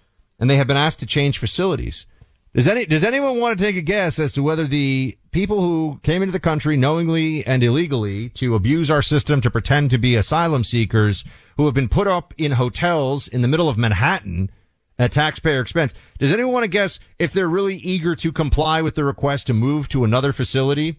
and 0.40 0.50
they 0.50 0.56
have 0.56 0.66
been 0.66 0.76
asked 0.76 1.00
to 1.00 1.06
change 1.06 1.38
facilities. 1.38 2.06
Does 2.54 2.68
any 2.68 2.84
does 2.84 3.04
anyone 3.04 3.40
want 3.40 3.58
to 3.58 3.64
take 3.64 3.76
a 3.76 3.82
guess 3.82 4.18
as 4.18 4.34
to 4.34 4.42
whether 4.42 4.66
the 4.66 5.16
people 5.30 5.62
who 5.62 6.00
came 6.02 6.20
into 6.22 6.32
the 6.32 6.40
country 6.40 6.76
knowingly 6.76 7.46
and 7.46 7.62
illegally 7.62 8.28
to 8.30 8.54
abuse 8.54 8.90
our 8.90 9.00
system 9.00 9.40
to 9.40 9.50
pretend 9.50 9.90
to 9.90 9.98
be 9.98 10.16
asylum 10.16 10.64
seekers 10.64 11.24
who 11.56 11.64
have 11.64 11.74
been 11.74 11.88
put 11.88 12.06
up 12.06 12.34
in 12.36 12.52
hotels 12.52 13.28
in 13.28 13.40
the 13.40 13.48
middle 13.48 13.68
of 13.68 13.78
Manhattan 13.78 14.50
at 14.98 15.12
taxpayer 15.12 15.60
expense, 15.60 15.94
does 16.18 16.32
anyone 16.32 16.52
want 16.52 16.64
to 16.64 16.68
guess 16.68 17.00
if 17.18 17.32
they're 17.32 17.48
really 17.48 17.76
eager 17.76 18.14
to 18.16 18.30
comply 18.30 18.82
with 18.82 18.94
the 18.96 19.04
request 19.04 19.46
to 19.46 19.54
move 19.54 19.88
to 19.88 20.04
another 20.04 20.32
facility? 20.32 20.98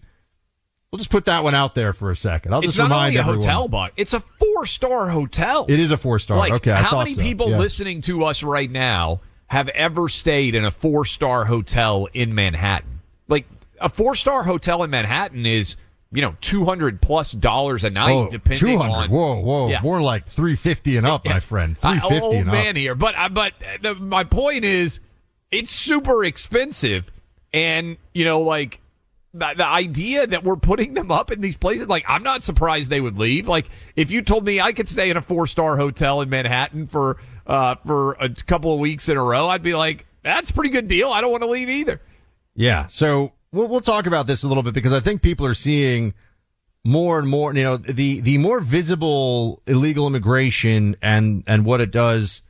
We'll 0.94 0.98
just 0.98 1.10
put 1.10 1.24
that 1.24 1.42
one 1.42 1.56
out 1.56 1.74
there 1.74 1.92
for 1.92 2.12
a 2.12 2.14
second. 2.14 2.52
I'll 2.54 2.60
it's 2.60 2.76
just 2.76 2.78
not 2.78 2.84
remind 2.84 3.06
only 3.08 3.16
a 3.16 3.20
everyone. 3.22 3.40
hotel, 3.40 3.66
but 3.66 3.92
It's 3.96 4.12
a 4.12 4.20
four 4.20 4.64
star 4.64 5.08
hotel. 5.08 5.66
It 5.68 5.80
is 5.80 5.90
a 5.90 5.96
four 5.96 6.20
star. 6.20 6.38
Like, 6.38 6.52
okay, 6.52 6.70
I 6.70 6.82
how 6.82 6.98
many 6.98 7.14
so. 7.14 7.22
people 7.22 7.50
Yeah. 7.50 7.58
listening 7.58 8.00
to 8.02 8.22
us 8.22 8.44
right 8.44 8.70
now 8.70 9.20
have 9.48 9.68
ever 9.70 10.08
stayed 10.08 10.54
in 10.54 10.64
a 10.64 10.70
four 10.70 11.04
star 11.04 11.46
hotel 11.46 12.06
in 12.14 12.32
Manhattan? 12.32 13.00
Like 13.26 13.46
a 13.80 13.88
four 13.88 14.14
star 14.14 14.44
hotel 14.44 14.84
in 14.84 14.90
Manhattan 14.90 15.44
is, 15.46 15.74
you 16.12 16.22
know, 16.22 16.36
two 16.40 16.64
hundred 16.64 17.02
plus 17.02 17.32
dollars 17.32 17.82
a 17.82 17.90
night, 17.90 18.12
Oh, 18.12 18.28
depending 18.30 18.60
200. 18.78 18.92
on. 18.94 19.10
Whoa, 19.10 19.40
whoa, 19.40 19.68
Yeah. 19.70 19.80
more 19.80 20.00
like 20.00 20.28
three 20.28 20.54
fifty 20.54 20.96
and 20.96 21.04
up, 21.04 21.24
my 21.26 21.40
friend. 21.40 21.76
Three 21.76 21.98
fifty 21.98 22.20
old 22.20 22.34
and 22.36 22.46
man 22.46 22.68
up. 22.68 22.76
here, 22.76 22.94
but 22.94 23.16
uh, 23.18 23.28
but 23.30 23.52
the, 23.82 23.96
my 23.96 24.22
point 24.22 24.64
is, 24.64 25.00
it's 25.50 25.72
super 25.72 26.24
expensive, 26.24 27.10
and 27.52 27.96
you 28.12 28.24
know, 28.24 28.42
like 28.42 28.78
the, 29.34 29.66
idea 29.66 30.26
that 30.26 30.44
we're 30.44 30.56
putting 30.56 30.94
them 30.94 31.10
up 31.10 31.30
in 31.30 31.40
these 31.40 31.56
places, 31.56 31.88
like 31.88 32.04
I'm 32.08 32.22
not 32.22 32.42
surprised 32.42 32.90
they 32.90 33.00
would 33.00 33.18
leave. 33.18 33.48
Like 33.48 33.68
if 33.96 34.10
you 34.10 34.22
told 34.22 34.44
me 34.44 34.60
I 34.60 34.72
could 34.72 34.88
stay 34.88 35.10
in 35.10 35.16
a 35.16 35.22
four 35.22 35.46
star 35.46 35.76
hotel 35.76 36.20
in 36.20 36.30
Manhattan 36.30 36.86
for 36.86 37.18
uh 37.46 37.74
for 37.84 38.12
a 38.14 38.28
couple 38.28 38.72
of 38.72 38.78
weeks 38.78 39.08
in 39.08 39.16
a 39.16 39.22
row, 39.22 39.48
I'd 39.48 39.62
be 39.62 39.74
like, 39.74 40.06
that's 40.22 40.50
a 40.50 40.52
pretty 40.52 40.70
good 40.70 40.88
deal. 40.88 41.10
I 41.10 41.20
don't 41.20 41.30
want 41.30 41.42
to 41.42 41.48
leave 41.48 41.68
either. 41.68 42.00
Yeah. 42.54 42.86
So 42.86 43.32
we'll 43.52 43.68
we'll 43.68 43.80
talk 43.80 44.06
about 44.06 44.26
this 44.26 44.44
a 44.44 44.48
little 44.48 44.62
bit 44.62 44.74
because 44.74 44.92
I 44.92 45.00
think 45.00 45.20
people 45.20 45.46
are 45.46 45.54
seeing 45.54 46.14
more 46.84 47.18
and 47.18 47.28
more. 47.28 47.52
You 47.54 47.64
know, 47.64 47.76
the 47.76 48.20
the 48.20 48.38
more 48.38 48.60
visible 48.60 49.62
illegal 49.66 50.06
immigration 50.06 50.96
and 51.02 51.42
and 51.46 51.64
what 51.64 51.80
it 51.80 51.90
does. 51.90 52.42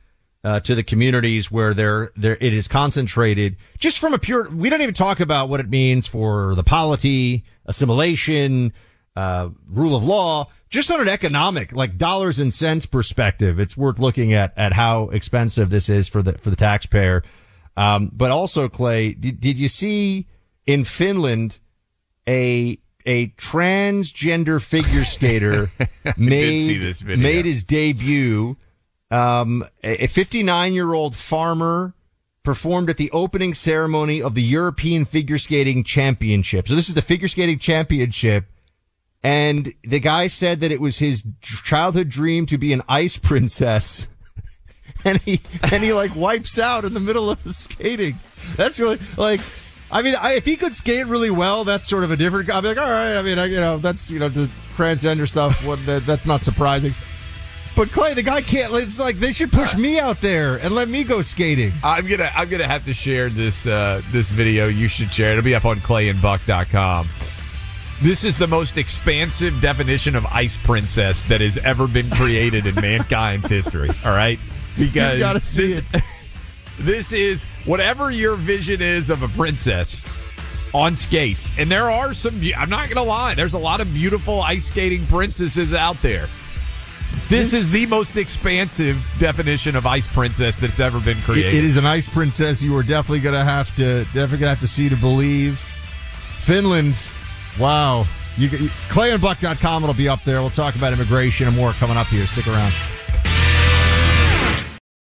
Uh, 0.45 0.59
to 0.59 0.75
the 0.75 0.83
communities 0.83 1.49
where 1.49 1.73
there 1.73 2.11
there 2.15 2.37
it 2.39 2.53
is 2.53 2.67
concentrated 2.67 3.57
just 3.79 3.97
from 3.97 4.13
a 4.13 4.19
pure 4.19 4.47
we 4.51 4.69
don't 4.69 4.83
even 4.83 4.93
talk 4.93 5.19
about 5.19 5.49
what 5.49 5.59
it 5.59 5.67
means 5.67 6.05
for 6.05 6.53
the 6.53 6.63
polity 6.63 7.43
assimilation 7.65 8.71
uh, 9.15 9.49
rule 9.67 9.95
of 9.95 10.05
law 10.05 10.47
just 10.69 10.91
on 10.91 11.01
an 11.01 11.07
economic 11.07 11.71
like 11.71 11.97
dollars 11.97 12.37
and 12.37 12.53
cents 12.53 12.85
perspective 12.85 13.59
it's 13.59 13.75
worth 13.75 13.97
looking 13.97 14.33
at 14.33 14.55
at 14.55 14.71
how 14.71 15.09
expensive 15.09 15.71
this 15.71 15.89
is 15.89 16.07
for 16.07 16.21
the 16.21 16.33
for 16.33 16.51
the 16.51 16.55
taxpayer 16.55 17.23
um, 17.75 18.11
but 18.13 18.29
also 18.29 18.69
clay 18.69 19.13
did, 19.13 19.39
did 19.39 19.57
you 19.57 19.67
see 19.67 20.27
in 20.67 20.83
finland 20.83 21.57
a 22.29 22.77
a 23.07 23.29
transgender 23.29 24.61
figure 24.61 25.05
skater 25.05 25.71
made 26.17 26.67
see 26.67 26.77
this 26.77 26.99
video. 26.99 27.23
made 27.23 27.45
his 27.45 27.63
debut 27.63 28.55
um, 29.11 29.63
a 29.83 30.07
59 30.07 30.73
year 30.73 30.93
old 30.93 31.15
farmer 31.15 31.93
performed 32.43 32.89
at 32.89 32.97
the 32.97 33.11
opening 33.11 33.53
ceremony 33.53 34.21
of 34.21 34.35
the 34.35 34.41
European 34.43 35.03
Figure 35.03 35.37
Skating 35.37 35.83
Championship. 35.83 36.67
So 36.67 36.75
this 36.75 36.87
is 36.87 36.93
the 36.93 37.01
figure 37.01 37.27
skating 37.27 37.59
championship. 37.59 38.45
And 39.23 39.73
the 39.83 39.99
guy 39.99 40.27
said 40.27 40.59
that 40.59 40.71
it 40.71 40.79
was 40.79 40.99
his 40.99 41.23
childhood 41.41 42.09
dream 42.09 42.45
to 42.45 42.59
be 42.59 42.71
an 42.71 42.83
ice 42.87 43.17
princess. 43.17 44.07
and 45.05 45.17
he, 45.21 45.41
and 45.63 45.83
he 45.83 45.93
like 45.93 46.15
wipes 46.15 46.59
out 46.59 46.85
in 46.85 46.93
the 46.93 46.99
middle 46.99 47.31
of 47.31 47.43
the 47.43 47.51
skating. 47.51 48.19
That's 48.55 48.79
really 48.79 48.99
like, 49.17 49.41
I 49.89 50.03
mean, 50.03 50.13
I, 50.13 50.33
if 50.33 50.45
he 50.45 50.55
could 50.55 50.75
skate 50.75 51.07
really 51.07 51.31
well, 51.31 51.63
that's 51.63 51.87
sort 51.87 52.03
of 52.03 52.11
a 52.11 52.15
different, 52.15 52.51
I'd 52.51 52.61
be 52.61 52.67
like, 52.67 52.77
all 52.77 52.89
right. 52.89 53.17
I 53.17 53.23
mean, 53.23 53.39
I, 53.39 53.45
you 53.45 53.55
know, 53.55 53.79
that's, 53.79 54.11
you 54.11 54.19
know, 54.19 54.29
the 54.29 54.45
transgender 54.75 55.27
stuff. 55.27 55.65
What, 55.65 55.83
that, 55.87 56.05
that's 56.05 56.27
not 56.27 56.43
surprising. 56.43 56.93
But 57.75 57.91
Clay, 57.91 58.13
the 58.13 58.23
guy 58.23 58.41
can't. 58.41 58.73
It's 58.75 58.99
like 58.99 59.19
they 59.19 59.33
should 59.33 59.51
push 59.51 59.75
me 59.75 59.99
out 59.99 60.21
there 60.21 60.55
and 60.57 60.73
let 60.73 60.87
me 60.87 61.03
go 61.03 61.21
skating. 61.21 61.73
I'm 61.83 62.07
gonna 62.07 62.31
I'm 62.33 62.47
gonna 62.47 62.67
have 62.67 62.85
to 62.85 62.93
share 62.93 63.29
this 63.29 63.65
uh, 63.65 64.01
this 64.11 64.29
video. 64.29 64.67
You 64.67 64.87
should 64.87 65.11
share. 65.11 65.29
it. 65.29 65.33
It'll 65.33 65.43
be 65.43 65.55
up 65.55 65.65
on 65.65 65.77
clayandbuck.com. 65.79 67.09
This 68.01 68.23
is 68.23 68.37
the 68.37 68.47
most 68.47 68.77
expansive 68.77 69.59
definition 69.61 70.15
of 70.15 70.25
ice 70.27 70.57
princess 70.57 71.23
that 71.23 71.41
has 71.41 71.57
ever 71.57 71.87
been 71.87 72.09
created 72.11 72.65
in 72.65 72.75
mankind's 72.75 73.49
history. 73.49 73.89
All 74.05 74.11
right, 74.11 74.39
because 74.77 75.19
gotta 75.19 75.39
see 75.41 75.81
this, 75.81 76.03
This 76.79 77.11
is 77.11 77.43
whatever 77.65 78.11
your 78.11 78.35
vision 78.35 78.81
is 78.81 79.09
of 79.09 79.23
a 79.23 79.27
princess 79.29 80.03
on 80.73 80.95
skates, 80.95 81.49
and 81.57 81.71
there 81.71 81.89
are 81.89 82.13
some. 82.13 82.41
I'm 82.55 82.69
not 82.69 82.89
gonna 82.89 83.07
lie. 83.07 83.33
There's 83.33 83.53
a 83.53 83.57
lot 83.57 83.81
of 83.81 83.93
beautiful 83.93 84.41
ice 84.41 84.65
skating 84.67 85.05
princesses 85.05 85.73
out 85.73 86.01
there. 86.01 86.27
This, 87.29 87.53
is 87.53 87.71
the 87.71 87.85
most 87.87 88.17
expansive 88.17 89.03
definition 89.19 89.75
of 89.75 89.85
ice 89.85 90.05
princess 90.07 90.57
that's 90.57 90.79
ever 90.79 90.99
been 90.99 91.17
It- 91.17 91.23
created. 91.23 91.53
it 91.55 91.63
is 91.63 91.75
an 91.77 91.85
ice 91.85 92.07
princess. 92.07 92.61
You 92.61 92.75
are 92.77 92.83
definitely 92.83 93.21
gonna 93.21 93.43
have 93.43 93.75
to 93.77 94.03
definitely 94.05 94.37
gonna 94.39 94.49
have 94.51 94.59
to 94.59 94.67
see 94.67 94.89
to 94.89 94.95
believe. 94.95 95.59
Finland, 96.37 96.95
wow. 97.59 98.05
You, 98.37 98.49
you 98.49 98.69
clayandbuck.com. 98.89 99.83
It'll 99.83 99.95
be 99.95 100.07
up 100.09 100.23
there. 100.23 100.41
We'll 100.41 100.49
talk 100.51 100.75
about 100.75 100.93
immigration 100.93 101.47
and 101.47 101.55
more 101.55 101.71
coming 101.73 101.97
up 101.97 102.07
here. 102.07 102.27
Stick 102.27 102.47
around. 102.47 102.73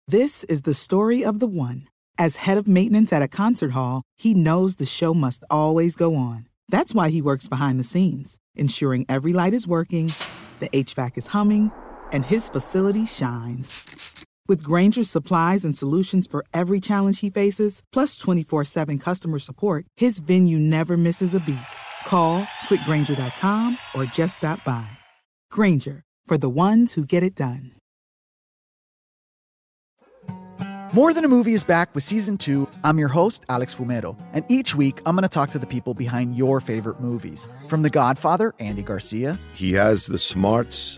This 0.07 0.43
is 0.45 0.61
the 0.61 0.73
story 0.73 1.23
of 1.23 1.39
the 1.39 1.47
one. 1.47 1.87
As 2.17 2.37
head 2.37 2.57
of 2.57 2.67
maintenance 2.67 3.11
at 3.13 3.21
a 3.21 3.27
concert 3.27 3.71
hall, 3.71 4.01
he 4.17 4.33
knows 4.33 4.75
the 4.77 4.85
show 4.85 5.13
must 5.13 5.43
always 5.49 5.95
go 5.95 6.15
on. 6.15 6.47
That's 6.69 6.95
why 6.95 7.09
he 7.09 7.21
works 7.21 7.47
behind 7.47 7.79
the 7.79 7.83
scenes, 7.83 8.37
ensuring 8.55 9.05
every 9.07 9.33
light 9.33 9.53
is 9.53 9.67
working, 9.67 10.13
the 10.59 10.69
HVAC 10.69 11.17
is 11.17 11.27
humming, 11.27 11.71
and 12.11 12.25
his 12.25 12.49
facility 12.49 13.05
shines. 13.05 14.25
With 14.47 14.63
Grainger's 14.63 15.09
supplies 15.09 15.65
and 15.65 15.77
solutions 15.77 16.25
for 16.25 16.45
every 16.53 16.79
challenge 16.79 17.19
he 17.19 17.29
faces, 17.29 17.81
plus 17.91 18.17
24 18.17 18.63
7 18.63 18.97
customer 18.99 19.39
support, 19.39 19.85
his 19.97 20.19
venue 20.19 20.59
never 20.59 20.95
misses 20.95 21.33
a 21.33 21.39
beat. 21.41 21.57
Call 22.05 22.43
quickgranger.com 22.69 23.77
or 23.93 24.05
just 24.05 24.37
stop 24.37 24.63
by. 24.63 24.87
Grainger, 25.51 26.03
for 26.25 26.37
the 26.37 26.49
ones 26.49 26.93
who 26.93 27.03
get 27.03 27.23
it 27.23 27.35
done. 27.35 27.71
More 30.93 31.13
Than 31.13 31.25
a 31.25 31.27
Movie 31.27 31.53
is 31.53 31.63
back 31.63 31.93
with 31.93 32.05
season 32.05 32.37
two. 32.37 32.67
I'm 32.85 32.97
your 32.97 33.09
host, 33.09 33.43
Alex 33.49 33.75
Fumero, 33.75 34.17
and 34.31 34.45
each 34.47 34.73
week 34.73 34.99
I'm 35.05 35.15
going 35.15 35.23
to 35.23 35.29
talk 35.29 35.49
to 35.49 35.59
the 35.59 35.67
people 35.67 35.93
behind 35.93 36.37
your 36.37 36.61
favorite 36.61 37.01
movies. 37.01 37.45
From 37.67 37.81
The 37.81 37.89
Godfather, 37.89 38.55
Andy 38.59 38.83
Garcia, 38.83 39.37
He 39.53 39.73
has 39.73 40.07
the 40.07 40.17
smarts 40.17 40.97